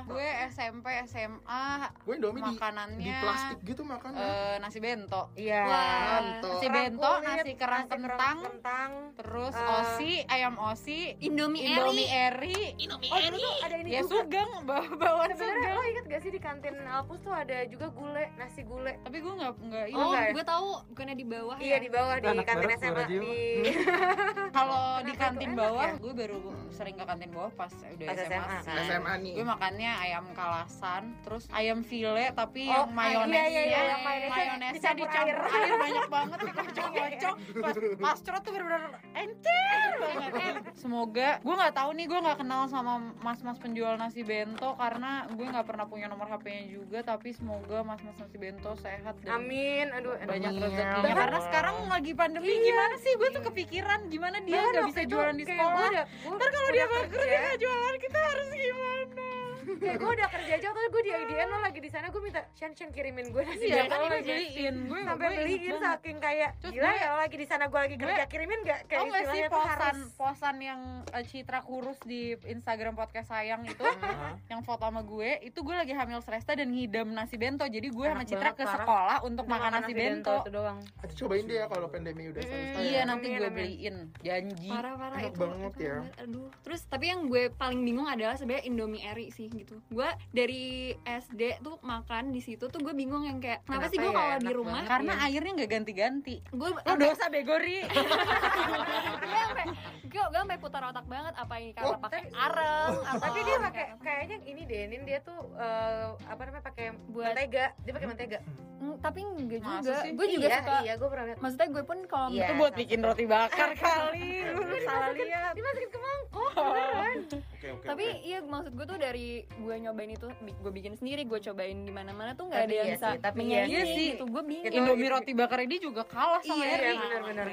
gue 0.05 0.29
SMP, 0.49 0.87
SMA 1.05 1.65
Gue 2.01 2.15
Indomie 2.17 2.41
di, 2.41 2.51
makanannya 2.51 2.99
di 3.01 3.13
plastik 3.15 3.59
gitu 3.63 3.83
makannya. 3.83 4.19
eh, 4.19 4.55
nasi 4.59 4.79
bento. 4.79 5.23
Iya. 5.35 5.63
Mantap. 5.65 6.51
Nasi 6.51 6.67
bento, 6.69 7.07
kulit, 7.09 7.25
nasi 7.25 7.53
kerang 7.55 7.85
kentang, 7.87 8.37
kentang. 8.43 8.91
terus 9.15 9.55
Eh, 9.55 9.71
osi, 9.77 10.13
ayam 10.27 10.55
osi, 10.59 11.15
Indomie, 11.21 11.63
Indomie 11.65 12.09
Eri. 12.09 12.75
eri, 12.75 12.91
Oh 13.07 13.19
dulu 13.21 13.39
tuh 13.39 13.55
ada 13.63 13.77
ini 13.77 13.91
ya 13.91 14.03
juga. 14.03 14.11
sugeng, 14.21 14.51
bawa 14.65 14.83
bawaan 14.93 15.31
sugeng. 15.33 15.71
lo 15.71 15.83
inget 15.85 16.05
gak 16.07 16.21
sih 16.21 16.31
di 16.31 16.41
kantin 16.41 16.75
Alpus 16.85 17.21
tuh 17.21 17.33
ada 17.33 17.63
juga 17.65 17.87
gule, 17.91 18.27
nasi 18.35 18.63
gule. 18.63 18.99
Tapi 19.01 19.17
gue 19.17 19.33
nggak 19.33 19.53
nggak 19.61 19.87
ini. 19.89 19.97
Oh, 19.97 20.13
ya? 20.13 20.31
gue 20.31 20.45
tahu 20.45 20.64
bukannya 20.87 21.15
di 21.15 21.27
bawah 21.27 21.57
Iya 21.57 21.71
ya. 21.71 21.79
di 21.79 21.89
bawah 21.89 22.15
di 22.17 22.27
Anak 22.27 22.45
kantin 22.45 22.71
SMA 22.75 23.03
di 23.05 23.17
Kalau 24.57 24.85
di 25.03 25.13
kantin 25.15 25.51
enak 25.51 25.59
bawah, 25.59 25.89
ya? 25.89 25.99
gue 25.99 26.13
baru 26.15 26.39
sering 26.71 26.95
ke 26.95 27.05
kantin 27.05 27.31
bawah 27.31 27.51
pas 27.53 27.73
udah 27.73 28.07
Pas 28.07 28.17
SMA. 28.17 28.31
SMA, 28.31 28.59
kan? 28.63 28.85
SMA 28.85 29.13
nih. 29.21 29.33
Gue 29.35 29.47
makannya 29.47 29.91
ayam 30.01 30.25
kalasan, 30.33 31.03
terus 31.21 31.45
ayam 31.51 31.83
file 31.83 32.31
tapi 32.33 32.67
Oh, 32.67 32.87
yang 32.87 32.91
mayonesnya, 32.91 33.45
iya, 33.45 33.51
iya, 33.51 33.63
iya, 33.65 33.81
yang 33.91 34.03
mayonesnya 34.03 34.45
mayonesnya 34.47 34.91
dicampur 34.95 35.09
air. 35.11 35.37
air. 35.37 35.73
banyak 35.77 36.07
banget, 36.09 36.39
dikocok-kocok. 36.41 37.35
Pas 37.57 37.75
pastro 38.01 38.37
tuh 38.39 38.51
bener-bener 38.53 38.83
encer 39.13 39.91
banget. 39.99 40.55
Semoga, 40.75 41.29
gue 41.41 41.55
nggak 41.55 41.75
tahu 41.75 41.91
nih, 41.93 42.07
gue 42.07 42.19
nggak 42.21 42.39
kenal 42.39 42.63
sama 42.67 42.93
mas-mas 43.21 43.59
penjual 43.59 43.95
nasi 43.95 44.23
bento 44.23 44.75
karena 44.75 45.27
gue 45.29 45.47
nggak 45.47 45.65
pernah 45.65 45.85
punya 45.85 46.07
nomor 46.07 46.27
HP-nya 46.29 46.65
juga. 46.69 46.99
Tapi 47.03 47.31
semoga 47.31 47.83
mas-mas 47.83 48.17
nasi 48.17 48.37
bento 48.37 48.71
sehat 48.77 49.19
dan 49.21 49.35
Amin. 49.37 49.91
Aduh, 49.91 50.15
banyak. 50.21 50.53
Rezekinya 50.57 51.01
Bahkan- 51.01 51.17
karena 51.17 51.39
sekarang 51.43 51.75
lagi 51.87 52.13
pandemi 52.13 52.53
gimana 52.61 52.95
sih? 52.97 53.13
Gue 53.15 53.29
tuh 53.31 53.43
kepikiran 53.45 54.01
gimana 54.07 54.37
dia 54.41 54.61
nggak 54.61 54.85
bisa 54.89 55.03
jualan 55.05 55.33
di 55.33 55.45
sekolah. 55.45 55.89
udah- 55.89 56.07
ntar 56.31 56.49
kalau 56.51 56.69
dia 56.71 56.87
bangkrut 56.87 57.25
dia 57.25 57.39
nggak 57.41 57.59
jualan 57.59 57.97
kita 57.99 58.19
harus 58.21 58.49
gimana 58.51 59.27
kayak 59.75 59.97
gue 59.97 60.11
udah 60.13 60.29
kerja 60.29 60.53
aja 60.55 60.67
waktu 60.67 60.89
gue 60.89 61.03
di 61.03 61.13
IDN 61.13 61.49
lo 61.49 61.59
lagi 61.59 61.79
di 61.79 61.89
sana 61.89 62.07
gue 62.09 62.21
minta 62.21 62.43
Shan 62.53 62.73
Shan 62.73 62.91
kirimin 62.91 63.29
gue 63.29 63.43
nasi 63.43 63.65
Iya 63.65 63.77
bento 63.83 63.91
kan 63.91 64.01
lo 64.01 64.09
gue 64.09 64.21
beliin. 64.23 64.77
gue 64.85 65.01
sampai 65.01 65.25
gue 65.25 65.37
beliin 65.39 65.77
saking 65.77 66.17
kayak 66.19 66.51
Terus 66.59 66.73
gila 66.73 66.85
gue- 66.85 66.97
ya 66.97 67.07
lo 67.07 67.19
lagi 67.19 67.37
di 67.37 67.47
sana 67.47 67.65
gue 67.67 67.81
lagi 67.81 67.97
kerja 67.97 68.25
kirimin 68.27 68.61
gak 68.63 68.81
kayak 68.87 69.01
Tau 69.01 69.07
gak 69.07 69.15
sih 69.15 69.23
istilahnya 69.25 69.47
tuh 69.47 69.57
posan 69.57 69.79
harus 69.95 70.09
posan 70.15 70.57
yang 70.59 70.81
eh, 71.09 71.25
Citra 71.25 71.61
kurus 71.63 71.99
di 72.03 72.21
Instagram 72.45 72.95
podcast 72.95 73.29
sayang 73.29 73.63
itu 73.63 73.85
yang 74.51 74.61
foto 74.61 74.85
sama 74.85 75.01
gue 75.01 75.31
itu 75.43 75.59
gue 75.59 75.75
lagi 75.75 75.93
hamil 75.93 76.21
Sresta 76.21 76.53
dan 76.53 76.69
ngidam 76.69 77.09
nasi 77.09 77.35
bento. 77.35 77.65
Jadi 77.65 77.89
gue 77.89 78.07
sama 78.07 78.23
Citra 78.23 78.51
banget, 78.51 78.57
ke 78.57 78.65
parah. 78.65 78.77
sekolah 78.77 79.19
untuk 79.23 79.45
makan 79.45 79.71
nasi 79.73 79.93
bento, 79.93 80.35
itu 80.39 80.51
doang. 80.51 80.79
Aduh, 81.01 81.15
cobain 81.17 81.45
deh 81.45 81.57
ya 81.57 81.67
kalau 81.67 81.87
pandemi 81.87 82.29
udah 82.29 82.43
selesai. 82.43 82.81
iya 82.81 82.93
ya. 82.97 83.03
nanti 83.05 83.27
gue 83.31 83.49
beliin. 83.49 83.97
Janji. 84.21 84.69
Parah 84.69 84.95
parah 84.95 85.19
itu 85.21 85.39
banget 85.39 85.73
ya. 85.79 85.97
aduh. 86.19 86.49
Terus 86.61 86.83
tapi 86.85 87.05
yang 87.07 87.27
gue 87.27 87.49
paling 87.51 87.81
bingung 87.81 88.05
adalah 88.05 88.35
sebenarnya 88.35 88.65
Indomie 88.65 89.03
Eri 89.03 89.29
sih 89.31 89.49
gitu. 89.57 89.75
Gue 89.89 90.05
dari 90.31 90.65
SD 91.03 91.61
tuh 91.61 91.79
makan 91.81 92.31
di 92.31 92.41
situ 92.41 92.65
tuh 92.65 92.79
gue 92.79 92.93
bingung 92.93 93.23
yang 93.23 93.39
kayak 93.39 93.63
kenapa, 93.63 93.87
sih 93.87 93.97
gue 93.97 94.05
Kenapa 94.05 94.21
ya? 94.21 94.29
kalau 94.31 94.43
di 94.43 94.55
rumah? 94.55 94.83
karena 94.85 95.13
airnya 95.23 95.53
nggak 95.55 95.71
ganti-ganti. 95.73 96.35
Gue 96.51 96.69
lo 96.71 96.95
dosa 96.97 97.25
begori 97.27 97.79
gue 99.25 99.41
sampai 99.41 99.65
gue 100.05 100.23
gue 100.25 100.41
sampai 100.41 100.59
putar 100.59 100.83
otak 100.85 101.07
banget 101.07 101.35
apa 101.35 101.55
ini 101.57 101.73
karena 101.73 101.87
Oh, 101.87 101.99
pakai 101.99 102.21
areng 102.29 102.95
atau 103.09 103.21
tapi 103.21 103.39
dia 103.41 103.57
pakai 103.59 103.85
kayaknya 103.99 104.37
ini 104.45 104.63
deh 104.65 104.81
ini 104.87 104.97
dia 105.05 105.19
tuh 105.21 105.39
eh, 105.55 106.09
apa 106.25 106.41
namanya 106.45 106.65
pakai 106.65 106.87
Buat- 107.09 107.35
mentega. 107.35 107.67
Dia 107.81 107.93
pakai 107.93 108.09
mentega. 108.09 108.39
Mm, 108.75 108.97
tapi 109.01 109.21
enggak 109.23 109.61
juga. 109.65 109.95
gue 110.05 110.27
juga 110.29 110.47
iya, 110.47 110.59
suka 110.59 110.77
iya 110.83 110.95
gue 110.95 111.09
pernah 111.09 111.25
lihat 111.25 111.39
maksudnya 111.41 111.69
gue 111.71 111.85
pun 111.85 111.99
kalau 112.05 112.29
Iya. 112.29 112.43
itu 112.43 112.53
buat 112.55 112.75
bikin 112.75 112.99
roti 113.01 113.25
bakar 113.25 113.71
kali 113.81 114.29
lu 114.45 114.61
salah 114.83 115.11
lihat 115.11 115.53
dimasukin 115.55 115.89
ke 115.89 115.99
mangkok 115.99 116.51
beneran. 116.53 117.17
Oke 117.25 117.69
oke. 117.71 117.87
tapi 117.87 118.05
iya 118.21 118.39
maksud 118.41 118.73
gue 118.73 118.87
tuh 118.87 118.99
dari 118.99 119.44
gue 119.47 119.75
nyobain 119.79 120.11
itu 120.11 120.27
gue 120.35 120.73
bikin 120.73 120.95
sendiri 120.95 121.23
gue 121.23 121.39
cobain 121.39 121.79
di 121.79 121.89
mana 121.89 122.11
mana 122.11 122.33
tuh 122.33 122.47
nggak 122.47 122.61
ada 122.61 122.75
yang 122.75 122.87
iya 122.87 122.95
bisa 122.95 123.09
sih, 123.09 123.19
tapi 123.19 123.37
iya 123.37 123.47
menyaingi 123.65 123.83
sih. 123.91 124.09
gitu. 124.13 124.25
Gue 124.27 124.43
bingung. 124.43 124.67
Itu- 124.67 124.77
Indomie 124.77 125.09
roti 125.09 125.33
bakar 125.33 125.59
ini 125.61 125.77
juga 125.79 126.03
kalah 126.03 126.41
sama 126.41 126.59
iya 126.59 126.69
Eri 126.73 126.85
iya, 126.87 126.95
benar-benar. 126.99 127.47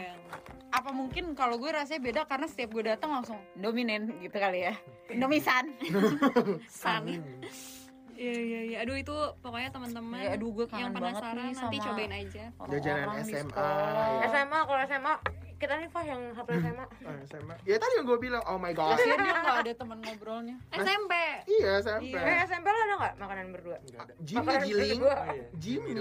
apa 0.71 0.89
mungkin 0.89 1.23
kalau 1.31 1.55
gue 1.57 1.67
rasanya 1.69 1.99
beda 2.01 2.21
karena 2.23 2.47
setiap 2.47 2.71
gue 2.71 2.83
datang 2.87 3.11
langsung 3.11 3.35
dominen 3.53 4.07
gitu 4.17 4.33
kali 4.33 4.63
ya. 4.63 4.73
Indomie 5.13 5.43
san. 5.43 5.65
San. 6.65 7.03
Iya 8.13 8.35
iya 8.37 8.59
iya. 8.63 8.77
Aduh 8.79 8.95
itu 8.95 9.11
pokoknya 9.39 9.69
teman-teman 9.69 10.21
Ya, 10.21 10.31
aduh, 10.31 10.53
gue 10.53 10.65
yang 10.69 10.91
penasaran 10.91 11.33
nih 11.43 11.55
nanti 11.55 11.77
sama- 11.77 11.85
cobain 11.89 12.13
aja. 12.15 12.43
Jajanan 12.67 13.07
SMA. 13.19 13.69
SMA 14.27 14.59
kalau 14.61 14.81
SMA 14.83 15.13
kita 15.61 15.77
nih 15.77 15.87
Fah 15.87 16.01
yang 16.01 16.33
hafal 16.33 16.57
SMA 16.57 16.85
Ah, 17.01 17.15
SMA. 17.23 17.53
Ya 17.63 17.77
tadi 17.77 17.93
yang 17.95 18.05
gue 18.05 18.17
bilang, 18.17 18.41
oh 18.43 18.57
my 18.57 18.71
god. 18.71 18.97
kasian 18.97 19.13
dia 19.15 19.33
nggak 19.35 19.57
ada 19.61 19.71
teman 19.75 19.97
ngobrolnya 19.99 20.55
SMP 20.81 21.13
Iya, 21.47 21.71
SMP. 21.79 22.09
Iya. 22.09 22.19
eh 22.19 22.39
SMP 22.43 22.65
lo 22.65 22.79
ada 22.79 22.95
nggak 22.97 23.13
makanan 23.17 23.45
berdua 23.51 23.77
Enggak 23.79 24.01
ada. 24.01 24.13
Jimmy 24.19 24.41
Makanan 24.41 24.65
berdua 24.65 25.13
Oh 25.13 25.25
iya. 25.29 25.45
Jimmy. 25.55 25.93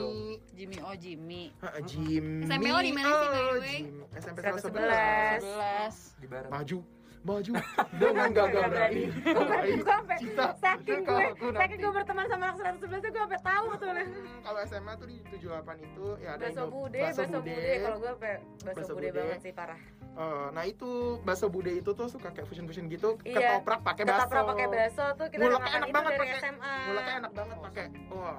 Jimmy 0.50 0.76
oh 0.80 0.94
Jimmy 0.96 1.42
Ah, 1.60 1.76
Jimmy. 1.82 2.42
SMP 2.42 2.66
lo 2.66 2.80
di 2.80 2.92
mana 2.92 3.08
sih, 3.10 3.26
by 3.26 3.36
the 3.36 3.42
Oh, 3.42 3.58
way? 3.58 3.78
Jim. 3.78 3.96
SMP 4.16 4.38
111. 4.40 4.64
111. 4.64 5.44
11 5.44 6.16
Di 6.16 6.26
barat. 6.26 6.48
Maju. 6.48 6.78
Maju. 7.20 7.52
Dengan 8.00 8.26
Nggak 8.32 8.46
berani. 8.48 9.04
gue 9.12 9.84
sampai 9.84 10.16
Cinta. 10.16 10.46
saking 10.56 11.00
gue 11.04 11.24
saking 11.52 11.78
gue 11.78 11.92
berteman 11.92 12.24
sama 12.26 12.44
anak 12.48 12.56
111 12.80 12.80
tuh 12.80 13.10
gue 13.10 13.20
sampai 13.20 13.40
tahu 13.40 13.66
tuh 13.76 13.88
Hmm, 13.90 14.38
Kalau 14.40 14.58
SMA 14.64 14.92
tuh 14.94 15.06
di 15.06 15.16
78 15.28 15.84
itu 15.84 16.06
ya 16.16 16.30
ada 16.34 16.44
Baso 16.46 16.62
bude, 16.66 16.96
baso 16.98 17.22
bude. 17.26 17.56
Kalau 17.78 17.96
gue 17.98 18.10
sampai 18.10 18.32
baso 18.66 18.92
bude 18.94 19.08
banget 19.10 19.38
sih 19.40 19.52
parah. 19.52 19.80
Eh, 20.10 20.46
nah 20.50 20.64
itu 20.64 20.90
bakso 21.22 21.46
bude 21.46 21.70
itu 21.70 21.90
tuh 21.90 22.06
suka 22.06 22.28
kayak 22.30 22.44
fusion 22.44 22.64
fusion 22.64 22.88
gitu 22.88 23.14
Iya. 23.22 23.60
ketoprak 23.60 23.80
pakai 23.80 24.02
bakso 24.02 24.26
pernah 24.26 24.44
pakai 24.48 24.66
baso 24.66 25.04
tuh 25.14 25.26
kita 25.28 25.44
makan 25.46 25.70
enak 25.70 25.88
banget 25.90 26.12
pakai- 26.14 26.40
SMA. 26.40 26.72
mulutnya 26.82 27.14
enak 27.16 27.32
banget 27.32 27.56
pakai 27.60 27.84
wah 28.10 28.38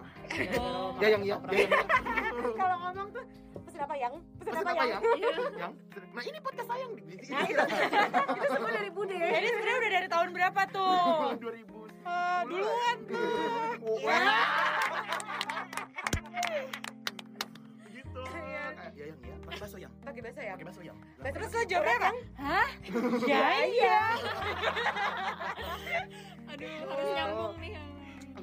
oh, 0.60 0.90
ya 0.98 1.08
yang 1.08 1.24
iya 1.24 1.38
ya 1.48 1.58
iya. 1.60 1.80
Kalau 2.52 2.76
ngomong 2.82 3.08
tuh 3.12 3.24
pesen 3.82 3.90
apa 3.90 3.96
yang? 3.98 4.14
Pesen 4.38 4.54
Pesen 4.54 4.62
apa 4.62 4.72
apa 4.72 4.84
yang? 4.86 5.02
yang? 5.02 5.02
Yang? 5.62 5.74
Nah 6.12 6.24
ini 6.28 6.38
podcast 6.44 6.68
sayang 6.70 6.92
di 6.94 7.02
sini. 7.02 7.18
Nah, 7.34 7.46
itu, 7.50 7.64
itu 8.30 8.46
semua 8.46 8.70
dari 8.70 8.92
bude. 8.94 9.18
ini 9.18 9.48
sebenarnya 9.50 9.78
udah 9.82 9.92
dari 9.92 10.08
tahun 10.12 10.30
berapa 10.38 10.62
tuh? 10.70 11.34
2000 11.42 11.82
Ah, 12.02 12.42
duluan 12.46 12.98
tuh. 13.06 13.74
gitu. 17.90 18.22
Iya. 18.22 18.66
Kayak, 18.72 18.92
ya 18.98 19.06
yang 19.10 19.20
iya 19.22 19.36
pakai 19.42 19.60
bakso 19.62 19.78
yang. 19.78 19.94
Pakai 20.06 20.22
ya? 20.22 20.54
pakai 20.54 20.66
bakso 20.66 20.82
yang. 20.82 20.98
Baso 21.18 21.34
terus 21.34 21.50
lo 21.50 21.62
jawabnya 21.66 21.96
apa? 21.98 22.12
Hah? 22.38 22.70
Ya 23.32 23.46
iya. 23.66 24.00
Aduh 26.54 26.70
harus 26.86 27.10
nyambung 27.18 27.56
nih 27.58 27.72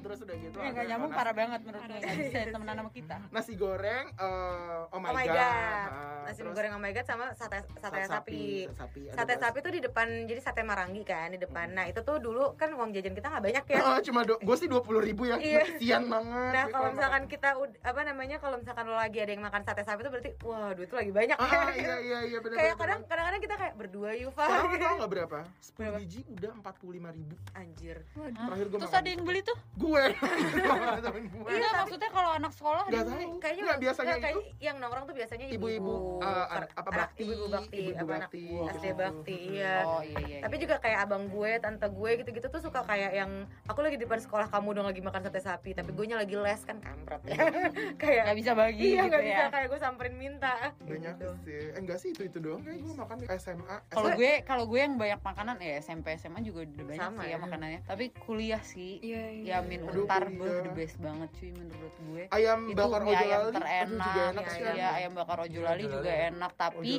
terus 0.05 0.19
udah 0.21 0.37
gitu 0.37 0.57
ya 0.57 0.71
nggak 0.71 0.87
nyambung 0.87 1.13
parah 1.13 1.33
banget 1.33 1.61
menurut 1.61 1.83
gue 1.83 1.99
nggak 1.99 2.17
bisa 2.19 2.39
temenan 2.49 2.77
sama 2.77 2.91
kita 2.91 3.17
nasi 3.29 3.53
goreng 3.55 4.07
eh, 4.11 4.83
oh 4.89 4.99
my 4.99 5.09
Oh 5.09 5.15
my 5.15 5.25
god, 5.25 5.35
god. 5.35 5.89
Ah, 5.89 6.23
Nasi 6.25 6.41
terus 6.41 6.53
goreng 6.53 6.73
oh 6.73 6.79
my 6.79 6.93
god 6.93 7.07
sama 7.07 7.25
sate 7.33 7.59
sate 7.75 8.01
sapi. 8.05 8.45
sapi 8.71 9.01
ada 9.09 9.17
Sate 9.19 9.35
sapi 9.39 9.59
tuh 9.61 9.73
di 9.73 9.81
depan 9.81 10.07
jadi 10.25 10.39
sate 10.39 10.61
marangi 10.61 11.01
kan 11.03 11.29
di 11.29 11.39
depan. 11.39 11.73
Nah, 11.73 11.85
itu 11.85 12.01
tuh 12.01 12.19
dulu 12.19 12.53
kan 12.55 12.69
uang 12.71 12.93
jajan 12.93 13.13
kita 13.13 13.27
nggak 13.27 13.41
banyak 13.43 13.65
ya. 13.67 13.79
Oh, 13.83 13.99
cuma 14.03 14.21
gue 14.23 14.57
sih 14.57 14.69
dua 14.69 14.81
puluh 14.81 15.01
ribu 15.01 15.25
ya, 15.25 15.37
Iya. 15.37 15.65
kesian 15.67 16.05
banget. 16.07 16.53
Nah, 16.53 16.65
kalau 16.67 16.89
misalkan 16.93 17.23
kita 17.27 17.57
ud- 17.57 17.81
apa 17.81 18.01
namanya 18.03 18.37
kalau 18.37 18.57
misalkan 18.57 18.85
lo 18.85 18.95
lagi 18.95 19.19
ada 19.19 19.31
yang 19.31 19.41
makan 19.43 19.63
sate 19.63 19.83
sapi 19.83 20.01
itu 20.01 20.11
berarti 20.11 20.31
wah 20.43 20.71
duit 20.71 20.87
tuh 20.87 20.99
lagi 20.99 21.11
banyak 21.11 21.37
ah 21.37 21.49
ya. 21.49 21.65
iya 21.75 21.95
iya 21.99 22.19
iya 22.27 22.39
benar. 22.39 22.57
Kayak 22.57 22.75
kadang 22.77 23.01
kadang-kadang 23.07 23.41
kita 23.41 23.55
kayak 23.57 23.75
berdua 23.75 24.11
yuk. 24.15 24.33
Tahu 24.35 24.47
tahu 24.77 24.95
nggak 24.99 25.11
berapa? 25.11 25.39
Sepuluh 25.59 25.89
Berapa? 25.89 25.99
biji 25.99 26.21
udah 26.29 26.51
empat 26.55 26.75
puluh 26.77 26.93
lima 26.95 27.11
ribu. 27.11 27.35
Anjir. 27.55 27.97
Terakhir 28.13 28.67
gue 28.69 28.79
terus 28.79 28.93
ada 28.95 29.09
yang 29.09 29.23
beli 29.23 29.41
tuh 29.41 29.57
Gue. 29.75 29.88
Temen 29.89 31.25
gue. 31.27 31.49
Enggak, 31.49 31.73
maksudnya 31.81 32.11
kalau 32.11 32.31
anak 32.33 32.53
sekolah 32.53 32.83
Gak 32.87 33.05
tahu. 33.05 33.39
Kayaknya 33.39 33.63
Nggak 33.65 33.79
biasanya 33.81 34.15
nggak, 34.15 34.31
itu 34.31 34.41
yang 34.59 34.77
nongkrong 34.79 35.05
tuh 35.05 35.15
biasanya 35.15 35.47
ibu-ibu 35.49 35.95
eh, 36.19 36.47
per- 36.49 36.73
apa 36.73 36.89
anak 36.89 36.99
bakti, 36.99 37.21
ibu-ibu 37.23 37.47
bakti, 37.49 37.83
anak 37.91 38.07
bakti, 38.09 38.45
SD 38.71 38.87
bakti, 38.95 39.39
iya. 39.55 39.77
oh 39.83 40.03
iya 40.03 40.19
iya 40.21 40.39
Tapi 40.41 40.55
juga 40.59 40.75
kayak 40.79 40.99
abang 41.01 41.25
gue, 41.27 41.51
tante 41.59 41.87
gue 41.87 42.11
gitu-gitu 42.19 42.47
tuh 42.49 42.61
suka 42.61 42.81
kayak 42.83 43.13
yang 43.15 43.31
aku 43.65 43.79
lagi 43.81 43.97
di 43.97 44.05
depan 44.05 44.19
sekolah 44.19 44.47
kamu 44.49 44.69
dong 44.75 44.87
lagi 44.87 45.01
makan 45.01 45.21
sate 45.23 45.41
sapi, 45.41 45.71
tapi 45.73 45.91
gue 45.91 46.05
nya 46.05 46.17
lagi 46.17 46.35
les 46.35 46.61
kan 46.63 46.79
kampret 46.79 47.23
ya. 47.25 47.39
kayak 48.03 48.21
nggak 48.25 48.39
bisa 48.39 48.53
bagi 48.53 48.85
iya 48.89 49.01
gitu 49.01 49.09
nggak 49.09 49.23
bisa 49.25 49.39
ya 49.39 49.49
kayak 49.49 49.67
gue 49.67 49.79
samperin 49.79 50.15
minta. 50.15 50.55
banyak 50.79 51.15
Gitu. 51.19 51.29
sih. 51.43 51.57
Eh, 51.59 51.79
enggak 51.79 51.99
sih 51.99 52.09
itu 52.11 52.23
itu 52.25 52.39
doang. 52.39 52.61
Kayak 52.61 52.79
gue 52.81 52.95
makan 52.95 53.17
di 53.17 53.27
SMA. 53.31 53.77
kalau 53.89 54.11
gue 54.13 54.33
kalau 54.43 54.65
gue 54.67 54.81
yang 54.81 54.95
banyak 54.95 55.21
makanan 55.21 55.57
ya 55.59 55.79
SMP 55.79 56.15
SMA 56.15 56.41
juga 56.41 56.65
udah 56.65 56.85
banyak 56.85 57.11
sih 57.11 57.19
ya. 57.21 57.29
ya 57.29 57.37
makanannya 57.39 57.81
tapi 57.85 58.05
kuliah 58.17 58.63
sih 58.63 58.93
iya 59.01 59.23
ya 59.33 59.57
untar 59.81 60.23
beuh, 60.29 60.59
the 60.61 60.73
best 60.73 60.97
banget 60.99 61.29
cuy 61.33 61.51
menurut 61.51 61.95
gue 62.01 62.23
ayam 62.29 62.59
itu 62.65 62.75
bakar 62.75 63.01
mie 63.01 63.11
ojo 63.11 63.19
ayam 63.21 63.41
lali. 63.41 63.55
terenak 63.55 63.79
Aduh, 63.79 64.09
juga 64.09 64.23
enak 64.29 64.43
Iya, 64.43 64.51
sih. 64.51 64.61
iya. 64.61 64.73
ya 64.75 64.89
ayam 64.95 65.13
bakar 65.13 65.39
ojo 65.41 65.61
lali 65.61 65.83
Ojo 65.83 65.95
juga 65.95 66.13
enak 66.27 66.53
tapi 66.55 66.93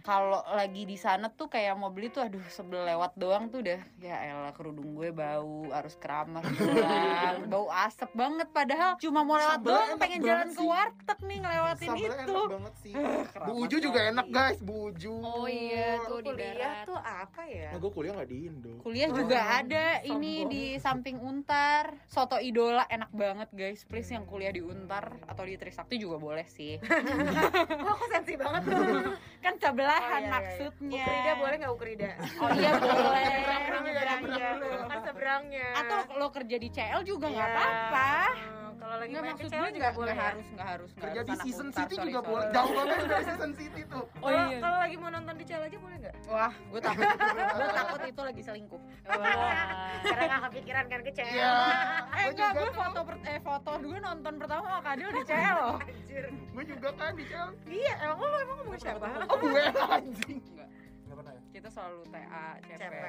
kalau 0.00 0.40
lagi 0.48 0.82
di 0.84 0.96
sana 0.96 1.26
tuh 1.28 1.46
kayak 1.46 1.74
mau 1.74 1.88
beli 1.88 2.08
tuh 2.08 2.22
aduh 2.22 2.44
sebel 2.48 2.82
lewat 2.84 3.12
doang 3.14 3.46
tuh 3.46 3.60
udah 3.60 3.80
ya 3.98 4.16
elah 4.24 4.52
kerudung 4.52 4.92
gue 4.92 5.10
bau 5.10 5.68
harus 5.68 5.94
keramas 5.94 6.44
bau 7.46 7.66
asap 7.70 8.10
banget 8.12 8.48
padahal 8.50 8.96
cuma 8.96 9.20
mau 9.20 9.36
lewat 9.36 9.60
doang 9.60 9.88
enak 9.88 10.00
pengen 10.00 10.20
jalan 10.20 10.48
ke 10.48 10.54
sih. 10.54 10.64
warteg 10.64 11.18
nih 11.20 11.38
ngelewatin 11.38 11.88
itu 11.90 12.04
enak 12.06 12.44
banget 12.50 12.74
sih. 12.78 12.92
Bu 13.44 13.52
Uju 13.60 13.76
juga 13.78 14.00
enak 14.06 14.26
guys, 14.28 14.58
Bu 14.58 14.88
Uju. 14.88 15.14
oh 15.16 15.44
iya 15.44 16.00
tuh 16.00 16.20
di 16.20 16.30
Kuliah 16.30 16.74
tuh 16.84 16.96
apa 16.96 17.42
ya? 17.44 17.68
Nah, 17.70 17.78
gue 17.78 17.90
kuliah 17.90 18.12
nggak 18.12 18.28
di 18.28 18.38
Indo. 18.44 18.72
Kuliah 18.80 19.08
juga 19.10 19.36
Oh, 19.36 19.58
ada 19.58 19.86
ini 20.02 20.34
di 20.44 20.62
samping 20.76 21.18
Untar. 21.18 21.92
Soto 22.24 22.40
idola 22.40 22.88
enak 22.88 23.12
banget 23.12 23.52
guys. 23.52 23.84
Please 23.84 24.08
yang 24.08 24.24
kuliah 24.24 24.48
di 24.48 24.64
Untar 24.64 25.12
atau 25.28 25.44
di 25.44 25.60
Trisakti 25.60 26.00
juga 26.00 26.16
boleh 26.16 26.48
sih. 26.48 26.80
Wah, 27.84 27.92
aku 27.92 28.08
sensi 28.08 28.32
banget 28.32 28.64
tuh. 28.64 29.12
kan 29.44 29.60
sebelahan 29.60 30.00
Oh, 30.00 30.08
iya, 30.08 30.16
iya, 30.16 30.24
iya. 30.24 30.32
maksudnya. 30.32 31.04
Ukrida 31.04 31.32
boleh 31.36 31.56
nggak 31.60 31.72
Ukrida? 31.76 32.10
Oh 32.40 32.48
iya 32.56 32.70
boleh. 32.80 33.28
Seberangnya. 33.28 34.48
Kan 34.88 34.98
seberangnya. 35.04 35.68
Atau 35.76 35.98
lo 36.16 36.28
kerja 36.32 36.56
di 36.56 36.68
CL 36.72 37.00
juga 37.04 37.26
nggak 37.28 37.44
Iya. 37.44 37.56
apa-apa. 37.60 38.08
Hmm, 38.32 38.63
Kalau 38.74 38.96
lagi 38.96 39.10
Nggak 39.10 39.22
main 39.24 39.34
gue 39.34 39.44
juga 39.44 39.58
nggak 39.74 39.94
boleh 39.94 40.12
nggak 40.12 40.18
ya? 40.18 40.30
harus 40.30 40.46
nggak 40.46 40.68
harus 40.68 40.90
nggak 40.90 41.02
Kerja 41.04 41.20
harus 41.20 41.28
di 41.28 41.36
season 41.42 41.68
city 41.70 41.94
sorry, 41.94 42.06
juga 42.06 42.20
sorry. 42.20 42.30
boleh. 42.30 42.48
Jauh 42.50 42.72
banget 42.74 42.96
dari 43.04 43.24
season 43.24 43.52
city 43.54 43.82
tuh. 43.84 44.04
oh 44.04 44.08
Kalau 44.20 44.44
iya 44.44 44.58
kalau 44.60 44.78
lagi 44.78 44.96
mau 44.96 45.10
nonton 45.10 45.34
di 45.34 45.44
CL 45.44 45.62
aja 45.62 45.78
boleh 45.78 45.96
nggak? 45.98 46.14
Wah, 46.26 46.52
gue 46.54 46.80
takut. 46.80 47.04
gue 47.56 47.72
takut 47.74 48.00
itu 48.04 48.22
lagi 48.22 48.42
selingkuh. 48.42 48.80
Karena 50.04 50.22
nggak 50.26 50.40
kepikiran 50.44 50.84
kan 50.86 51.00
ke. 51.00 51.10
Iya. 51.14 51.52
Eh 52.14 52.22
Gua 52.24 52.30
enggak, 52.30 52.50
juga 52.50 52.60
gue 52.60 52.70
foto 52.72 53.00
per- 53.04 53.24
eh 53.24 53.38
foto 53.38 53.70
gue 53.76 53.98
nonton 53.98 54.34
pertama 54.38 54.64
sama 54.64 54.80
Kadil 54.82 55.08
di 55.10 55.22
CL 55.24 55.56
loh. 55.56 55.76
Anjir. 55.78 56.24
Gue 56.30 56.64
juga 56.64 56.88
kan 56.94 57.12
di 57.12 57.24
Chelsea. 57.26 57.68
Iya, 57.74 57.94
emang 58.00 58.18
lu 58.20 58.36
emang 58.38 58.56
ngomong 58.60 58.78
siapa? 58.78 59.06
Oh 59.24 59.36
gue 59.36 59.62
anjing. 59.90 60.38
Ya? 61.54 61.62
kita 61.62 61.70
selalu 61.70 62.02
TA, 62.10 62.46
CP, 62.66 62.82
CP. 62.82 63.04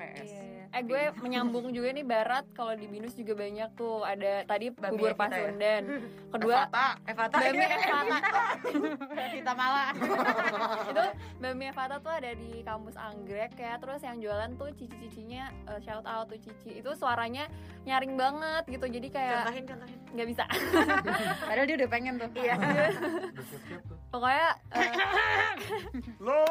PS. 0.00 0.24
Iya. 0.24 0.64
Eh 0.72 0.82
gue 0.88 1.02
menyambung 1.20 1.68
juga 1.76 1.92
nih 1.92 2.06
barat 2.08 2.48
kalau 2.56 2.72
di 2.72 2.88
binus 2.88 3.12
juga 3.12 3.36
banyak 3.36 3.68
tuh 3.76 4.00
ada 4.00 4.48
tadi 4.48 4.72
Babi 4.72 4.96
bubur 4.96 5.12
ya? 5.12 5.16
Pasundan. 5.20 5.82
Kedua 6.32 6.56
Fata 6.64 6.86
Evata 7.04 7.36
Bami 7.36 7.64
Evata. 7.68 8.44
Kita 9.28 9.52
malah 9.52 9.92
itu 10.90 11.04
Bami 11.36 11.64
Evata 11.68 11.96
tuh 12.00 12.12
ada 12.16 12.32
di 12.32 12.64
kampus 12.64 12.96
Anggrek 12.96 13.60
ya. 13.60 13.76
Terus 13.76 14.00
yang 14.00 14.16
jualan 14.24 14.50
tuh 14.56 14.72
cici-cicinya 14.72 15.52
eh, 15.68 15.80
shout 15.84 16.08
out 16.08 16.32
tuh 16.32 16.40
cici. 16.40 16.80
Itu 16.80 16.96
suaranya 16.96 17.44
nyaring 17.84 18.16
banget 18.16 18.72
gitu. 18.72 18.88
Jadi 18.88 19.12
kayak 19.12 19.44
contohin 19.44 19.64
contohin 19.68 19.98
nggak 20.16 20.28
bisa. 20.32 20.44
padahal 21.52 21.66
dia 21.68 21.76
udah 21.76 21.90
pengen 21.92 22.14
tuh. 22.16 22.30
iya 22.40 22.56
Udah 22.56 23.44
siap-siap 23.44 23.84
tuh. 23.84 24.01
Pokoknya 24.12 24.48
eh, 24.76 24.92
lo 26.24 26.44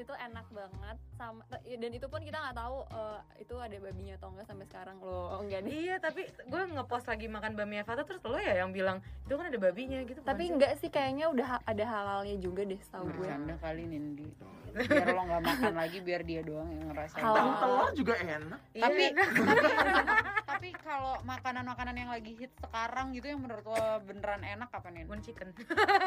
itu 0.00 0.12
enak 0.16 0.46
banget 0.56 0.96
sama 1.14 1.42
dan 1.52 1.90
itu 1.90 2.06
pun 2.06 2.20
kita 2.20 2.36
nggak 2.36 2.56
tahu 2.56 2.76
eh, 2.86 3.18
itu 3.38 3.54
ada 3.56 3.76
babinya 3.76 4.14
atau 4.14 4.28
enggak 4.28 4.46
sampai 4.46 4.66
sekarang 4.66 4.96
loh. 4.98 5.38
Enggak 5.38 5.60
nih. 5.60 5.70
iya 5.80 5.96
tapi 5.96 6.22
gue 6.26 6.62
ngepost 6.68 7.06
lagi 7.06 7.26
makan 7.26 7.52
bami 7.52 7.74
Evata 7.76 8.02
terus 8.02 8.20
lo 8.20 8.36
ya 8.36 8.54
yang 8.56 8.70
bilang 8.70 8.98
itu 9.20 9.32
kan 9.32 9.46
ada 9.46 9.58
babinya 9.58 9.98
gitu 10.02 10.20
Tapi 10.20 10.42
sih? 10.42 10.52
enggak 10.52 10.72
sih 10.76 10.88
kayaknya 10.88 11.26
udah 11.28 11.46
ha- 11.48 11.64
ada 11.64 11.84
halalnya 11.84 12.36
juga 12.36 12.62
deh 12.62 12.78
setahu 12.78 13.06
gue. 13.08 13.24
Bercanda 13.24 13.54
kali 13.56 13.82
Nindi. 13.84 14.28
Biar 14.74 15.06
lo 15.08 15.22
nggak 15.22 15.42
makan 15.44 15.74
lagi, 15.76 15.98
biar 16.00 16.22
dia 16.22 16.42
doang 16.42 16.66
yang 16.68 16.90
ngerasain. 16.90 17.22
Halal. 17.22 17.38
dan 17.38 17.54
telur 17.56 17.90
juga 17.94 18.14
enak 18.16 18.60
Iya, 18.68 18.82
tapi 18.82 19.02
enak. 19.06 19.28
tapi, 19.38 19.68
tapi 20.44 20.68
kalau 20.76 21.14
makanan-makanan 21.22 21.94
yang 21.94 22.10
lagi 22.10 22.32
hit 22.34 22.50
sekarang 22.58 23.14
gitu 23.14 23.26
yang 23.28 23.38
menurut 23.38 23.62
lo 23.62 23.78
beneran 24.02 24.42
enak 24.42 24.66
apa 24.68 24.88
nih? 24.88 25.04
Moon 25.04 25.20
chicken 25.20 25.54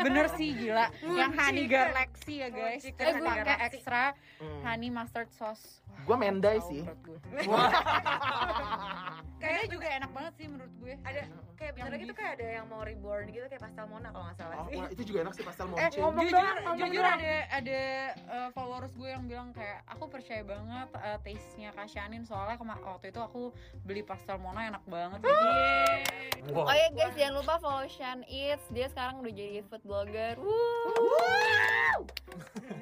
Bener 0.04 0.28
sih 0.30 0.52
gila. 0.54 0.92
yang 1.02 1.32
honey 1.32 1.64
chicken. 1.64 1.80
galaxy 1.82 2.34
ya 2.38 2.50
guys. 2.50 2.82
chicken, 2.82 3.00
Terus 3.00 3.16
honey 3.16 3.28
pakai 3.30 3.44
galaxy. 3.46 3.66
extra 3.74 4.04
Hmm. 4.38 4.62
honey 4.62 4.90
mustard 4.98 5.30
sauce. 5.38 5.78
Gua 6.10 6.18
mendai 6.18 6.58
sih. 6.66 6.82
gue. 6.82 7.18
Kayaknya 9.38 9.58
kayak 9.60 9.70
juga 9.70 9.88
enak 9.94 10.12
banget 10.12 10.34
sih 10.34 10.48
menurut 10.48 10.74
gue. 10.76 10.94
ada 11.00 11.22
kayak 11.54 11.72
bentar 11.74 11.90
lagi 11.90 12.06
tuh 12.06 12.16
kayak 12.16 12.32
ada 12.34 12.48
yang 12.52 12.66
mau 12.68 12.82
reborn 12.82 13.26
gitu 13.28 13.46
kayak 13.46 13.60
pastel 13.60 13.86
mona 13.86 14.08
kalau 14.08 14.26
nggak 14.26 14.38
salah 14.38 14.56
Oh, 14.56 14.66
sih 14.68 14.78
wah, 14.78 14.90
itu 14.90 15.04
juga 15.04 15.20
enak 15.20 15.34
sih 15.34 15.44
pastel 15.44 15.66
Eh, 15.66 15.70
mochi 15.72 15.98
ngomong 16.00 16.22
jujur 16.24 16.38
dong, 16.38 16.58
ngomong 16.60 16.80
jujur 16.88 17.04
dong. 17.04 17.18
ada 17.18 17.34
ada 17.52 17.80
uh, 18.28 18.50
followers 18.52 18.94
gue 18.94 19.10
yang 19.10 19.24
bilang 19.26 19.50
kayak 19.52 19.80
aku 19.86 20.04
percaya 20.08 20.42
banget 20.44 20.90
uh, 20.92 21.18
taste 21.20 21.54
nya 21.56 21.70
Kasyanin 21.72 22.24
soalnya 22.24 22.56
kema- 22.56 22.78
waktu 22.80 23.08
itu 23.08 23.20
aku 23.20 23.42
beli 23.82 24.02
pastel 24.02 24.38
mona 24.38 24.68
enak 24.68 24.84
banget 24.86 25.20
Yeay. 25.20 26.02
Oh 26.48 26.70
ya 26.70 26.88
guys, 26.92 27.14
jangan 27.14 27.34
lupa 27.36 27.54
follow 27.58 27.86
Shan 27.88 28.22
Eats. 28.24 28.64
Dia 28.70 28.88
sekarang 28.88 29.20
udah 29.20 29.32
jadi 29.32 29.60
food 29.64 29.82
blogger. 29.82 30.38
Wuh. 30.38 31.98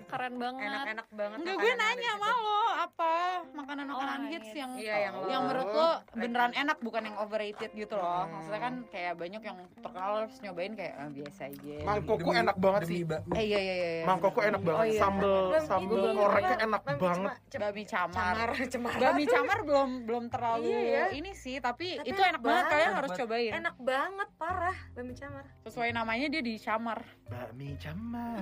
Keren 0.05 0.35
banget. 0.37 0.69
enak-enak 0.69 1.07
banget 1.09 1.37
Enggak 1.37 1.55
gue 1.57 1.73
nanya 1.73 2.09
sama 2.13 2.29
lo 2.37 2.59
apa 2.77 3.13
makanan-makanan 3.51 4.19
Oh, 4.19 4.29
hits 4.29 4.51
yang 4.53 4.71
Iya, 4.75 4.95
yang 5.01 5.15
yang 5.25 5.41
menurut 5.43 5.67
lo 5.67 5.89
beneran 6.13 6.44
enak 6.51 6.77
bukan 6.77 7.03
yang 7.03 7.15
overrated 7.17 7.71
gitu 7.71 7.93
loh. 7.93 8.23
Maksudnya 8.27 8.59
kan 8.59 8.73
kayak 8.87 9.15
banyak 9.15 9.39
yang 9.39 9.57
terkenal 9.75 10.21
terus 10.21 10.35
nyobain 10.39 10.71
kayak 10.71 10.93
ah, 10.93 11.07
biasa 11.07 11.41
aja. 11.47 11.75
mangkoko 11.81 12.27
Demi- 12.27 12.39
enak 12.41 12.55
banget 12.55 12.81
demi 12.81 12.91
sih 12.91 12.99
bakmi. 13.03 13.31
Eh 13.31 13.43
iya 13.43 13.57
iya 13.57 13.73
iya. 13.73 13.89
iya. 13.95 14.03
mangkoko 14.05 14.39
enak 14.41 14.59
banget 14.59 14.73
Oh, 14.75 14.85
iya. 14.85 14.99
sambel 14.99 15.35
Belum- 15.47 15.63
sambel 15.63 15.95
belum 15.95 16.15
koreknya 16.15 16.57
enak 16.59 16.81
Bami 16.83 16.99
banget 16.99 17.31
cema- 17.47 17.63
Babi 17.65 17.83
camar. 17.85 18.35
cemar 18.67 18.91
Babi 18.95 19.23
camar 19.25 19.57
belum 19.61 19.89
belum 20.03 20.23
terlalu 20.27 20.67
Iya, 20.67 20.83
ya. 20.83 21.03
ini 21.13 21.31
sih, 21.33 21.55
tapi, 21.57 21.95
Tapi 21.95 22.05
itu 22.05 22.19
enak 22.19 22.39
banget 22.39 22.63
kalian 22.65 22.83
banget. 22.83 22.97
harus 22.97 23.09
cobain. 23.15 23.51
enak 23.55 23.75
banget 23.79 24.27
parah 24.35 24.77
bami 24.91 25.13
camar 25.13 25.43
Sesuai 25.63 25.89
namanya 25.91 26.25
dia 26.27 26.39
di 26.39 26.55
camar. 26.57 26.99
bakmi 27.25 27.75
camar 27.75 28.39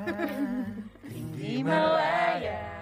Tinggi 1.05 1.61
melayang 1.61 2.81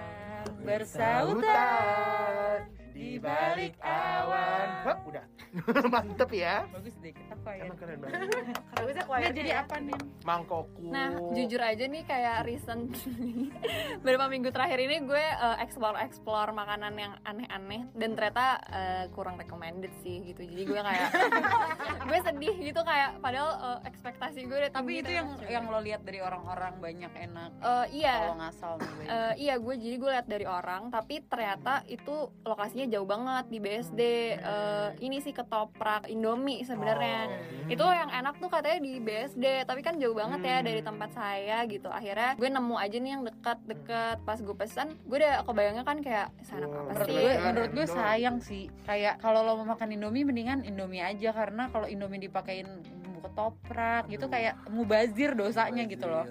bersautan 0.61 2.61
di 3.01 3.17
balik 3.17 3.73
awan 3.81 4.67
Hop, 4.85 4.99
udah 5.09 5.25
mantep 5.93 6.29
ya 6.29 6.69
Bagus 6.69 6.93
deh 7.01 7.09
kita 7.09 7.33
ya. 7.49 7.65
emang 7.65 7.77
keren 7.81 7.97
banget 7.97 8.19
bagusnya 8.77 9.01
Nggak 9.01 9.05
choirnya 9.09 9.31
jadi 9.33 9.51
apa 9.65 9.75
nih? 9.81 9.99
mangkoko 10.21 10.81
Nah, 10.91 11.09
jujur 11.33 11.61
aja 11.63 11.83
nih 11.87 12.03
kayak 12.05 12.37
recent 12.45 12.93
beberapa 14.03 14.27
minggu 14.27 14.49
terakhir 14.51 14.79
ini 14.83 15.01
gue 15.07 15.25
uh, 15.39 15.57
explore 15.63 15.97
explore 16.03 16.51
makanan 16.51 16.93
yang 16.99 17.13
aneh-aneh 17.23 17.87
dan 17.95 18.13
ternyata 18.13 18.59
uh, 18.69 19.05
kurang 19.15 19.39
recommended 19.39 19.89
sih 20.03 20.19
gitu. 20.27 20.43
Jadi 20.43 20.63
gue 20.67 20.81
kayak 20.83 21.09
gue 22.11 22.19
sedih 22.27 22.55
gitu 22.59 22.81
kayak 22.83 23.23
padahal 23.23 23.49
uh, 23.55 23.79
ekspektasi 23.87 24.45
gue 24.45 24.57
udah 24.67 24.71
Tapi 24.75 24.91
itu 24.99 25.11
yang 25.15 25.27
yang 25.47 25.65
lo 25.71 25.79
lihat 25.79 26.03
dari 26.03 26.19
orang-orang 26.19 26.75
banyak 26.83 27.13
enak. 27.15 27.49
Uh, 27.63 27.85
iya. 27.89 28.27
Kalau 28.27 28.37
ngasal. 28.43 28.73
Eh, 29.07 29.33
iya 29.47 29.55
gue 29.55 29.75
jadi 29.79 29.95
gue 29.95 30.09
lihat 30.11 30.27
dari 30.27 30.45
orang 30.45 30.91
tapi 30.91 31.23
ternyata 31.23 31.87
itu 31.87 32.31
lokasinya 32.43 32.90
jauh 32.91 33.07
banget 33.07 33.45
di 33.47 33.57
BSD 33.57 34.01
Eh, 34.41 34.89
ini 35.01 35.17
sih 35.17 35.31
ketoprak 35.31 36.05
Indomie 36.05 36.61
sebenarnya. 36.61 37.31
Oh. 37.31 37.71
itu 37.71 37.83
yang 37.83 38.11
enak 38.11 38.35
tuh 38.37 38.49
katanya 38.49 38.79
di 38.81 38.99
BSD 38.99 39.63
tapi 39.63 39.79
kan 39.79 39.95
jauh 39.95 40.11
banget 40.11 40.41
ya 40.43 40.57
dari 40.59 40.81
tempat 40.81 41.09
saya 41.11 41.63
gitu. 41.65 41.87
Akhirnya 41.87 42.35
gue 42.35 42.49
nemu 42.49 42.75
aja 42.75 42.97
nih 42.97 43.11
yang 43.11 43.23
dekat-dekat 43.23 44.17
pas 44.21 44.37
gue 44.37 44.55
pesan 44.55 44.97
gue 45.05 45.17
udah 45.17 45.45
kebayangnya 45.45 45.83
kan 45.83 45.97
kayak 45.99 46.27
sana 46.43 46.65
Wah, 46.65 46.83
apa 46.83 46.91
menurut 46.91 47.07
sih? 47.07 47.15
gue 47.15 47.21
Iya, 47.23 47.39
menurut 47.41 47.71
gue 47.71 47.85
sayang 47.87 48.37
sih. 48.41 48.63
Kayak 48.83 49.15
kalau 49.19 49.39
lo 49.41 49.61
mau 49.61 49.73
makan 49.73 49.95
indomie 49.95 50.27
mendingan 50.27 50.63
indomie 50.63 50.99
aja. 50.99 51.31
Karena 51.31 51.71
kalau 51.71 51.87
indomie 51.87 52.19
dipakein 52.19 52.67
bumbu 52.81 53.19
ketoprak 53.23 54.03
gitu 54.07 54.25
kayak 54.27 54.57
mubazir 54.67 55.31
dosanya 55.31 55.83
gitu 55.85 56.05
loh 56.05 56.25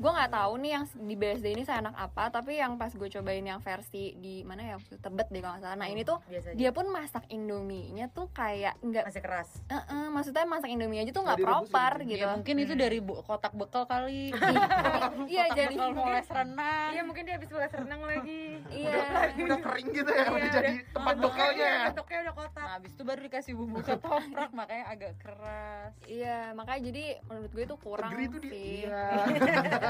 gue 0.00 0.08
nggak 0.10 0.32
tahu 0.32 0.52
nih 0.56 0.70
yang 0.72 0.84
di 0.88 1.12
BSD 1.14 1.46
ini 1.50 1.62
saya 1.62 1.84
enak 1.84 1.92
apa 1.94 2.32
tapi 2.32 2.56
yang 2.56 2.74
pas 2.74 2.88
gue 2.88 3.04
cobain 3.06 3.44
yang 3.44 3.60
versi 3.60 4.16
di 4.16 4.40
mana 4.42 4.64
ya 4.64 4.76
tebet 4.80 5.28
deh 5.28 5.38
kalau 5.38 5.52
nggak 5.54 5.62
salah. 5.62 5.76
Nah 5.76 5.86
ini 5.86 6.02
tuh 6.02 6.16
biasa 6.24 6.48
aja 6.48 6.56
dia 6.56 6.70
pun 6.72 6.88
masak 6.88 7.24
indominya 7.28 8.08
tuh 8.08 8.32
kayak 8.32 8.80
nggak 8.80 9.04
masih 9.04 9.20
keras. 9.20 9.60
Eh-eh, 9.68 10.06
maksudnya 10.08 10.48
masak 10.48 10.72
indomie 10.72 10.98
aja 10.98 11.12
tuh 11.12 11.20
nggak 11.20 11.38
proper 11.38 11.92
ya, 12.00 12.08
gitu. 12.08 12.24
Ya 12.24 12.32
mungkin 12.32 12.54
itu 12.58 12.72
dari 12.74 12.98
bu- 12.98 13.20
kotak 13.20 13.52
bekal 13.52 13.84
kali. 13.84 14.32
Iya 14.32 15.44
kotak 15.44 15.52
jadi 15.54 15.74
bekal 15.76 15.90
mau 15.92 16.08
les 16.08 16.24
renang 16.26 16.90
iya 16.90 17.02
mungkin 17.04 17.22
dia 17.22 17.34
habis 17.36 17.50
belas 17.52 17.68
renang 17.70 18.00
lagi. 18.00 18.42
Iya. 18.72 18.94
Udah 19.36 19.58
kering 19.60 19.88
gitu 19.92 20.10
ya 20.10 20.24
udah 20.26 20.40
Iya, 20.40 20.48
jadi 20.50 20.72
udah. 20.72 20.92
tempat 20.96 21.14
bekalnya 21.20 21.60
ya 21.66 21.80
bentuknya 21.86 22.18
udah 22.22 22.34
kotak. 22.34 22.64
Nah 22.64 22.72
habis 22.72 22.90
itu 22.96 23.02
baru 23.04 23.20
dikasih 23.20 23.52
bumbu 23.52 23.78
ketoprak 23.84 24.50
makanya 24.50 24.84
agak 24.88 25.12
keras. 25.20 25.92
Iya 26.08 26.56
makanya 26.56 26.80
jadi 26.88 27.04
menurut 27.22 27.50
gue 27.52 27.64
itu 27.66 27.76
kurang 27.76 28.10
Negeri 28.10 28.24
itu 28.24 28.38
dia 28.40 28.48
sih. 28.48 28.64
iya 28.80 29.04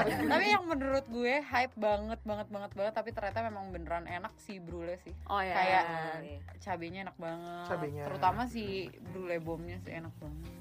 tapi 0.03 0.45
yang 0.47 0.63
menurut 0.63 1.05
gue 1.05 1.33
hype 1.39 1.75
banget 1.75 2.19
banget 2.21 2.47
banget 2.47 2.71
banget 2.71 2.93
tapi 2.93 3.09
ternyata 3.09 3.39
memang 3.43 3.69
beneran 3.69 4.05
enak 4.05 4.33
sih 4.37 4.57
brule 4.57 4.97
sih 4.99 5.13
oh 5.25 5.39
ya 5.39 5.53
Kayak- 5.53 5.87
Iya. 6.21 6.39
cabenya 6.59 6.99
enak 7.03 7.17
banget 7.17 7.65
Cabenya. 7.67 8.03
terutama 8.05 8.41
si 8.45 8.63
brule 9.05 9.37
bomnya 9.37 9.77
sih 9.79 9.91
enak 9.91 10.13
banget 10.15 10.51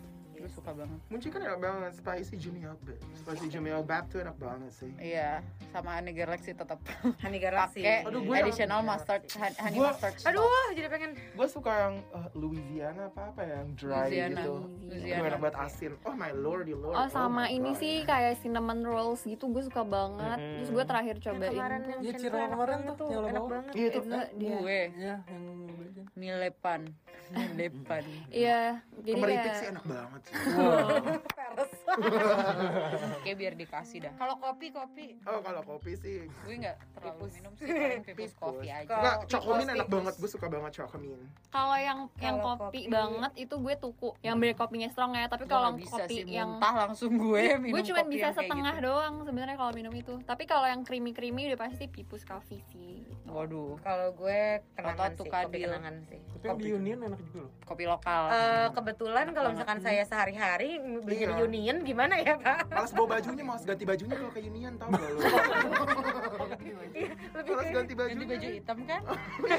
gue 0.40 0.48
suka 0.50 0.72
banget. 0.72 0.98
Munci 1.06 1.28
kan 1.28 1.40
enak 1.40 1.58
banget, 1.58 1.92
spicy 1.94 2.34
Jumio 2.36 2.72
Spicy 3.14 3.46
Jumio 3.48 3.80
Bab 3.82 4.08
tuh 4.08 4.18
enak 4.18 4.34
banget 4.34 4.72
sih. 4.72 4.88
Iya 4.96 5.44
sama 5.68 5.94
honey 5.94 6.10
galaxy 6.10 6.50
tetap 6.52 6.80
honey 7.20 7.36
galaxy. 7.38 7.80
Pakai 7.80 8.02
Aduh, 8.02 8.20
gue 8.20 8.32
yang- 8.32 8.42
additional 8.42 8.80
mustard 8.80 9.22
hon- 9.30 9.58
honey 9.58 9.76
Gua- 9.76 9.92
mustard 9.92 10.14
sauce. 10.14 10.26
aduh 10.26 10.44
jadi 10.72 10.88
pengen 10.88 11.12
Gue 11.30 11.46
suka 11.46 11.72
yang 11.78 11.94
eh, 12.10 12.28
Louisiana 12.34 13.02
apa-apa 13.06 13.40
ya, 13.42 13.56
yang 13.60 13.70
dry 13.74 14.08
Louisiana. 14.08 14.32
gitu. 14.34 14.54
Louisiana. 14.82 15.14
Gue 15.14 15.26
enak 15.28 15.40
banget 15.40 15.56
asin. 15.60 15.92
Oh 16.02 16.14
my 16.14 16.32
lordy 16.34 16.74
lord. 16.74 16.94
Oh 16.94 17.06
sama 17.06 17.44
my 17.44 17.48
ini 17.50 17.70
God. 17.70 17.78
sih 17.78 17.94
kayak 18.02 18.34
cinnamon 18.38 18.80
rolls 18.82 19.22
gitu 19.22 19.44
gue 19.46 19.62
suka 19.62 19.82
banget. 19.82 20.38
Mm-mm. 20.38 20.56
Terus 20.58 20.70
gue 20.70 20.84
terakhir 20.86 21.14
Yang 21.14 21.24
cobain. 21.28 21.50
kemarin 21.52 21.78
tuh 21.78 21.90
yang 21.90 22.00
Iya, 22.00 22.12
Ciro 22.14 22.30
tuh 22.30 22.40
enak 22.40 22.50
kemarin 22.50 22.78
tuh, 22.90 23.06
yang 23.06 23.20
lo 23.20 23.28
enak 23.28 23.44
banget. 23.46 23.72
Iya 23.72 23.86
itu. 23.90 24.00
Gue. 24.32 24.80
Iya, 24.90 25.14
yang 25.28 25.42
beli. 26.02 26.18
milepan 26.18 26.80
milepan 27.30 28.04
Iya 28.30 28.82
jadi 29.00 29.16
Kemeritik 29.16 29.44
kayak 29.46 29.60
sih 29.62 29.66
enak 29.70 29.84
banget 29.86 30.20
sih. 30.26 30.34
Kayak 33.24 33.36
biar 33.36 33.54
dikasih 33.56 33.98
dah. 34.04 34.12
Kalau 34.18 34.34
kopi 34.38 34.66
kopi. 34.70 35.06
Oh 35.24 35.40
kalau 35.40 35.62
kopi 35.64 35.92
sih. 35.96 36.26
Gue 36.44 36.54
nggak 36.60 36.76
terlalu 36.94 37.26
minum 37.32 37.52
sih 37.56 37.66
paling 37.66 38.34
kopi 38.36 38.66
aja. 38.68 38.92
Enggak, 38.92 39.16
tipus, 39.30 39.64
enak 39.66 39.88
banget, 39.88 40.14
gue 40.18 40.30
suka 40.30 40.46
banget 40.50 40.70
Chocomin. 40.80 41.20
Kalau 41.50 41.78
yang 41.78 41.98
yang 42.20 42.36
kopi, 42.42 42.60
kopi- 42.60 42.88
banget 42.90 43.32
itu 43.38 43.54
gue 43.56 43.74
tuku. 43.78 44.10
Yang 44.20 44.36
beli 44.36 44.54
kopinya 44.54 44.88
strong 44.90 45.12
ya 45.16 45.26
Tapi 45.30 45.44
kalau 45.46 45.70
kopi 45.74 45.86
sih 46.10 46.26
yang 46.28 46.58
muntah 46.58 46.74
langsung 46.86 47.12
gue 47.16 47.44
minum 47.56 47.74
gue 47.78 47.82
cuma 47.88 48.02
kopi 48.04 48.12
bisa 48.18 48.28
setengah 48.34 48.74
gitu. 48.78 48.86
doang 48.90 49.14
sebenarnya 49.24 49.56
kalau 49.56 49.72
minum 49.72 49.92
itu. 49.94 50.14
Tapi 50.26 50.44
kalau 50.44 50.66
yang 50.66 50.82
creamy 50.82 51.14
creamy 51.14 51.48
udah 51.50 51.58
pasti 51.58 51.86
pipus 51.86 52.26
coffee 52.26 52.62
sih. 52.74 53.06
Waduh. 53.30 53.78
Kalau 53.80 54.08
gue 54.18 54.60
kenangan 54.74 55.14
sih, 55.14 55.24
kopi 55.24 55.28
Tukadil. 55.30 55.70
Kenangan 55.90 56.08
sih. 56.08 56.20
Tapi 56.40 56.46
yang 56.46 56.56
di 56.56 56.68
Union 56.72 56.98
enak 57.04 57.20
juga 57.22 57.38
loh. 57.42 57.52
kopi 57.62 57.84
lokal 57.84 58.22
Eh, 58.32 58.68
kebetulan 58.72 59.26
kalau 59.30 59.48
misalkan 59.52 59.78
saya 59.78 60.02
sehari-hari 60.02 60.70
di 60.80 61.14
Iya. 61.14 61.28
Union 61.28 61.46
Union 61.46 61.76
gimana 61.84 62.14
ya 62.16 62.34
Pak? 62.34 62.66
Malas 62.66 62.90
bawa 62.90 63.08
bajunya, 63.12 63.44
malas 63.44 63.62
ganti 63.62 63.84
bajunya 63.84 64.14
kalau 64.16 64.32
ke 64.32 64.40
Union 64.40 64.72
tau 64.74 64.88
gak 64.88 65.04
lo? 65.06 65.18
Iya, 66.90 67.12
lebih 67.30 67.50
Malas 67.50 67.62
kayak 67.62 67.74
ganti 67.76 67.92
bajunya. 67.94 68.16
Ganti 68.16 68.26
baju 68.26 68.48
hitam 68.50 68.78
kan? 68.84 69.00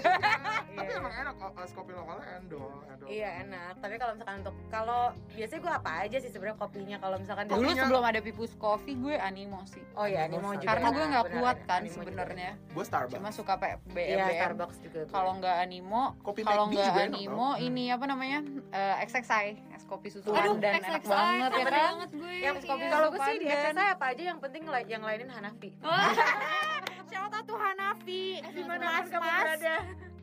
Tapi 0.81 0.91
emang 0.93 1.13
enak, 1.13 1.35
oh, 1.37 1.61
es 1.61 1.71
kopi 1.71 1.91
lokalnya 1.91 2.25
endol, 2.33 2.71
endol. 2.83 3.07
Iya 3.07 3.29
enak, 3.41 3.73
tapi 3.77 3.95
kalau 3.95 4.13
misalkan 4.13 4.35
untuk 4.39 4.55
kalau 4.67 5.01
biasanya 5.29 5.59
gue 5.59 5.73
apa 5.75 5.91
aja 6.01 6.17
sih 6.17 6.29
sebenarnya 6.29 6.57
kopinya 6.57 6.97
kalau 6.97 7.17
misalkan 7.17 7.45
Dulu 7.45 7.59
Kopinya- 7.61 7.83
sebelum 7.83 8.03
ada 8.03 8.19
Pipus 8.21 8.51
Coffee 8.55 8.95
gue 8.95 9.15
animo 9.15 9.61
sih. 9.65 9.83
Oh 9.93 10.05
iya, 10.05 10.25
Animo 10.25 10.49
juga. 10.53 10.65
Karena 10.65 10.87
gue 10.89 11.05
nggak 11.07 11.25
kuat 11.31 11.57
kan 11.61 11.81
sebenarnya. 11.85 12.51
Gue 12.67 12.83
Starbucks. 12.83 13.13
Cuma 13.13 13.29
suka 13.29 13.53
pe- 13.55 13.77
Iya. 13.93 14.25
Starbucks 14.33 14.77
juga. 14.79 14.99
Kalau 15.07 15.31
nggak 15.37 15.55
animo, 15.59 16.15
Kopi 16.21 16.41
kalau 16.43 16.69
nggak 16.69 16.85
juga 16.85 17.01
enak 17.01 17.11
animo 17.11 17.47
tau. 17.49 17.59
ini 17.59 17.83
apa 17.89 18.05
namanya 18.05 18.39
Eh, 18.69 18.95
XXI 19.03 19.45
es 19.71 19.83
kopi 19.83 20.07
susu 20.07 20.29
Aduh, 20.29 20.55
enak 20.55 21.01
XXI, 21.01 21.09
banget 21.09 21.49
ya 21.51 21.63
kan? 21.63 21.73
banget 21.73 22.09
gue. 22.13 22.35
yang 22.37 22.55
es 22.55 22.63
kopi 22.63 22.83
Iya. 22.83 22.91
kalau 22.91 23.07
gue 23.09 23.19
sih 23.19 23.35
di. 23.35 23.45
SSI 23.47 23.87
apa 23.89 24.05
aja 24.07 24.23
yang 24.23 24.39
penting 24.39 24.63
la- 24.65 24.85
yang 24.85 25.01
lainin 25.01 25.27
Hanafi. 25.27 25.69
Shout 27.09 27.33
out 27.33 27.43
to 27.43 27.55
Hanafi, 27.55 28.39
Gimana 28.47 28.85
mas 28.95 29.07
kamu 29.09 29.25
mas 29.25 29.59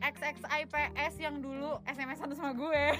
berada? 0.01 0.07
XXI 0.09 0.61
PS 0.65 1.13
yang 1.19 1.35
dulu 1.37 1.71
SMS-an 1.85 2.29
sama 2.31 2.51
gue. 2.53 2.83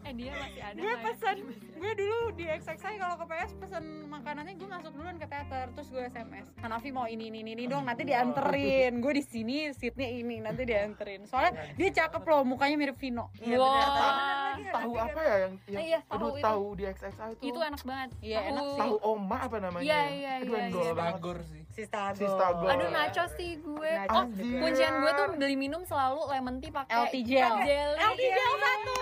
Eh 0.00 0.14
dia 0.14 0.32
masih 0.32 0.62
ada. 0.62 0.72
gue 0.74 0.86
nggak 0.86 0.94
ya? 0.94 1.06
pesan, 1.06 1.36
gue 1.74 1.92
dulu 1.94 2.18
di 2.32 2.44
XXI 2.48 2.96
kalau 2.96 3.16
ke 3.18 3.26
PS 3.26 3.50
pesan 3.56 3.84
makanannya 4.08 4.54
gue 4.54 4.64
masuk 4.66 4.92
duluan 4.94 5.16
ke 5.16 5.26
teater, 5.26 5.68
terus 5.70 5.88
gue 5.90 6.00
SMS. 6.02 6.46
Hanafi 6.56 6.88
mau 6.88 7.04
ini 7.04 7.28
ini 7.28 7.44
ini 7.44 7.64
dong, 7.64 7.84
nanti 7.84 8.08
dianterin. 8.08 8.98
Gue 8.98 9.12
di 9.12 9.22
sini 9.22 9.68
seatnya 9.70 10.08
ini, 10.08 10.40
nanti 10.40 10.64
dianterin. 10.64 11.24
Soalnya 11.24 11.76
dia 11.76 11.90
cakep 11.94 12.24
loh, 12.24 12.40
mukanya 12.42 12.76
mirip 12.78 12.96
Vino. 12.96 13.28
Iya 13.38 13.58
Wow. 13.58 13.68
benar. 13.68 13.84
Tapi 13.84 14.00
benar 14.00 14.36
lagi 14.48 14.64
Tahu 14.68 14.92
apa 14.96 15.20
ya 15.20 15.34
yang, 15.38 15.54
yang 15.66 15.82
Iya, 15.82 15.98
tahu 16.00 16.14
aduh 16.14 16.30
itu. 16.30 16.42
tahu 16.42 16.64
di 16.72 16.82
XXI 16.86 17.26
itu. 17.28 17.42
Itu 17.44 17.58
enak 17.60 17.82
banget. 17.84 18.10
Iya, 18.18 18.38
enak 18.46 18.62
Tahu- 18.64 18.78
tahu 18.78 18.94
Oma 19.04 19.36
apa 19.38 19.56
namanya? 19.58 19.84
Iya, 19.84 20.00
iya, 20.08 20.32
Aduh, 20.40 20.54
iya, 20.54 20.64
iya. 20.64 20.92
banget. 20.94 21.14
Tagor 21.14 21.38
sih. 21.44 21.62
Sistago. 21.68 22.16
Sistago. 22.16 22.64
Aduh 22.66 22.88
nacho 22.88 23.24
sih 23.30 23.50
gue. 23.56 23.92
Oh, 24.08 24.24
kuncian 24.34 24.92
gue 24.98 25.12
tuh 25.14 25.26
beli 25.36 25.54
minum 25.54 25.84
selalu 25.84 26.17
lemon 26.26 26.58
tea 26.58 26.70
pakai 26.70 26.94
LT 27.06 27.14
gel. 27.22 27.54
LT 27.94 28.20
gel 28.20 28.52
iya, 28.52 28.58
satu. 28.58 28.98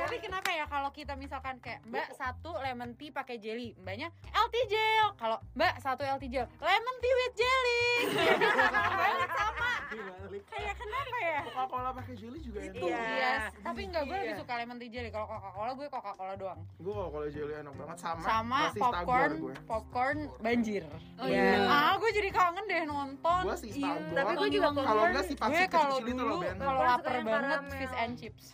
Tapi 0.00 0.16
kenapa 0.18 0.48
ya 0.50 0.64
kalau 0.64 0.90
kita 0.90 1.12
misalkan 1.14 1.60
kayak 1.60 1.84
Mbak 1.84 2.08
satu 2.12 2.56
lemon 2.56 2.96
tea 2.96 3.10
pakai 3.10 3.36
jelly, 3.36 3.76
Mbaknya 3.76 4.08
LT 4.26 4.56
gel. 4.66 5.06
Kalau 5.14 5.36
Mbak 5.52 5.74
satu 5.78 6.02
LT 6.02 6.24
gel, 6.26 6.46
lemon 6.56 6.96
tea 6.98 7.14
with 7.14 7.34
jelly. 7.36 7.84
Sama. 9.30 9.72
Kayak 10.30 10.74
kenapa 10.76 11.16
ya? 11.18 11.40
Coca-Cola 11.42 11.90
pakai 11.92 12.14
jelly 12.14 12.38
juga. 12.40 12.58
Itu 12.62 12.86
Iya. 12.86 13.02
yes. 13.02 13.42
Tapi 13.60 13.80
enggak 13.82 14.02
gue 14.06 14.16
lebih 14.16 14.30
Iya. 14.30 14.40
suka 14.40 14.52
lemon 14.56 14.76
tea 14.78 14.88
jelly. 14.88 15.10
Kalau 15.10 15.26
Coca-Cola 15.26 15.70
gue 15.74 15.86
Coca-Cola 15.90 16.34
doang. 16.38 16.60
Gue 16.78 16.92
Coca-Cola 16.92 17.26
jelly 17.28 17.54
enak 17.56 17.74
banget 17.74 17.96
sama 17.98 18.22
Sama 18.22 18.60
popcorn, 18.72 19.32
popcorn 19.66 20.18
banjir. 20.38 20.82
Oh 21.18 21.26
Iya. 21.26 21.66
Ah, 21.66 21.94
gue 21.98 22.10
jadi 22.10 22.30
kangen 22.30 22.64
deh 22.64 22.82
nonton. 22.84 23.42
Gue 23.42 23.56
sih 23.58 23.70
Iya. 23.76 23.94
Tapi 24.14 24.32
gue 24.38 24.48
juga 24.50 24.68
Kalau 24.72 25.02
enggak 25.04 25.24
sih 25.26 25.36
pasti 25.36 25.62
kecil 25.66 26.04
itu 26.06 26.22
dulu 26.32 26.46
kalau 26.56 26.80
lapar 26.80 27.14
banget 27.18 27.26
karamel. 27.58 27.76
fish 27.76 27.96
and 27.96 28.14
chips. 28.14 28.46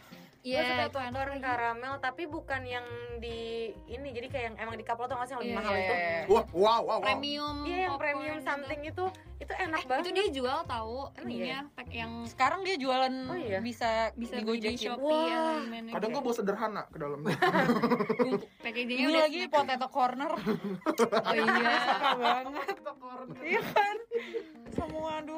Iya, 0.47 0.63
suka 0.63 1.03
lagi. 1.03 1.43
karamel 1.43 1.95
tapi 1.99 2.23
bukan 2.25 2.63
yang 2.63 2.87
di 3.19 3.39
ini 3.85 4.15
jadi 4.15 4.27
kayak 4.31 4.45
yang 4.47 4.57
emang 4.61 4.79
di 4.79 4.87
cup 4.87 4.95
lo 4.95 5.11
tau 5.11 5.19
gak 5.19 5.27
sih 5.27 5.35
yang 5.35 5.43
lebih 5.43 5.51
Iya, 5.51 5.59
mahal 5.59 5.73
iya, 5.73 5.83
itu 5.83 5.95
iya. 5.97 6.19
Wah, 6.25 6.45
wow, 6.47 6.47
wow, 6.55 6.83
wow. 6.87 6.99
Premium. 7.03 7.57
iya 7.67 7.79
yang 7.83 7.99
premium 7.99 8.23
gitu. 8.33 8.47
something 8.47 8.81
itu 8.81 9.05
itu 9.37 9.53
enak 9.53 9.81
Eh, 9.81 9.89
banget 9.91 10.03
itu 10.03 10.11
dia 10.15 10.27
jual 10.33 10.59
tahu 10.65 10.97
ininya 11.21 11.59
pack 11.69 11.91
yang 11.93 12.13
Sekarang 12.25 12.61
dia 12.63 12.77
jualan 12.79 13.15
Oh 13.27 13.35
iya? 13.35 13.59
bisa 13.61 13.91
bisa 14.15 14.33
di 14.33 14.41
digojekin. 14.41 14.87
Shopee 14.87 15.03
Wah. 15.03 15.27
atau 15.27 15.59
di 15.59 15.69
mana 15.69 15.89
Kadang 15.91 16.09
gue 16.09 16.23
bawa 16.23 16.37
sederhana 16.37 16.83
ke 16.87 16.97
dalamnya. 16.97 17.37
packagingnya 18.63 18.97
Ini 18.97 19.07
udah 19.09 19.23
lagi 19.27 19.39
snack. 19.41 19.51
potato 19.53 19.87
corner. 19.89 20.31
Oh 21.27 21.35
iya. 21.35 21.75
Suka 21.83 22.13
banget. 22.15 22.67
Iya 23.43 23.61
kan? 23.67 23.97
Semua 24.69 25.11
aduh, 25.19 25.35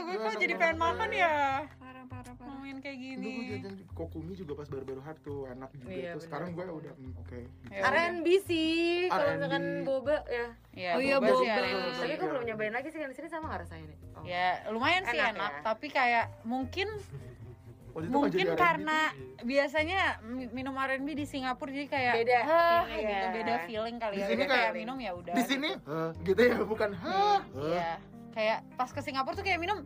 gue 0.00 0.12
Iya, 0.12 0.18
kok 0.18 0.28
enak 0.28 0.38
jadi 0.38 0.54
banget. 0.54 0.60
pengen 0.62 0.78
makan 0.78 1.10
ya. 1.12 1.34
Ngomongin 2.62 2.78
kayak 2.78 2.94
Dulu 2.94 3.10
gini. 3.18 3.30
gue 3.34 3.44
jajan 3.58 3.74
Kokumi 3.92 4.32
juga 4.32 4.52
pas 4.54 4.68
baru-baru 4.68 5.00
hard 5.02 5.18
tuh 5.20 5.38
enak 5.48 5.70
juga 5.74 5.90
Iya, 5.90 6.10
tuh. 6.14 6.20
Sekarang 6.22 6.48
gue 6.52 6.62
udah 6.62 6.92
hmm, 6.94 7.12
oke. 7.18 7.38
Ya 7.66 7.80
udah. 7.82 7.90
R&B 7.90 8.26
sih 8.40 8.70
kalau 9.10 9.26
misalkan 9.34 9.64
boba 9.82 10.16
ya 10.24 10.46
Iya, 10.72 10.90
Oh 10.92 11.00
iya, 11.02 11.16
boba 11.18 11.26
boba. 11.28 11.42
yang 11.42 11.58
tapi 11.98 12.14
gue 12.14 12.28
belum 12.30 12.44
nyobain 12.46 12.70
lagi 12.72 12.88
sih 12.88 12.98
kan 12.98 13.08
di 13.08 13.16
sini 13.18 13.26
sama 13.26 13.44
nggak 13.44 13.60
rasanya 13.60 13.84
nih 13.84 13.98
oh. 14.14 14.22
Ya, 14.22 14.46
lumayan 14.68 15.02
sih 15.04 15.18
Enak 15.18 15.34
enak, 15.34 15.50
ya? 15.52 15.60
tapi 15.64 15.86
kayak 15.90 16.24
mungkin 16.44 16.86
mungkin 18.08 18.46
karena 18.54 19.10
biasanya 19.42 20.00
mi- 20.24 20.48
minum 20.48 20.72
R&B 20.72 21.08
di 21.12 21.26
Singapura 21.26 21.68
jadi 21.68 21.88
kayak 21.88 22.14
Beda. 22.16 22.38
"Hah," 22.40 22.82
Iya. 22.86 23.02
gitu 23.02 23.26
beda 23.34 23.54
feeling 23.66 23.96
kali 23.98 24.14
Di 24.14 24.20
ya. 24.20 24.28
sini 24.30 24.42
kayak 24.42 24.48
kayak- 24.48 24.74
minum 24.78 24.96
ya 24.96 25.12
udah. 25.12 25.34
di 25.34 25.42
sini 25.42 25.70
eh, 25.74 26.10
gitu 26.22 26.40
ya 26.40 26.56
bukan 26.62 26.90
hah 26.94 27.42
Iya. 27.52 27.90
Kayak 28.32 28.58
pas 28.74 28.88
ke 28.88 28.98
Singapura 28.98 29.32
tuh 29.32 29.42
kayak 29.42 29.58
minum, 29.58 29.84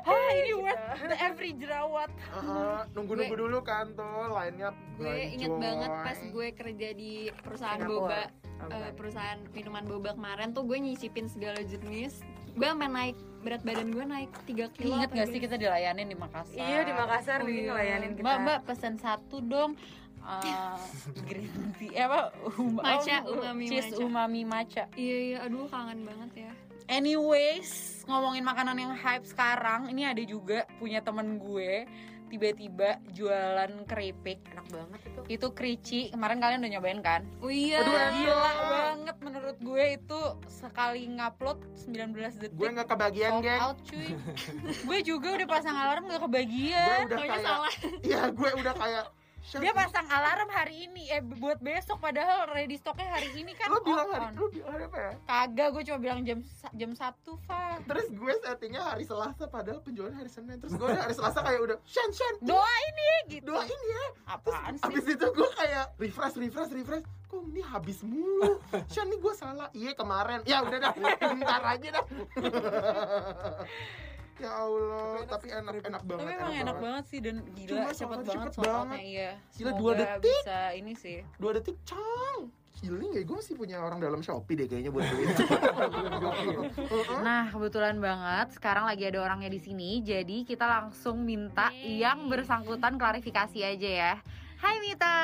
Hah 0.00 0.28
ini 0.32 0.48
gitu. 0.48 0.62
worth 0.62 0.78
the 1.02 1.16
every 1.18 1.50
jerawat. 1.52 2.06
Heeh, 2.30 2.78
nunggu-nunggu 2.92 3.36
dulu 3.36 3.58
kan 3.60 3.90
tuh 3.92 4.06
lainnya 4.28 4.70
Gue 4.94 5.10
inget 5.28 5.50
banget 5.50 5.90
pas 5.90 6.18
gue 6.20 6.46
kerja 6.50 6.88
di 6.92 7.12
perusahaan 7.36 7.76
Singapura. 7.76 7.98
boba 8.00 8.20
eh, 8.22 8.30
bukan. 8.62 8.92
perusahaan 8.94 9.38
minuman 9.50 9.84
boba 9.84 10.10
kemarin 10.12 10.48
tuh 10.50 10.62
gue 10.62 10.76
nyicipin 10.76 11.26
segala 11.26 11.58
jenis 11.60 12.22
gue 12.50 12.62
sampe 12.62 12.84
naik 12.84 13.14
berat 13.40 13.62
badan 13.62 13.88
gue 13.88 14.04
naik 14.04 14.30
3 14.44 14.68
kilo 14.70 14.94
Ingat 14.94 15.08
apa 15.08 15.16
gak 15.16 15.28
sih 15.28 15.40
kita 15.40 15.56
dilayanin 15.56 16.04
di 16.04 16.14
Makassar? 16.14 16.58
iya 16.58 16.80
di 16.82 16.92
Makassar 16.92 17.38
Oh, 17.40 17.48
iya. 17.48 17.62
ngelayanin 17.64 18.10
kita 18.12 18.22
Mbak, 18.22 18.36
mbak 18.40 18.58
pesen 18.64 18.94
satu 18.96 19.40
dong. 19.40 19.72
Eh, 20.20 20.76
green 21.26 21.48
tea 21.74 21.90
eh, 21.90 22.04
apa 22.04 22.28
um, 22.52 22.76
Matcha, 22.76 23.24
oh, 23.24 23.40
umami 23.40 23.64
cheese 23.66 23.88
matcha. 23.90 24.04
umami 24.04 24.40
matcha 24.44 24.84
iya 24.94 25.16
iya 25.24 25.38
aduh 25.40 25.64
kangen 25.64 26.04
banget 26.04 26.30
ya 26.44 26.52
anyways 26.90 28.02
ngomongin 28.10 28.42
makanan 28.42 28.74
yang 28.74 28.92
hype 28.98 29.22
sekarang 29.22 29.86
ini 29.86 30.02
ada 30.10 30.22
juga 30.26 30.66
punya 30.82 30.98
temen 30.98 31.38
gue 31.38 31.86
tiba-tiba 32.30 33.02
jualan 33.10 33.90
keripik. 33.90 34.38
Enak 34.54 34.66
banget 34.70 35.00
itu. 35.02 35.20
Itu 35.26 35.46
kerici 35.50 36.00
kemarin 36.14 36.38
kalian 36.38 36.62
udah 36.62 36.72
nyobain 36.78 37.00
kan? 37.02 37.26
Oh 37.42 37.50
iya. 37.50 37.82
Aduh, 37.82 37.98
gila 38.14 38.52
banget 38.70 39.16
menurut 39.18 39.56
gue 39.58 39.84
itu 39.98 40.20
sekali 40.46 41.10
ngupload 41.10 41.58
19 41.74 42.14
detik. 42.38 42.54
Gue 42.54 42.68
nggak 42.70 42.86
kebagian 42.86 43.30
sold 43.34 43.44
geng. 43.44 43.60
out 43.60 43.78
cuy. 43.82 44.08
Gue 44.88 44.98
juga 45.02 45.28
udah 45.34 45.48
pasang 45.50 45.74
alarm 45.74 46.06
gak 46.06 46.22
gue 46.22 46.26
kebagian 46.30 46.98
udah 47.10 47.18
Pokoknya 47.18 47.34
kayak 47.34 47.42
salah. 47.42 47.72
Iya 48.06 48.22
gue 48.30 48.50
udah 48.62 48.74
kayak 48.78 49.04
"Shut 49.44 49.60
dia 49.64 49.72
up." 49.72 49.80
pasang 49.80 50.06
alarm 50.06 50.48
hari 50.52 50.88
ini. 50.88 51.08
Eh 51.10 51.22
buat 51.22 51.58
besok. 51.60 52.00
Padahal 52.00 52.48
ready 52.52 52.76
stocknya 52.76 53.08
hari 53.08 53.30
ini 53.36 53.52
kan 53.56 53.72
lo 53.72 53.80
bilang 53.80 54.08
on. 54.08 54.20
hari 54.20 54.36
lo 54.36 54.48
bilang 54.48 54.70
hari 54.72 54.84
apa 54.86 54.98
ya? 54.98 55.12
Kagak 55.24 55.68
gue 55.74 55.82
cuma 55.88 55.98
bilang 55.98 56.20
jam 56.24 56.38
jam 56.76 56.90
satu 56.94 57.40
Fa 57.48 57.80
terus 57.84 58.06
gue 58.12 58.32
settingnya 58.44 58.82
hari 58.84 59.04
Selasa 59.08 59.48
padahal 59.48 59.80
penjualan 59.80 60.12
hari 60.12 60.28
Senin. 60.28 60.60
Terus 60.60 60.76
gue 60.76 60.88
hari 60.88 61.14
Selasa 61.16 61.40
kayak 61.40 61.60
udah 61.64 61.76
Shan 61.88 62.10
Shan 62.12 62.34
doain 62.44 62.94
ya 62.94 63.18
gitu. 63.28 63.50
Doain 63.50 63.80
ya. 63.88 64.04
Apaan 64.28 64.74
sih? 64.76 64.86
abis 64.86 65.04
itu 65.16 65.26
gue 65.32 65.50
kayak 65.56 65.84
refresh 65.96 66.36
refresh 66.36 66.72
refresh. 66.76 67.04
Kok 67.30 67.46
ini 67.54 67.62
habis 67.62 68.02
mulu? 68.02 68.58
Shan 68.92 69.06
nih 69.08 69.18
gue 69.18 69.34
salah. 69.38 69.70
Iya 69.72 69.92
kemarin. 69.94 70.42
Ya 70.44 70.66
udah 70.66 70.78
dah. 70.78 70.92
Bentar 71.30 71.62
aja 71.62 71.88
dah 72.00 72.04
ya 74.40 74.50
Allah 74.50 75.20
tapi 75.26 75.46
enak 75.48 75.74
enak 75.82 76.02
banget 76.02 76.24
tapi 76.24 76.32
emang 76.34 76.54
enak 76.58 76.76
banget 76.78 77.04
sih 77.06 77.18
dan 77.20 77.36
Cuma 77.38 77.52
gila 77.54 77.80
cepet 77.86 77.92
soalnya 77.92 78.24
banget 78.24 78.50
cepet 78.50 78.64
banget. 78.66 78.98
iya 79.02 79.30
Gila, 79.52 79.70
dua 79.76 79.92
detik. 79.94 80.22
bisa 80.24 80.58
ini 80.72 80.92
sih 80.94 81.18
dua 81.36 81.50
detik 81.52 81.76
cang 81.84 82.40
Healing 82.72 83.12
ya 83.12 83.20
gue 83.20 83.36
masih 83.36 83.54
punya 83.54 83.76
orang 83.78 84.00
dalam 84.00 84.24
Shopee 84.24 84.56
deh 84.56 84.64
kayaknya 84.64 84.88
buat 84.88 85.04
beli 85.04 85.28
Nah, 87.20 87.52
kebetulan 87.52 88.00
banget 88.00 88.56
sekarang 88.56 88.88
lagi 88.88 89.04
ada 89.04 89.20
orangnya 89.20 89.52
di 89.52 89.60
sini, 89.60 90.00
jadi 90.00 90.48
kita 90.48 90.64
langsung 90.64 91.20
minta 91.20 91.68
Yeay. 91.70 92.00
yang 92.00 92.24
bersangkutan 92.26 92.96
klarifikasi 92.96 93.60
aja 93.60 93.90
ya. 93.90 94.12
Hai 94.56 94.80
Mita. 94.80 95.16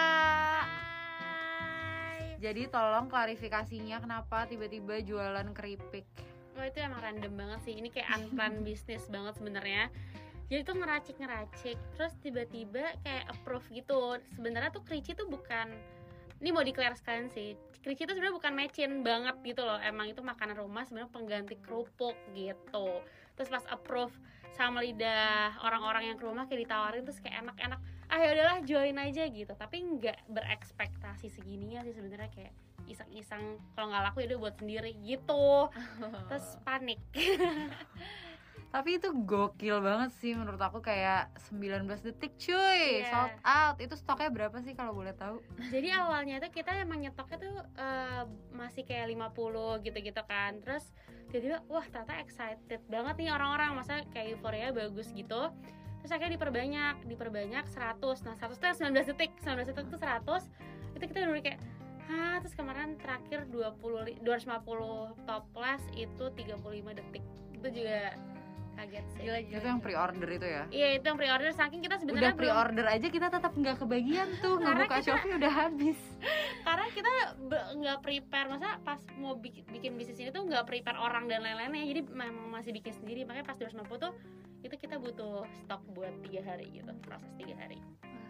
Jadi 2.37 2.69
tolong 2.69 3.09
klarifikasinya 3.09 4.05
kenapa 4.05 4.45
tiba-tiba 4.45 5.01
jualan 5.01 5.49
keripik. 5.51 6.05
Oh 6.57 6.65
itu 6.65 6.79
emang 6.81 7.05
random 7.05 7.33
banget 7.37 7.61
sih. 7.69 7.75
Ini 7.77 7.89
kayak 7.93 8.09
unplanned 8.17 8.65
bisnis 8.67 9.05
banget 9.13 9.37
sebenarnya. 9.37 9.93
Jadi 10.47 10.63
tuh 10.63 10.79
ngeracik 10.79 11.17
ngeracik, 11.19 11.79
terus 11.99 12.15
tiba-tiba 12.23 12.95
kayak 13.03 13.25
approve 13.35 13.67
gitu. 13.75 14.17
Sebenarnya 14.39 14.71
tuh 14.71 14.87
kerici 14.87 15.13
tuh 15.19 15.27
bukan 15.27 15.75
ini 16.39 16.53
mau 16.53 16.63
declare 16.63 16.95
sekalian 16.95 17.29
sih. 17.33 17.59
Kerici 17.83 18.07
tuh 18.07 18.15
sebenarnya 18.15 18.37
bukan 18.37 18.53
mecin 18.55 18.93
banget 19.03 19.37
gitu 19.43 19.63
loh. 19.67 19.79
Emang 19.83 20.11
itu 20.11 20.23
makanan 20.23 20.59
rumah 20.59 20.87
sebenarnya 20.87 21.11
pengganti 21.11 21.57
kerupuk 21.59 22.15
gitu. 22.37 23.03
Terus 23.37 23.49
pas 23.51 23.65
approve 23.69 24.15
sama 24.55 24.81
lidah 24.81 25.61
orang-orang 25.61 26.15
yang 26.15 26.17
ke 26.17 26.25
rumah 26.25 26.49
kayak 26.49 26.65
ditawarin 26.69 27.03
terus 27.05 27.21
kayak 27.21 27.45
enak-enak. 27.45 27.81
Ah 28.07 28.19
ya 28.23 28.29
udahlah 28.33 28.59
join 28.63 28.97
aja 29.03 29.25
gitu. 29.27 29.53
Tapi 29.53 29.77
nggak 29.83 30.31
berekspektasi 30.31 31.27
segininya 31.33 31.83
sih 31.83 31.95
sebenarnya 31.97 32.31
kayak 32.31 32.53
iseng-iseng 32.87 33.61
kalau 33.75 33.91
nggak 33.91 34.05
laku 34.11 34.25
ya 34.25 34.27
udah 34.35 34.41
buat 34.49 34.55
sendiri 34.59 34.93
gitu 35.03 35.71
terus 36.31 36.59
panik 36.63 36.99
Tapi 38.67 39.01
itu 39.01 39.09
gokil 39.09 39.81
banget 39.81 40.11
sih 40.21 40.37
menurut 40.37 40.61
aku 40.61 40.85
kayak 40.85 41.33
19 41.49 41.87
detik 42.03 42.37
cuy 42.37 43.01
Iya. 43.01 43.09
Sold 43.09 43.35
out 43.41 43.77
Itu 43.81 43.95
stoknya 43.97 44.29
berapa 44.29 44.59
sih 44.61 44.77
kalau 44.77 44.93
boleh 44.93 45.17
tahu? 45.17 45.41
Jadi 45.73 45.89
awalnya 45.95 46.43
tuh 46.45 46.53
kita 46.53 46.77
emang 46.85 47.01
nyetoknya 47.01 47.41
tuh 47.41 47.57
eh, 47.79 48.23
masih 48.53 48.83
kayak 48.85 49.17
50 49.17 49.81
gitu-gitu 49.87 50.23
kan. 50.29 50.61
Terus 50.61 50.93
tiba-tiba 51.33 51.65
wah 51.73 51.87
ternyata 51.89 52.21
excited 52.21 52.83
banget 52.91 53.15
nih 53.17 53.31
orang-orang 53.33 53.81
masa 53.81 54.05
kayak 54.13 54.37
euforia 54.37 54.69
bagus 54.75 55.09
gitu. 55.15 55.49
Terus 56.03 56.11
akhirnya 56.13 56.37
diperbanyak, 56.37 56.97
diperbanyak 57.09 57.65
100. 57.67 58.29
Nah, 58.29 58.35
100 58.37 58.61
tuh 58.61 58.67
yang 58.67 58.79
19 58.93 59.11
detik, 59.15 59.33
19 59.41 59.73
detik 59.73 59.87
tuh 59.89 59.99
100. 59.99 60.45
Itu 60.95 61.05
kita 61.09 61.19
udah 61.25 61.43
kayak 61.43 61.61
Hah, 62.07 62.39
terus 62.39 62.55
kemarin 62.55 62.95
terakhir 62.97 63.47
20 63.47 63.75
li- 64.05 64.19
250 64.21 64.63
toples 65.25 65.83
itu 65.93 66.25
35 66.29 66.55
detik. 66.93 67.25
Itu 67.53 67.69
juga 67.73 68.15
kaget 68.77 69.07
sih. 69.11 69.25
Gila, 69.25 69.39
Itu 69.41 69.67
yang 69.67 69.81
pre-order 69.81 70.29
itu 70.29 70.47
ya? 70.47 70.63
Iya, 70.69 70.89
itu 70.95 71.05
yang 71.05 71.17
pre-order. 71.17 71.49
Saking 71.51 71.81
kita 71.81 71.97
Udah 71.97 72.03
sebenarnya 72.05 72.31
belum 72.31 72.41
pre-order 72.45 72.87
aja 72.87 73.07
kita 73.09 73.27
tetap 73.27 73.53
nggak 73.53 73.77
kebagian 73.81 74.29
tuh. 74.39 74.61
Karena 74.61 74.85
Ngebuka 74.85 74.97
kita- 74.97 75.07
Shopee 75.09 75.35
udah 75.35 75.53
habis. 75.57 75.99
Karena 76.67 76.87
kita 76.93 77.13
nggak 77.75 77.99
prepare. 77.99 78.47
Masa 78.47 78.69
pas 78.81 79.01
mau 79.17 79.35
bikin, 79.35 79.65
bikin 79.67 79.97
bisnis 79.97 80.21
ini 80.21 80.29
tuh 80.29 80.45
nggak 80.45 80.63
prepare 80.63 81.01
orang 81.01 81.27
dan 81.27 81.41
lain-lainnya. 81.41 81.89
Jadi 81.89 82.01
memang 82.07 82.53
masih 82.53 82.71
bikin 82.71 82.93
sendiri. 82.93 83.25
Makanya 83.25 83.49
pas 83.49 83.57
250 83.57 83.83
tuh 83.99 84.13
itu 84.61 84.75
kita 84.77 85.01
butuh 85.01 85.43
stok 85.57 85.81
buat 85.91 86.13
tiga 86.23 86.45
hari 86.45 86.69
gitu. 86.71 86.93
Proses 87.01 87.33
tiga 87.35 87.57
hari. 87.57 87.81
Banget. 87.81 88.26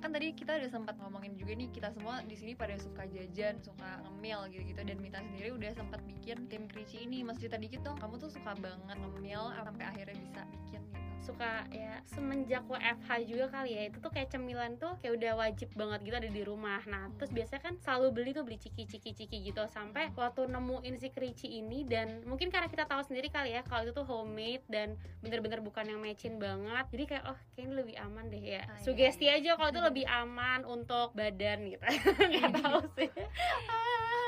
Kan 0.00 0.12
tadi 0.12 0.36
kita 0.36 0.60
udah 0.60 0.70
sempat 0.70 0.94
ngomongin 1.00 1.34
juga 1.34 1.56
nih 1.56 1.68
kita 1.72 1.88
semua 1.96 2.20
di 2.22 2.36
sini 2.36 2.52
pada 2.52 2.76
suka 2.76 3.08
jajan, 3.08 3.58
suka 3.64 4.04
ngemil 4.04 4.52
gitu-gitu 4.52 4.80
dan 4.84 4.98
Mita 5.00 5.20
sendiri 5.24 5.56
udah 5.56 5.72
sempat 5.72 6.00
bikin 6.04 6.46
tim 6.52 6.68
Krici 6.68 7.04
ini. 7.06 7.24
Mas 7.24 7.40
dikit 7.40 7.80
dong, 7.82 7.96
kamu 7.96 8.20
tuh 8.20 8.30
suka 8.30 8.52
banget 8.60 8.96
ngemil 9.00 9.52
sampai 9.56 9.84
akhirnya 9.88 10.16
bisa 10.20 10.42
bikin 10.52 10.82
gitu. 10.92 11.05
Suka 11.24 11.66
ya 11.74 12.00
semenjak 12.06 12.62
WFH 12.70 13.10
juga 13.26 13.46
kali 13.50 13.74
ya 13.74 13.82
itu 13.90 13.98
tuh 13.98 14.12
kayak 14.12 14.30
cemilan 14.30 14.78
tuh 14.78 14.94
kayak 15.02 15.18
udah 15.18 15.32
wajib 15.36 15.68
banget 15.74 16.00
gitu 16.06 16.16
ada 16.16 16.30
di 16.30 16.42
rumah. 16.46 16.80
Nah 16.86 17.10
terus 17.18 17.34
biasanya 17.34 17.62
kan 17.62 17.74
selalu 17.82 18.06
beli 18.14 18.30
tuh 18.36 18.44
beli 18.46 18.58
ciki 18.60 18.86
ciki 18.86 19.10
ciki 19.16 19.38
gitu 19.50 19.64
sampai 19.70 20.12
waktu 20.14 20.46
nemuin 20.46 20.94
si 21.00 21.08
kerici 21.10 21.60
ini 21.60 21.82
dan 21.82 22.22
mungkin 22.28 22.52
karena 22.52 22.70
kita 22.70 22.86
tahu 22.86 23.02
sendiri 23.02 23.28
kali 23.32 23.56
ya 23.56 23.66
kalau 23.66 23.88
itu 23.88 23.92
tuh 23.96 24.06
homemade 24.06 24.64
dan 24.70 24.94
bener-bener 25.24 25.60
bukan 25.64 25.84
yang 25.88 26.00
mecin 26.00 26.38
banget 26.38 26.86
jadi 26.94 27.04
kayak 27.08 27.24
oh 27.26 27.38
kayaknya 27.54 27.74
lebih 27.82 27.96
aman 28.00 28.24
deh 28.30 28.42
ya. 28.42 28.62
Ah, 28.66 28.76
iya, 28.78 28.84
sugesti 28.84 29.26
aja 29.26 29.50
kalau 29.58 29.70
itu 29.74 29.82
lebih 29.88 30.06
aman 30.06 30.62
untuk 30.62 31.16
badan 31.16 31.66
gitu. 31.66 31.84
Nggak 32.30 32.50
tahu 32.62 32.80
sih. 32.98 33.10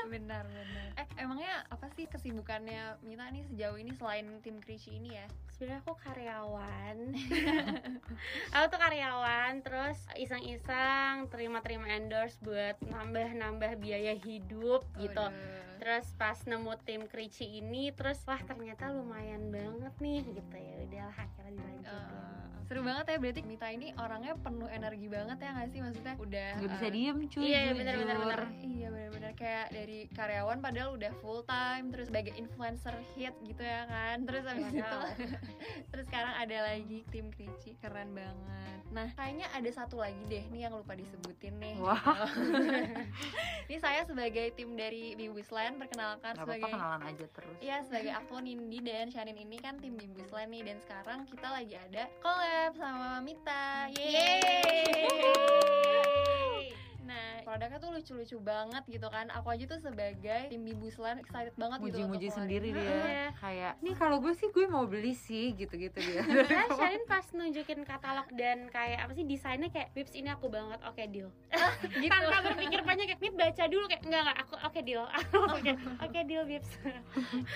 Benar, 0.09 0.41
benar. 0.49 0.89
Eh, 0.97 1.07
emangnya 1.21 1.63
apa 1.69 1.85
sih 1.93 2.09
kesibukannya 2.09 2.97
Mita 3.05 3.29
nih 3.29 3.45
sejauh 3.45 3.77
ini 3.77 3.93
selain 3.93 4.25
tim 4.41 4.57
Krici 4.57 4.97
ini 4.97 5.13
ya? 5.13 5.27
sebenarnya 5.59 5.83
aku 5.83 5.93
karyawan 5.99 6.78
aku 8.55 8.65
tuh 8.69 8.79
karyawan 8.79 9.61
terus 9.63 9.99
iseng-iseng 10.19 11.29
terima-terima 11.31 11.87
endorse 11.95 12.39
buat 12.41 12.75
nambah-nambah 12.83 13.79
biaya 13.79 14.13
hidup 14.15 14.83
gitu. 14.99 15.25
Waduh. 15.27 15.67
terus 15.79 16.11
pas 16.19 16.35
nemu 16.43 16.75
tim 16.83 17.07
Krici 17.07 17.63
ini 17.63 17.95
terus 17.95 18.19
wah 18.27 18.39
ternyata 18.43 18.91
lumayan 18.91 19.47
banget 19.47 19.95
nih 20.03 20.21
gitu 20.27 20.55
ya. 20.59 20.75
Udahlah 20.83 21.17
akhirnya 21.17 21.51
dilanjutin. 21.55 21.95
Eh, 21.95 22.48
seru 22.69 22.85
banget 22.85 23.05
ya 23.09 23.17
berarti 23.17 23.41
Mita 23.41 23.67
ini 23.67 23.89
orangnya 23.97 24.37
penuh 24.37 24.69
energi 24.69 25.09
banget 25.09 25.41
ya 25.41 25.49
nggak 25.51 25.69
sih 25.69 25.79
maksudnya 25.81 26.13
udah 26.15 26.49
Gak 26.55 26.69
bisa 26.69 26.85
eh, 26.85 26.91
diem 26.93 27.17
cuy 27.25 27.41
Iya, 27.41 27.59
jujur. 27.65 27.75
bener, 27.75 27.95
bener, 27.97 28.15
bener. 28.15 28.41
Iya 28.61 28.87
benar-benar 28.89 29.31
kayak 29.33 29.67
dari 29.73 29.99
karyawan 30.13 30.57
padahal 30.59 30.89
udah 30.93 31.11
full 31.17 31.41
time 31.43 31.89
terus 31.89 32.05
sebagai 32.07 32.33
influencer 32.35 32.93
hit 33.13 33.33
gitu 33.41 33.63
ya 33.65 33.89
kan 33.89 34.21
terus 34.21 34.45
habis 34.45 34.69
itu 34.69 34.77
Wadaw. 34.79 35.01
terus 35.89 36.05
sekarang 36.05 36.33
ada 36.37 36.57
lagi 36.69 37.01
tim 37.09 37.33
Krici 37.33 37.73
keren 37.81 38.13
banget 38.13 38.77
nah 38.89 39.05
kayaknya 39.13 39.45
ada 39.53 39.69
satu 39.69 40.01
lagi 40.01 40.17
deh 40.25 40.41
nih 40.49 40.65
yang 40.65 40.73
lupa 40.73 40.93
disebutin 40.93 41.57
nih 41.57 41.77
Wah. 41.77 42.01
ini 43.69 43.77
saya 43.77 44.01
sebagai 44.01 44.49
tim 44.53 44.73
dari 44.73 45.13
Bibusland 45.13 45.77
perkenalkan 45.77 46.33
Gak 46.33 46.41
sebagai 46.41 46.69
kenalan 46.69 47.01
aja 47.05 47.25
terus 47.29 47.57
Iya 47.61 47.85
sebagai 47.85 48.13
aku 48.13 48.41
Nindi 48.41 48.81
dan 48.81 49.09
Shanin 49.09 49.37
ini 49.37 49.57
kan 49.57 49.77
tim 49.77 49.93
Bibusland 49.93 50.49
nih 50.49 50.73
dan 50.73 50.77
sekarang 50.81 51.29
kita 51.29 51.47
lagi 51.49 51.77
ada 51.77 52.09
collab 52.17 52.58
sama 52.75 53.21
Mita. 53.23 53.87
Yeay. 53.95 55.39
Nah, 57.09 57.41
produknya 57.41 57.79
tuh 57.81 57.89
lucu-lucu 57.89 58.37
banget 58.37 58.83
gitu 58.85 59.07
kan. 59.09 59.25
Aku 59.33 59.49
aja 59.49 59.65
tuh 59.65 59.81
sebagai 59.81 60.53
tim 60.53 60.61
Bibusland 60.61 61.17
excited 61.25 61.57
banget 61.57 61.89
gitu 61.89 62.05
Muji-muji 62.05 62.29
sendiri 62.29 62.69
dia. 62.69 62.85
Iya. 62.85 63.27
Kayak 63.41 63.73
Nih 63.81 63.97
kalau 63.97 64.21
gue 64.21 64.33
sih 64.37 64.53
gue 64.53 64.69
mau 64.69 64.85
beli 64.85 65.17
sih 65.17 65.57
Gitu-gitu 65.57 65.97
dia. 65.97 66.21
Karena 66.21 66.69
Sharin 66.77 67.03
pas 67.09 67.25
nunjukin 67.33 67.81
katalog 67.81 68.29
dan 68.37 68.69
kayak 68.69 69.09
apa 69.09 69.11
sih 69.17 69.25
desainnya 69.25 69.73
kayak 69.73 69.89
Bips 69.97 70.13
ini 70.13 70.29
aku 70.29 70.53
banget. 70.53 70.77
Oke 70.85 71.09
deal. 71.09 71.33
Gitu. 71.99 72.11
tanpa 72.13 72.45
berpikir 72.45 72.79
panjang 72.85 73.07
kayak 73.09 73.21
Mip 73.25 73.33
baca 73.33 73.63
dulu. 73.65 73.85
Kayak 73.89 74.01
enggak 74.05 74.21
enggak 74.21 74.37
aku 74.45 74.53
oke 74.61 74.79
deal. 74.85 75.03
Oke 75.59 75.71
oke 76.03 76.19
deal 76.29 76.43
Bips. 76.45 76.69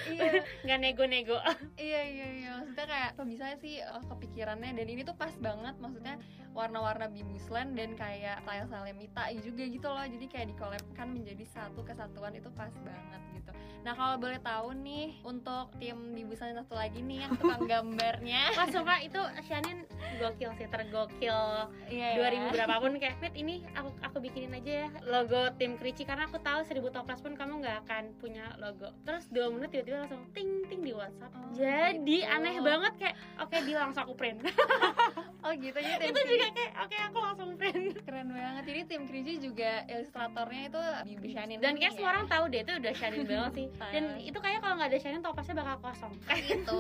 Iya, 0.10 0.42
nggak 0.66 0.78
nego-nego. 0.82 1.38
Iya, 1.78 2.02
iya, 2.10 2.28
iya. 2.42 2.50
Maksudnya 2.58 2.86
kayak 2.90 3.10
kok 3.16 3.28
bisa 3.30 3.46
sih 3.62 3.84
eh, 3.84 4.04
kepikirannya? 4.10 4.74
Dan 4.74 4.88
ini 4.90 5.02
tuh 5.06 5.14
pas 5.14 5.32
banget 5.38 5.76
maksudnya 5.78 6.18
warna-warna 6.54 7.10
Bibusland 7.10 7.76
dan 7.78 7.98
kayak 7.98 8.42
style-style 8.46 8.94
Mita 8.94 9.24
juga 9.44 9.64
gitu 9.64 9.86
loh. 9.86 10.02
Jadi 10.02 10.26
kayak 10.26 10.48
dikolabkan 10.50 11.08
menjadi 11.10 11.44
satu 11.46 11.84
kesatuan 11.84 12.32
itu 12.32 12.48
pas 12.50 12.72
banget 12.80 13.22
gitu. 13.34 13.52
Nah, 13.84 13.92
kalau 13.92 14.16
boleh 14.16 14.40
tahu 14.40 14.72
nih 14.78 15.20
untuk 15.22 15.68
tim 15.76 16.16
Bibusland 16.16 16.56
satu 16.56 16.74
lagi 16.74 17.00
nih 17.00 17.28
yang 17.28 17.36
tukang 17.36 17.68
gambarnya. 17.70 18.56
Wah 18.56 18.66
sumpah 18.66 19.00
itu 19.00 19.20
Shanin 19.44 19.84
gokil 20.16 20.52
sih 20.54 20.68
tergokil 20.68 21.68
Iya. 21.86 22.16
2000 22.16 22.54
berapapun 22.54 22.96
kayak 22.96 23.20
Fit 23.20 23.36
ini 23.36 23.66
aku 23.74 23.92
aku 24.02 24.18
bikinin 24.20 24.54
aja 24.54 24.86
ya 24.86 24.90
logo 25.04 25.52
tim 25.54 25.76
Krici 25.76 26.04
karena 26.04 26.26
aku 26.26 26.40
tahu 26.40 26.62
1000 26.62 26.80
toples 26.90 27.20
pun 27.20 27.34
kamu 27.34 27.60
nggak 27.60 27.78
akan 27.84 28.04
punya 28.18 28.54
logo 28.56 28.88
terus 29.04 29.26
dua 29.28 29.50
menit 29.50 29.70
tiba-tiba 29.70 30.02
langsung 30.02 30.22
ting 30.32 30.64
ting 30.64 30.80
di 30.80 30.94
WhatsApp 30.94 31.34
Oh, 31.34 31.50
jadi 31.52 32.00
gitu. 32.20 32.30
aneh 32.30 32.56
banget 32.60 32.94
kayak 32.96 33.16
oke 33.38 33.58
dia 33.60 33.78
langsung 33.80 34.02
aku 34.04 34.14
print 34.14 34.40
Oh 35.44 35.52
gitu 35.52 35.76
ya 35.76 36.00
tim 36.00 36.16
itu 36.16 36.22
juga 36.24 36.48
kayak 36.56 36.72
oke 36.88 36.98
aku 37.12 37.18
langsung 37.20 37.50
print 37.60 37.96
keren 38.08 38.30
banget. 38.32 38.64
Jadi 38.64 38.82
tim 38.88 39.02
Kriji 39.04 39.34
juga 39.44 39.84
ilustratornya 39.92 40.62
itu 40.72 40.82
Bibi 41.04 41.30
Shanin. 41.36 41.58
dan 41.60 41.76
kayak 41.76 41.92
ya. 41.92 41.96
semua 42.00 42.10
orang 42.16 42.26
tahu 42.32 42.44
deh 42.48 42.62
itu 42.64 42.74
udah 42.80 42.94
Shanin 42.96 43.24
banget 43.28 43.52
sih 43.54 43.68
dan 43.94 44.04
itu 44.24 44.38
kayak 44.40 44.60
kalau 44.64 44.76
nggak 44.80 44.90
ada 44.96 45.00
Shanin 45.04 45.22
toplesnya 45.22 45.56
bakal 45.60 45.78
kosong 45.84 46.14
gitu. 46.48 46.80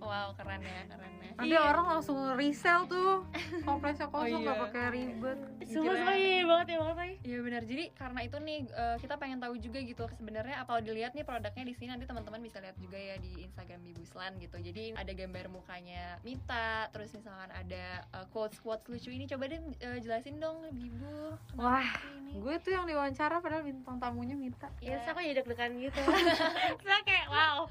wow, 0.00 0.32
keren 0.34 0.60
ya, 0.64 0.82
keren 0.88 1.12
ya. 1.20 1.30
Nanti 1.36 1.56
orang 1.60 1.86
langsung 1.96 2.16
resell 2.32 2.88
tuh 2.88 3.28
Komplesnya 3.60 4.08
kosong 4.08 4.40
iya. 4.40 4.56
gak 4.56 4.60
pakai 4.68 4.84
ribet 4.88 5.38
semua 5.68 5.92
Gila. 5.92 5.98
semua 6.00 6.14
iya 6.16 6.40
banget 6.48 6.66
ya 6.72 6.76
banget 6.80 6.96
lagi 6.96 7.14
Iya 7.26 7.38
benar. 7.42 7.62
Jadi 7.66 7.84
karena 7.92 8.20
itu 8.22 8.36
nih 8.38 8.58
eh, 8.70 8.96
kita 9.02 9.14
pengen 9.18 9.38
tahu 9.42 9.54
juga 9.58 9.78
gitu 9.82 10.04
sebenarnya 10.16 10.62
kalau 10.64 10.80
dilihat 10.80 11.12
nih 11.12 11.26
produknya 11.26 11.64
di 11.66 11.74
sini 11.74 11.88
nanti 11.92 12.06
teman-teman 12.06 12.40
bisa 12.40 12.62
lihat 12.62 12.76
juga 12.78 12.96
ya 12.96 13.16
di 13.18 13.44
Instagram 13.44 13.80
Bibuslan 13.82 14.32
gitu. 14.38 14.56
Jadi 14.62 14.94
ada 14.94 15.12
gambar 15.12 15.46
mukanya 15.50 16.22
Mita, 16.22 16.88
terus 16.94 17.12
misalkan 17.26 17.50
ada 17.50 18.06
quotes 18.30 18.62
quotes 18.62 18.86
lucu 18.86 19.10
ini 19.10 19.26
coba 19.26 19.50
deh 19.50 19.58
eh, 19.82 19.98
jelasin 19.98 20.38
dong 20.38 20.62
Bibu. 20.70 21.34
kenapa 21.50 21.58
Wah? 21.58 21.90
Gue 22.38 22.54
tuh 22.62 22.70
yang 22.70 22.86
diwawancara 22.86 23.42
padahal 23.42 23.66
bintang 23.66 23.98
tamunya 23.98 24.38
Mita 24.38 24.70
ya 24.78 25.02
terus 25.02 25.10
aku 25.10 25.26
jadi 25.26 25.42
deg-degan 25.42 25.74
gitu 25.74 25.98
terus 26.78 27.02
kayak 27.02 27.26
wow 27.26 27.66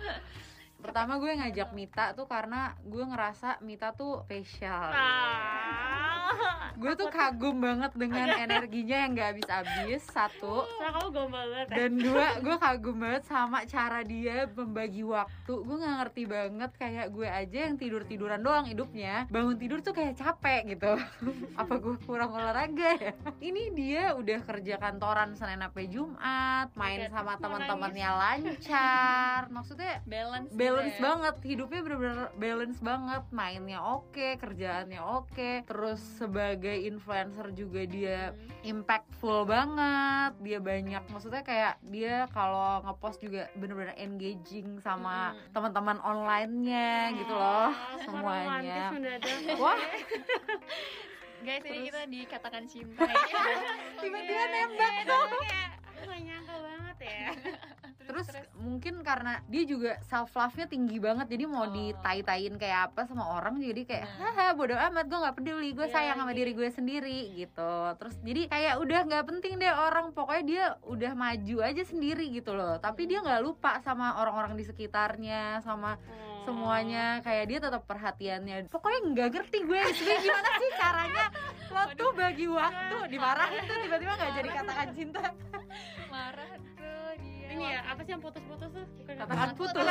Pertama 0.86 1.18
gue 1.18 1.32
ngajak 1.34 1.70
Mita 1.74 2.14
tuh 2.14 2.30
karena 2.30 2.78
gue 2.86 3.02
ngerasa 3.02 3.58
Mita 3.66 3.90
tuh 3.98 4.22
spesial 4.30 4.94
ah. 4.94 6.16
Gue 6.76 6.92
tuh 7.00 7.08
kagum 7.08 7.64
banget 7.64 7.96
dengan 7.96 8.28
energinya 8.36 8.98
yang 9.08 9.12
gak 9.16 9.30
habis-habis 9.36 10.04
Satu. 10.12 10.68
Kamu 10.68 11.08
banget. 11.32 11.66
Dan 11.72 11.92
dua, 11.96 12.28
gue 12.44 12.56
kagum 12.60 12.98
banget 13.00 13.24
sama 13.24 13.64
cara 13.64 14.04
dia 14.04 14.44
membagi 14.52 15.08
waktu. 15.08 15.54
Gue 15.56 15.76
gak 15.80 15.96
ngerti 16.04 16.24
banget 16.28 16.72
kayak 16.76 17.08
gue 17.16 17.28
aja 17.28 17.60
yang 17.72 17.76
tidur-tiduran 17.80 18.44
doang 18.44 18.68
hidupnya. 18.68 19.24
Bangun 19.32 19.56
tidur 19.56 19.80
tuh 19.80 19.96
kayak 19.96 20.20
capek 20.20 20.76
gitu. 20.76 21.00
Apa 21.62 21.80
gue 21.80 21.96
kurang 22.04 22.36
olahraga 22.36 23.00
ya? 23.00 23.14
Ini 23.40 23.72
dia 23.72 24.04
udah 24.20 24.40
kerja 24.44 24.76
kantoran 24.76 25.32
Senin 25.40 25.64
sampai 25.64 25.88
Jumat 25.88 26.76
Main 26.76 27.08
sama 27.08 27.40
teman-temannya 27.40 28.10
lancar. 28.12 29.48
Maksudnya 29.48 30.04
balance 30.04 30.52
balance 30.78 30.94
ya. 30.94 31.04
banget 31.04 31.36
hidupnya 31.46 31.80
bener-bener 31.82 32.18
balance 32.36 32.80
banget 32.80 33.24
mainnya 33.30 33.80
oke 33.80 34.28
kerjaannya 34.36 35.00
oke 35.00 35.52
terus 35.64 36.02
sebagai 36.16 36.76
influencer 36.78 37.48
juga 37.52 37.82
dia 37.86 38.20
Hmm. 38.28 38.50
impactful 38.78 39.46
banget 39.46 40.32
dia 40.40 40.60
banyak 40.60 41.04
maksudnya 41.08 41.42
kayak 41.42 41.74
dia 41.84 42.28
kalau 42.30 42.84
ngepost 42.84 43.20
juga 43.20 43.48
bener-bener 43.54 43.96
engaging 43.96 44.78
sama 44.78 45.32
Hmm. 45.32 45.40
teman-teman 45.52 45.98
online-nya 46.00 46.90
gitu 47.16 47.32
loh 47.32 47.70
Ah, 47.70 47.96
semuanya 48.00 48.52
romantis 48.52 48.92
mendadak. 48.92 49.40
wah 49.62 49.80
Guys, 51.38 51.62
ini 51.64 51.86
kita 51.86 52.02
dikatakan 52.06 52.64
cinta 52.66 53.06
ya. 53.06 53.14
tiba-tiba 54.02 54.44
nembak 54.48 54.92
Itu 54.98 55.14
kayak 55.38 55.70
aku 55.86 56.02
gak 56.04 56.22
nyangka 56.22 56.56
banget 56.58 56.98
ya 57.02 57.28
terus, 58.06 58.28
mungkin 58.56 59.02
karena 59.02 59.42
dia 59.46 59.64
juga 59.64 59.98
self 60.04 60.32
love 60.32 60.56
nya 60.56 60.66
tinggi 60.66 60.98
banget 60.98 61.26
jadi 61.28 61.44
mau 61.46 61.64
Oh. 61.64 61.70
ditai-taiin 61.70 62.56
kayak 62.56 62.80
apa 62.88 63.04
sama 63.04 63.26
orang 63.32 63.58
jadi 63.58 63.82
kayak 63.82 64.04
Nah. 64.06 64.18
haha 64.28 64.48
bodoh 64.54 64.78
amat 64.80 65.06
gue 65.06 65.18
nggak 65.18 65.36
peduli 65.36 65.70
gue 65.72 65.84
Iya 65.84 65.92
sayang 65.92 66.18
sama 66.18 66.30
lagi. 66.30 66.40
diri 66.40 66.52
gue 66.54 66.70
sendiri 66.70 67.20
gitu. 67.36 67.74
Terus 67.96 68.16
jadi 68.20 68.42
kayak 68.46 68.74
udah 68.78 69.00
nggak 69.04 69.26
penting 69.26 69.54
deh 69.56 69.70
orang 69.70 70.06
pokoknya 70.12 70.44
dia 70.44 70.64
udah 70.84 71.12
maju 71.14 71.58
aja 71.62 71.84
sendiri 71.84 72.30
gitu 72.30 72.52
loh. 72.52 72.78
Tapi 72.78 73.06
dia 73.06 73.20
nggak 73.20 73.42
lupa 73.42 73.78
sama 73.80 74.16
orang-orang 74.16 74.54
di 74.54 74.64
sekitarnya 74.64 75.60
sama 75.60 75.98
Oh. 75.98 76.46
semuanya 76.46 77.20
kayak 77.20 77.46
dia 77.48 77.60
tetap 77.60 77.84
perhatiannya. 77.84 78.70
Pokoknya 78.70 79.00
nggak 79.08 79.30
ngerti 79.32 79.58
gue 79.62 79.82
sebenarnya 79.92 80.20
gimana 80.22 80.50
sih 80.56 80.72
caranya 80.76 81.26
lo 81.68 81.84
tuh 81.92 82.12
bagi 82.12 82.46
waktu? 82.46 82.98
Dimarahin 83.08 83.64
tuh 83.64 83.78
tiba-tiba 83.80 84.14
nggak 84.14 84.32
jadi 84.36 84.50
katakan 84.54 84.88
cinta. 84.92 85.22
Marah 86.14 86.48
tuh 86.72 87.10
dia 87.18 87.35
ini 87.56 87.66
ya 87.72 87.82
apa 87.88 88.02
sih 88.04 88.12
yang 88.12 88.24
putus-putus 88.24 88.70
tuh? 88.76 88.86
Bukan 89.00 89.16
katakan 89.16 89.52
putus? 89.56 89.86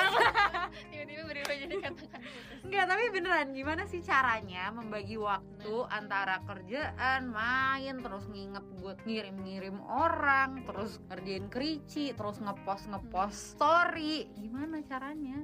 Tiba-tiba 0.92 1.22
berubah 1.24 1.56
jadi 1.56 1.74
katakan 1.80 2.20
putus. 2.20 2.60
Enggak, 2.64 2.84
tapi 2.92 3.04
beneran 3.08 3.48
gimana 3.56 3.82
sih 3.88 4.00
caranya 4.04 4.64
membagi 4.70 5.16
waktu 5.16 5.74
antara 5.88 6.44
kerjaan, 6.44 7.32
main, 7.32 7.96
terus 8.04 8.24
nginget 8.28 8.64
buat 8.80 8.98
ngirim-ngirim 9.08 9.80
orang, 9.88 10.64
terus 10.68 11.00
ngerjain 11.08 11.48
kerici, 11.48 12.12
terus 12.12 12.36
ngepost 12.40 12.84
ngepost 12.92 13.56
story. 13.56 14.28
Gimana 14.36 14.84
caranya? 14.84 15.40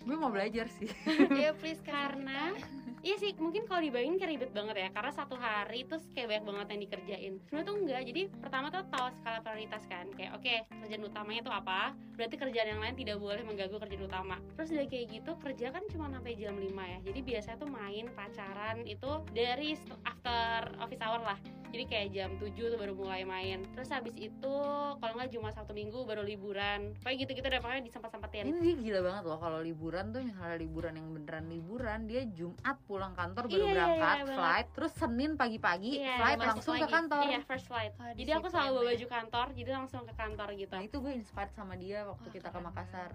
Gue 0.00 0.16
mau 0.16 0.32
belajar 0.32 0.66
sih. 0.80 0.88
Iya 1.40 1.52
please 1.54 1.80
karena 1.84 2.56
Iya 3.00 3.16
sih, 3.16 3.32
mungkin 3.40 3.64
kalau 3.64 3.80
dibayangin 3.80 4.20
kayak 4.20 4.30
ribet 4.36 4.50
banget 4.52 4.76
ya 4.76 4.88
Karena 4.92 5.12
satu 5.16 5.32
hari 5.40 5.88
terus 5.88 6.04
kayak 6.12 6.28
banyak 6.28 6.44
banget 6.44 6.66
yang 6.68 6.80
dikerjain. 6.84 7.32
Sebenarnya 7.48 7.68
tuh 7.72 7.76
enggak, 7.80 8.02
jadi 8.12 8.22
pertama 8.28 8.66
tuh 8.68 8.84
tahu 8.92 9.06
skala 9.16 9.38
prioritas 9.40 9.82
kan 9.88 10.06
Kayak 10.12 10.30
oke, 10.36 10.54
kerjaan 10.84 11.04
utamanya 11.08 11.40
tuh 11.40 11.54
apa 11.56 11.80
Berarti 12.20 12.36
kerjaan 12.36 12.68
yang 12.76 12.80
lain 12.84 12.94
tidak 13.00 13.16
boleh 13.16 13.40
mengganggu 13.40 13.76
kerjaan 13.80 14.04
utama. 14.04 14.36
Terus 14.60 14.68
udah 14.76 14.86
kayak 14.92 15.06
gitu, 15.08 15.32
kerja 15.40 15.66
kan 15.72 15.82
cuma 15.88 16.06
sampai 16.12 16.36
jam 16.36 16.52
5 16.52 16.68
ya 16.68 16.98
Jadi 17.00 17.20
biasanya 17.24 17.56
tuh 17.56 17.70
main, 17.72 18.04
pacaran 18.12 18.76
itu 18.84 19.10
dari 19.32 19.72
after 20.04 20.76
office 20.84 21.00
hour 21.00 21.24
lah. 21.24 21.40
Jadi 21.70 21.84
kayak 21.86 22.08
jam 22.10 22.30
7 22.42 22.50
tuh 22.74 22.78
baru 22.78 22.92
mulai 22.98 23.22
main. 23.22 23.62
Terus 23.78 23.88
habis 23.94 24.14
itu 24.18 24.54
kalau 24.98 25.12
nggak 25.14 25.30
Jumat 25.30 25.54
Sabtu 25.54 25.70
Minggu 25.70 26.02
baru 26.02 26.26
liburan. 26.26 26.98
Pokoknya 26.98 27.16
gitu-gitu 27.24 27.46
deh, 27.46 27.60
pokoknya 27.62 27.82
disempat-sempatin. 27.86 28.44
Ini 28.50 28.58
dia 28.58 28.74
gila 28.74 29.00
banget 29.06 29.22
loh 29.30 29.38
kalau 29.38 29.62
liburan 29.62 30.10
tuh 30.10 30.20
misalnya 30.26 30.58
liburan 30.58 30.92
yang 30.98 31.08
beneran 31.14 31.46
liburan, 31.46 31.98
dia 32.10 32.26
Jumat 32.26 32.76
pulang 32.90 33.14
kantor 33.14 33.46
baru 33.46 33.54
Iya, 33.54 33.62
iya, 33.62 33.70
berangkat 33.70 33.94
iya, 33.94 34.18
banget. 34.20 34.34
flight, 34.34 34.68
terus 34.74 34.92
Senin 34.92 35.30
pagi-pagi 35.32 35.92
Iya, 35.94 36.16
flight 36.18 36.38
langsung 36.42 36.74
ke 36.74 36.80
lagi. 36.80 36.90
kantor. 36.92 37.22
Iya, 37.22 37.38
first 37.46 37.66
flight 37.68 37.92
Wah, 37.94 38.10
Jadi 38.10 38.30
aku 38.32 38.46
selalu 38.50 38.74
bawa 38.74 38.88
baju 38.90 39.06
kantor, 39.08 39.46
jadi 39.54 39.70
langsung 39.72 40.02
ke 40.02 40.14
kantor 40.16 40.48
gitu. 40.56 40.72
Nah, 40.72 40.82
itu 40.82 40.96
gue 40.98 41.12
inspired 41.14 41.52
sama 41.52 41.74
dia 41.76 41.98
waktu 42.02 42.26
kita 42.28 42.48
ke 42.50 42.58
Makassar. 42.58 43.10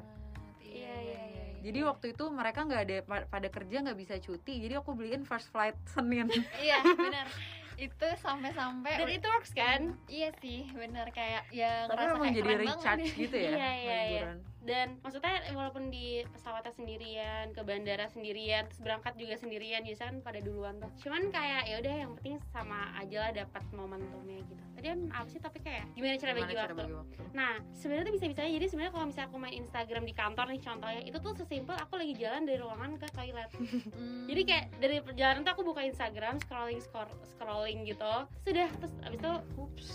Iya, 0.57 0.95
iya, 0.97 1.19
iya. 1.27 1.43
Jadi 1.61 1.79
waktu 1.81 2.05
itu 2.09 2.23
mereka 2.29 2.59
nggak 2.61 2.81
ada 2.83 2.97
pa- 3.01 3.27
pada 3.27 3.47
kerja 3.49 3.75
nggak 3.81 3.97
bisa 3.97 4.15
cuti, 4.17 4.53
jadi 4.59 4.79
aku 4.79 4.93
beliin 4.93 5.23
first 5.23 5.49
flight 5.49 5.75
Senin. 5.93 6.31
iya 6.55 6.79
benar 6.85 7.27
itu 7.75 8.07
sampai-sampai 8.15 8.93
Dan 8.95 9.09
itu 9.11 9.27
works 9.27 9.51
kan? 9.51 9.99
iya 10.07 10.31
sih 10.33 10.63
benar 10.71 11.11
kayak 11.11 11.43
ya 11.51 11.83
Tapi 11.83 11.91
ngerasa 11.91 12.07
emang 12.07 12.23
kayak 12.23 12.35
jadi 12.37 12.47
banget 12.47 12.63
recharge 12.71 13.09
gitu 13.13 13.35
ya. 13.35 13.51
Iya, 13.51 13.69
iya, 13.75 13.99
iya. 14.07 14.21
Dan 14.65 14.97
maksudnya 15.05 15.45
walaupun 15.53 15.93
di 15.93 16.25
pesawatnya 16.33 16.73
sendirian, 16.73 17.53
ke 17.53 17.61
bandara 17.61 18.09
sendirian, 18.09 18.65
terus 18.65 18.81
berangkat 18.81 19.13
juga 19.15 19.37
sendirian, 19.37 19.85
biasanya 19.85 20.09
kan 20.09 20.17
pada 20.25 20.39
duluan 20.41 20.75
tuh. 20.81 20.89
Cuman 21.05 21.29
kayak 21.29 21.69
ya 21.69 21.75
udah 21.85 21.95
yang 22.01 22.11
penting 22.17 22.35
sama 22.49 22.89
aja 22.97 23.29
lah 23.29 23.31
dapat 23.45 23.63
momentumnya 23.71 24.41
gitu. 24.41 24.63
Tadi 24.75 24.87
em, 24.89 25.07
apa 25.13 25.27
sih 25.29 25.37
tapi 25.37 25.61
kayak 25.61 25.85
gimana 25.93 26.17
cara 26.17 26.31
bagi 26.33 26.55
waktu? 26.57 26.81
waktu? 26.81 27.21
Nah, 27.31 27.53
sebenarnya 27.77 28.05
tuh 28.09 28.15
bisa-bisa 28.17 28.41
aja. 28.41 28.51
Jadi 28.57 28.65
sebenarnya 28.67 28.93
kalau 28.97 29.05
misalnya 29.05 29.27
aku 29.29 29.37
main 29.37 29.55
Instagram 29.55 30.03
di 30.03 30.13
kantor 30.17 30.45
nih 30.49 30.61
contohnya, 30.65 31.01
itu 31.05 31.17
tuh 31.21 31.33
sesimpel 31.37 31.75
aku 31.77 31.93
lagi 32.01 32.13
jalan 32.17 32.41
dari 32.43 32.57
ruangan 32.57 32.91
ke 32.97 33.07
toilet. 33.13 33.49
Hmm. 33.55 34.25
Jadi 34.25 34.41
kayak 34.43 34.65
dari 34.81 34.97
perjalanan 35.05 35.41
tuh 35.45 35.53
aku 35.53 35.63
buka 35.63 35.81
Instagram, 35.85 36.41
scrolling 36.41 36.81
scroll- 36.81 37.17
scrolling 37.37 37.85
gitu. 37.85 38.13
Sudah 38.41 38.67
terus 38.81 38.93
abis 39.05 39.19
itu 39.21 39.31
ups. 39.61 39.87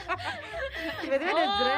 Tiba-tiba 1.02 1.30
ada. 1.34 1.76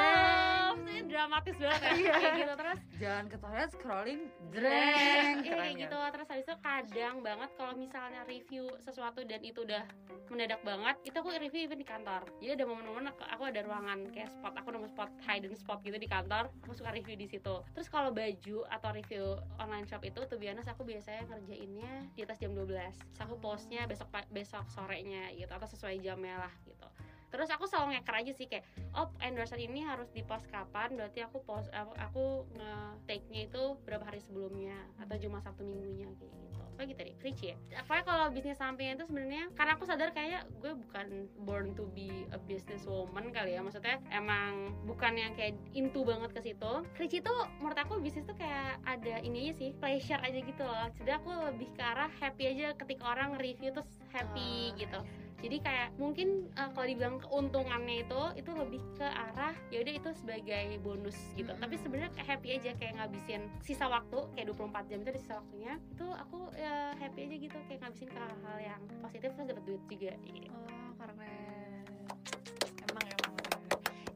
Oh, 0.73 0.77
ini 0.89 1.01
dramatis 1.09 1.55
banget 1.57 1.81
ya. 1.81 2.02
Iya. 2.03 2.13
Kayak 2.19 2.35
gitu 2.35 2.53
terus 2.59 2.79
Jalan 2.99 3.25
ke 3.31 3.37
toilet 3.39 3.69
scrolling 3.71 4.21
jreng. 4.51 5.35
Iya 5.43 5.55
kan? 5.55 5.71
gitu 5.79 5.97
terus 6.13 6.27
habis 6.29 6.45
itu 6.45 6.55
kadang 6.59 7.15
banget 7.23 7.49
kalau 7.55 7.73
misalnya 7.75 8.21
review 8.27 8.65
sesuatu 8.79 9.23
dan 9.23 9.41
itu 9.41 9.63
udah 9.63 9.83
mendadak 10.31 10.61
banget 10.65 10.95
itu 11.05 11.15
aku 11.15 11.29
review 11.35 11.69
even 11.69 11.77
di 11.77 11.87
kantor 11.87 12.25
jadi 12.41 12.57
ada 12.57 12.65
momen-momen 12.65 13.05
aku, 13.11 13.21
aku 13.27 13.43
ada 13.49 13.61
ruangan 13.61 14.09
kayak 14.09 14.33
spot 14.33 14.53
aku 14.57 14.73
nemu 14.73 14.87
spot 14.89 15.09
hidden 15.29 15.53
spot 15.53 15.79
gitu 15.85 15.97
di 15.99 16.09
kantor 16.09 16.49
aku 16.65 16.73
suka 16.73 16.89
review 16.89 17.13
di 17.13 17.27
situ 17.29 17.55
terus 17.77 17.87
kalau 17.91 18.09
baju 18.09 18.65
atau 18.71 18.89
review 18.95 19.37
online 19.61 19.85
shop 19.85 20.01
itu 20.01 20.19
tuh 20.25 20.37
biasa 20.41 20.73
aku 20.73 20.83
biasanya 20.87 21.29
ngerjainnya 21.29 21.93
di 22.17 22.21
atas 22.25 22.41
jam 22.41 22.55
12 22.55 22.65
terus 22.65 23.21
aku 23.21 23.35
postnya 23.37 23.85
besok 23.85 24.09
besok 24.33 24.65
sorenya 24.73 25.29
gitu 25.37 25.51
atau 25.53 25.69
sesuai 25.69 26.01
jamnya 26.01 26.41
lah 26.41 26.53
gitu 26.65 26.87
terus 27.33 27.49
aku 27.49 27.65
selalu 27.65 27.97
ngeker 27.97 28.13
aja 28.13 28.31
sih 28.37 28.45
kayak 28.45 28.61
oh 28.93 29.09
endorsement 29.25 29.65
ini 29.65 29.81
harus 29.81 30.05
di 30.13 30.21
post 30.21 30.45
kapan? 30.53 30.93
Berarti 30.93 31.25
aku 31.25 31.41
post 31.41 31.73
aku, 31.73 31.91
aku 31.97 32.23
nge 32.53 32.73
take 33.09 33.25
nya 33.33 33.49
itu 33.49 33.73
berapa 33.81 34.05
hari 34.05 34.21
sebelumnya 34.21 34.77
atau 35.01 35.17
cuma 35.17 35.41
sabtu 35.41 35.65
minggunya 35.65 36.05
kayak 36.13 36.29
gitu. 36.29 36.61
Apa 36.77 36.81
gitu 36.85 37.01
deh 37.01 37.17
rich 37.25 37.41
ya. 37.41 37.57
Apa 37.73 38.05
kalau 38.05 38.29
bisnis 38.29 38.61
sampingan 38.61 39.01
itu 39.01 39.09
sebenarnya 39.09 39.49
karena 39.57 39.71
aku 39.73 39.89
sadar 39.89 40.13
kayak 40.13 40.45
gue 40.61 40.77
bukan 40.77 41.25
born 41.41 41.73
to 41.73 41.89
be 41.97 42.29
a 42.29 42.39
business 42.45 42.85
woman 42.85 43.33
kali 43.33 43.57
ya. 43.57 43.65
Maksudnya 43.65 43.97
emang 44.13 44.69
bukan 44.85 45.17
yang 45.17 45.33
kayak 45.33 45.57
into 45.73 46.05
banget 46.05 46.29
ke 46.37 46.53
situ. 46.53 46.73
Rich 47.01 47.25
itu 47.25 47.33
menurut 47.57 47.77
aku 47.81 47.97
bisnis 47.97 48.29
tuh 48.29 48.37
kayak 48.37 48.77
ada 48.85 49.17
ini 49.25 49.49
aja 49.49 49.53
sih 49.57 49.69
pleasure 49.81 50.21
aja 50.21 50.37
gitu 50.37 50.61
loh. 50.61 50.85
Jadi 51.01 51.11
aku 51.17 51.29
lebih 51.49 51.73
ke 51.73 51.81
arah 51.81 52.13
happy 52.21 52.45
aja 52.45 52.77
ketika 52.77 53.09
orang 53.09 53.41
review 53.41 53.73
terus 53.73 53.89
happy 54.13 54.77
gitu 54.77 55.01
jadi 55.43 55.57
kayak 55.59 55.89
mungkin 55.99 56.47
uh, 56.55 56.71
kalau 56.71 56.87
dibilang 56.87 57.19
keuntungannya 57.19 58.07
itu 58.07 58.21
itu 58.39 58.51
lebih 58.55 58.81
ke 58.95 59.03
arah 59.03 59.51
ya 59.67 59.83
udah 59.83 59.93
itu 59.99 60.09
sebagai 60.15 60.79
bonus 60.79 61.19
gitu 61.35 61.51
Mm-mm. 61.51 61.59
tapi 61.59 61.75
sebenarnya 61.75 62.11
happy 62.23 62.49
aja 62.55 62.71
kayak 62.79 62.95
ngabisin 62.95 63.51
sisa 63.59 63.91
waktu 63.91 64.23
kayak 64.39 64.55
24 64.55 64.87
jam 64.87 64.97
itu 65.03 65.09
ada 65.11 65.19
sisa 65.19 65.35
waktunya 65.43 65.73
itu 65.91 66.07
aku 66.07 66.39
ya 66.55 66.95
happy 66.95 67.19
aja 67.27 67.35
gitu 67.51 67.57
kayak 67.67 67.79
ngabisin 67.83 68.09
ke 68.09 68.19
hal-hal 68.23 68.57
yang 68.63 68.81
positif 69.03 69.29
terus 69.35 69.47
dapat 69.51 69.63
duit 69.67 69.83
juga 69.91 70.11
gitu. 70.23 70.47
oh 70.55 70.89
keren 70.95 71.19
emang 71.19 71.42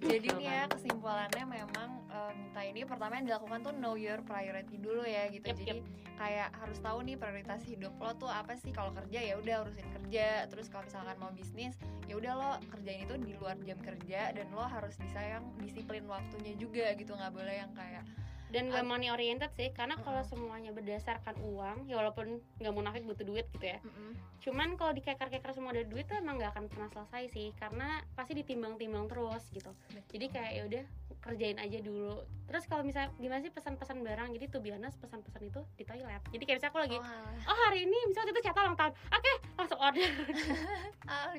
jadi 0.02 0.28
nih 0.38 0.48
ya 0.48 0.64
kesimpulannya 0.70 1.44
memang 1.46 1.90
eh, 2.14 2.32
minta 2.38 2.62
ini 2.62 2.86
pertama 2.86 3.18
yang 3.18 3.28
dilakukan 3.30 3.60
tuh 3.66 3.74
know 3.78 3.98
your 3.98 4.22
priority 4.24 4.78
dulu 4.78 5.02
ya 5.04 5.30
gitu. 5.34 5.50
Yep, 5.50 5.58
jadi 5.64 5.82
kayak 6.18 6.50
harus 6.58 6.78
tahu 6.82 7.00
nih 7.06 7.16
prioritas 7.18 7.62
hidup 7.66 7.94
lo 7.98 8.14
tuh 8.18 8.30
apa 8.30 8.54
sih? 8.58 8.70
Kalau 8.74 8.94
kerja 8.94 9.20
ya 9.22 9.36
udah 9.38 9.66
urusin 9.66 9.88
kerja 10.02 10.46
terus 10.50 10.70
kalau 10.70 10.86
misalkan 10.86 11.18
mau 11.20 11.32
bisnis 11.34 11.76
ya 12.08 12.16
udah 12.16 12.34
lo 12.34 12.52
kerjain 12.72 13.04
itu 13.04 13.16
di 13.20 13.34
luar 13.36 13.60
jam 13.68 13.80
kerja 13.84 14.32
dan 14.32 14.48
lo 14.56 14.64
harus 14.64 14.96
bisa 14.96 15.20
yang 15.20 15.44
disiplin 15.60 16.08
waktunya 16.08 16.56
juga 16.56 16.96
gitu 16.96 17.12
nggak 17.12 17.34
boleh 17.36 17.56
yang 17.60 17.72
kayak 17.76 18.08
dan 18.48 18.72
gak 18.72 18.88
money 18.88 19.12
oriented 19.12 19.52
sih 19.60 19.70
karena 19.76 20.00
kalau 20.00 20.24
Mm-mm. 20.24 20.32
semuanya 20.32 20.72
berdasarkan 20.72 21.36
uang 21.44 21.92
ya 21.92 22.00
walaupun 22.00 22.40
nggak 22.64 22.74
munafik 22.74 23.04
butuh 23.04 23.28
duit 23.28 23.44
gitu 23.52 23.68
ya. 23.68 23.80
"Mm-mm, 23.84 24.16
cuman 24.40 24.80
kalau 24.80 24.96
dikeker-keker 24.96 25.52
semua 25.52 25.76
ada 25.76 25.84
duit 25.84 26.08
tuh 26.08 26.16
emang 26.16 26.40
nggak 26.40 26.56
akan 26.56 26.66
pernah 26.72 26.88
selesai 26.88 27.24
sih 27.36 27.48
karena 27.60 28.00
pasti 28.16 28.40
ditimbang-timbang 28.40 29.12
terus 29.12 29.44
gitu. 29.52 29.72
Jadi 30.16 30.26
kayak 30.32 30.52
ya 30.56 30.64
udah 30.64 30.84
kerjain 31.28 31.60
aja 31.60 31.84
dulu. 31.84 32.24
Terus 32.48 32.64
kalau 32.72 32.88
misalnya 32.88 33.12
gimana 33.20 33.44
sih 33.44 33.52
pesan-pesan 33.52 34.00
barang? 34.00 34.32
Jadi 34.40 34.46
tuh 34.48 34.64
biasa 34.64 34.96
pesan-pesan 35.04 35.42
itu 35.52 35.62
di 35.76 35.84
toilet. 35.84 36.24
Jadi 36.32 36.44
kayak 36.48 36.58
misalnya 36.64 36.72
aku 36.72 36.80
lagi 36.80 36.98
oh, 36.98 37.52
oh 37.52 37.58
hari 37.68 37.84
ini 37.84 37.98
misalnya 38.08 38.32
itu 38.32 38.42
catat 38.48 38.64
ulang 38.64 38.78
tahun? 38.80 38.94
Oke 39.12 39.32
langsung 39.60 39.80
order. 39.84 40.08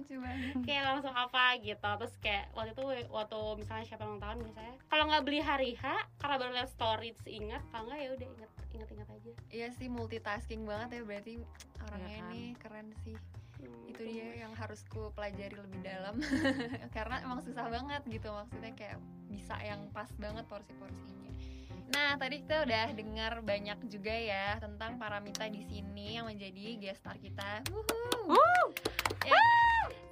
Banget. 0.09 0.55
Kayak 0.66 0.84
langsung 0.84 1.14
apa 1.16 1.57
gitu. 1.64 1.89
Terus 2.05 2.14
kayak 2.20 2.45
waktu 2.53 2.76
itu 2.76 2.84
waktu 3.09 3.41
misalnya 3.57 3.84
siapa 3.89 4.05
ulang 4.05 4.20
tahun 4.20 4.36
biasanya 4.45 4.74
kalau 4.93 5.05
nggak 5.09 5.24
beli 5.24 5.41
hari 5.41 5.70
H 5.80 5.84
karena 6.20 6.36
baru 6.36 6.53
lihat 6.53 6.70
story 6.70 7.16
ingat. 7.24 7.62
Kalau 7.72 7.89
nggak 7.89 8.01
ya 8.05 8.09
udah 8.12 8.28
inget 8.28 8.51
inget 8.76 8.89
inget 8.93 9.09
aja. 9.09 9.32
Iya 9.49 9.68
sih 9.72 9.89
multitasking 9.89 10.68
banget 10.68 11.01
ya. 11.01 11.03
Berarti 11.09 11.34
orangnya 11.89 12.09
Iya 12.09 12.20
kan? 12.20 12.32
ini 12.34 12.43
keren 12.61 12.89
sih 13.07 13.16
Hmm, 13.59 13.90
itu 13.90 14.02
dia 14.06 14.46
yang 14.46 14.52
harus 14.54 14.80
ku 14.86 15.11
pelajari 15.14 15.54
lebih 15.59 15.80
dalam. 15.82 16.18
Karena 16.96 17.22
emang 17.22 17.42
susah 17.42 17.66
banget 17.66 18.02
gitu 18.06 18.30
maksudnya 18.30 18.72
kayak 18.74 18.98
bisa 19.28 19.54
yang 19.62 19.90
pas 19.90 20.09
banget 20.16 20.44
porsi-porsinya. 20.46 21.32
Nah 21.88 22.20
tadi 22.20 22.44
kita 22.44 22.68
udah 22.68 22.86
dengar 22.92 23.32
banyak 23.40 23.78
juga 23.88 24.12
ya 24.12 24.61
tentang 24.61 25.00
Paramita 25.00 25.48
di 25.48 25.64
sini 25.64 26.20
yang 26.20 26.28
menjadi 26.28 26.76
guest 26.78 27.00
star 27.00 27.16
kita. 27.16 27.64
Wuhu. 27.72 28.74
Ya, 29.24 29.44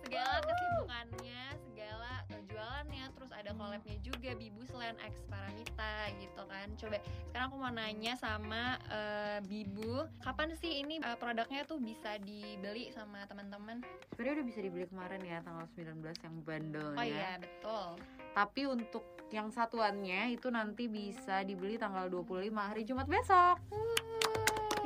segala 0.04 0.40
kesibukannya 0.40 1.65
jualannya 2.56 3.04
terus 3.12 3.30
ada 3.36 3.52
collabnya 3.52 3.96
juga 4.00 4.32
Bibu 4.32 4.64
selain 4.64 4.96
X 5.04 5.14
Paramita 5.28 6.08
gitu 6.16 6.42
kan 6.48 6.66
coba 6.80 6.96
sekarang 7.28 7.46
aku 7.52 7.56
mau 7.60 7.68
nanya 7.68 8.16
sama 8.16 8.80
eh, 8.88 9.38
Bibu 9.44 10.08
kapan 10.24 10.56
sih 10.56 10.80
ini 10.80 11.04
eh, 11.04 11.18
produknya 11.20 11.68
tuh 11.68 11.76
bisa 11.76 12.16
dibeli 12.24 12.88
sama 12.96 13.28
teman-teman 13.28 13.84
Sebenarnya 14.16 14.40
udah 14.40 14.46
bisa 14.48 14.60
dibeli 14.64 14.84
kemarin 14.88 15.20
ya 15.20 15.44
tanggal 15.44 15.68
19 15.76 16.00
yang 16.00 16.36
bundle 16.40 16.96
Oh 16.96 17.04
iya 17.04 17.36
betul. 17.36 18.00
Tapi 18.32 18.62
untuk 18.64 19.04
yang 19.28 19.52
satuannya 19.52 20.32
itu 20.32 20.48
nanti 20.48 20.88
bisa 20.88 21.44
dibeli 21.44 21.76
tanggal 21.76 22.08
25 22.08 22.48
hari 22.56 22.82
Jumat 22.88 23.04
besok. 23.04 23.60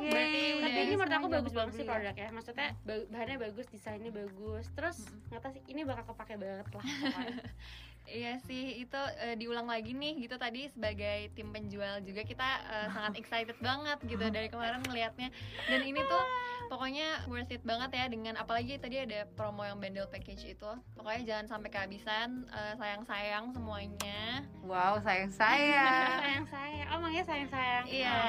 Yeay. 0.01 0.11
Berarti 0.11 0.41
tapi 0.61 0.79
ini 0.81 0.93
menurut 0.97 1.13
aku 1.13 1.27
bagus 1.29 1.53
banget 1.53 1.73
sih 1.77 1.85
beli 1.85 2.07
ya. 2.09 2.27
Maksudnya 2.29 2.67
ba- 2.83 3.07
bahannya 3.09 3.37
bagus, 3.39 3.65
desainnya 3.69 4.11
bagus. 4.11 4.65
Terus 4.73 4.97
nggak 5.29 5.41
tahu 5.41 5.51
sih 5.55 5.63
ini 5.69 5.81
bakal 5.85 6.03
kepake 6.09 6.35
banget 6.37 6.67
lah. 6.73 6.85
Iya 8.11 8.43
sih, 8.43 8.83
itu 8.83 8.99
eh, 9.23 9.39
diulang 9.39 9.71
lagi 9.71 9.95
nih 9.95 10.19
gitu 10.19 10.35
tadi 10.35 10.67
sebagai 10.67 11.31
tim 11.31 11.47
penjual 11.55 12.03
juga 12.03 12.27
kita 12.27 12.43
eh, 12.67 12.87
sangat 12.91 13.15
excited 13.15 13.55
banget 13.63 14.03
gitu 14.03 14.27
dari 14.27 14.51
kemarin 14.51 14.83
melihatnya. 14.83 15.31
Dan 15.71 15.81
ini 15.87 16.03
tuh 16.03 16.23
pokoknya 16.67 17.23
worth 17.31 17.55
it 17.55 17.63
banget 17.63 17.95
ya 17.95 18.05
dengan 18.11 18.35
apalagi 18.35 18.75
tadi 18.83 18.99
ada 18.99 19.23
promo 19.39 19.63
yang 19.63 19.79
bundle 19.79 20.11
package 20.11 20.59
itu. 20.59 20.71
Pokoknya 20.99 21.23
jangan 21.23 21.45
sampai 21.47 21.69
kehabisan, 21.71 22.51
eh, 22.51 22.73
sayang-sayang 22.75 23.55
semuanya. 23.55 24.43
Wow, 24.67 24.99
sayang 24.99 25.31
saya. 25.31 25.87
sayang 26.27 26.47
sayang. 26.51 26.87
Oh 26.91 26.99
manggilnya 26.99 27.25
sayang 27.31 27.49
sayang. 27.49 27.85
Iya. 27.87 28.19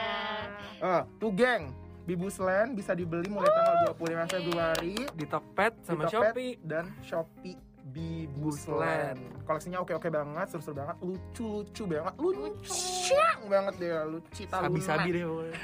Eh, 0.79 1.03
tuh 1.19 1.35
geng, 1.35 1.75
Bibusland 2.07 2.79
bisa 2.79 2.95
dibeli 2.95 3.31
mulai 3.31 3.51
tanggal 3.51 3.95
25 3.95 4.27
Februari 4.31 4.95
Di 5.15 5.27
Tokped 5.27 5.73
sama 5.87 6.07
di 6.07 6.11
Tokped 6.11 6.35
Shopee. 6.35 6.53
dan 6.63 6.85
Shopee 7.03 7.72
Bibusland. 7.83 9.43
Koleksinya 9.43 9.83
oke-oke 9.83 10.07
banget, 10.07 10.47
seru-seru 10.55 10.79
banget, 10.79 10.97
lucu-lucu 11.03 11.83
banget, 11.91 12.15
lucu 12.23 13.19
banget 13.51 13.75
deh, 13.83 13.91
lucu 14.07 14.43
Sabi-sabi 14.47 15.09
deh 15.19 15.23
pokoknya. 15.27 15.55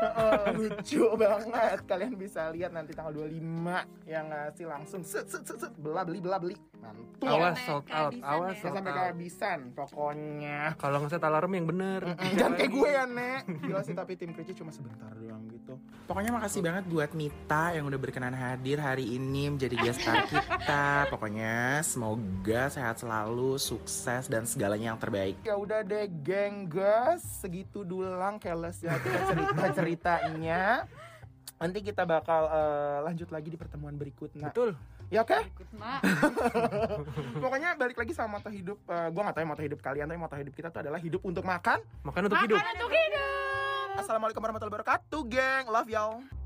Heeh, 0.00 0.44
lucu 0.54 1.02
banget. 1.18 1.78
Kalian 1.84 2.14
bisa 2.14 2.48
lihat 2.54 2.70
nanti 2.70 2.94
tanggal 2.94 3.26
25 3.26 4.06
yang 4.06 4.30
ngasih 4.30 4.66
langsung 4.70 5.02
set 5.02 5.26
set 5.26 5.42
set, 5.42 5.58
set 5.58 5.74
bela 5.76 6.06
beli 6.06 6.22
bela 6.22 6.38
beli. 6.38 6.54
Mantul. 6.80 7.28
Awas 7.28 7.56
sold 7.68 7.86
out, 7.92 8.12
awas 8.16 8.16
ya. 8.16 8.24
Jangan 8.24 8.54
sold 8.56 8.74
sampai 8.80 8.92
kehabisan 8.96 9.58
pokoknya. 9.76 10.58
Kalau 10.80 10.96
ngeset 11.04 11.20
alarm 11.20 11.52
yang 11.52 11.66
bener. 11.68 12.02
Mm, 12.16 12.32
Jangan 12.40 12.52
kayak 12.56 12.72
gue 12.72 12.88
ya, 12.88 13.04
Nek. 13.04 13.42
Gila 13.68 13.80
sih, 13.84 13.94
tapi 13.94 14.12
tim 14.16 14.32
Krici 14.32 14.52
cuma 14.56 14.72
sebentar 14.72 15.12
doang 15.12 15.44
gitu. 15.52 15.76
Pokoknya 16.08 16.32
makasih 16.32 16.64
banget 16.64 16.84
buat 16.88 17.12
Mita 17.12 17.76
yang 17.76 17.84
udah 17.86 18.00
berkenan 18.00 18.32
hadir 18.32 18.80
hari 18.80 19.04
ini 19.04 19.52
menjadi 19.52 19.76
guest 19.76 20.00
star 20.00 20.24
kita. 20.32 21.12
Pokoknya 21.12 21.84
semoga 21.84 22.72
sehat 22.72 22.96
selalu, 23.04 23.60
sukses 23.60 24.24
dan 24.26 24.48
segalanya 24.48 24.96
yang 24.96 25.00
terbaik. 25.00 25.36
Ya 25.44 25.60
udah 25.60 25.84
deh, 25.84 26.08
geng 26.24 26.72
guys. 26.72 27.20
Segitu 27.20 27.84
dulang 27.84 28.40
carelessnya 28.40 28.96
kita 29.04 29.20
cerita-ceritanya. 29.28 30.88
Nanti 31.60 31.78
kita 31.84 32.08
bakal 32.08 32.48
eh, 32.48 32.98
lanjut 33.04 33.28
lagi 33.28 33.52
di 33.52 33.60
pertemuan 33.60 33.92
berikutnya. 34.00 34.48
Betul. 34.48 34.72
Ya 35.10 35.26
oke? 35.26 35.34
Pokoknya 37.42 37.74
balik 37.74 37.98
lagi 37.98 38.14
sama 38.14 38.38
moto 38.38 38.46
hidup. 38.46 38.78
eh, 38.86 39.10
gua 39.10 39.26
nggak 39.26 39.34
tahu 39.34 39.42
ya 39.42 39.48
moto 39.50 39.62
hidup 39.66 39.80
kalian, 39.82 40.06
tapi 40.06 40.22
moto 40.22 40.38
hidup 40.38 40.54
kita 40.54 40.70
tuh 40.70 40.86
adalah 40.86 41.02
hidup 41.02 41.18
untuk 41.26 41.42
makan. 41.42 41.82
Makan 42.06 42.30
untuk 42.30 42.38
hidup. 42.46 42.62
Assalamualaikum 43.98 44.38
warahmatullahi 44.38 44.74
wabarakatuh, 44.78 45.20
geng. 45.26 45.66
Love 45.66 45.90
y'all. 45.90 46.39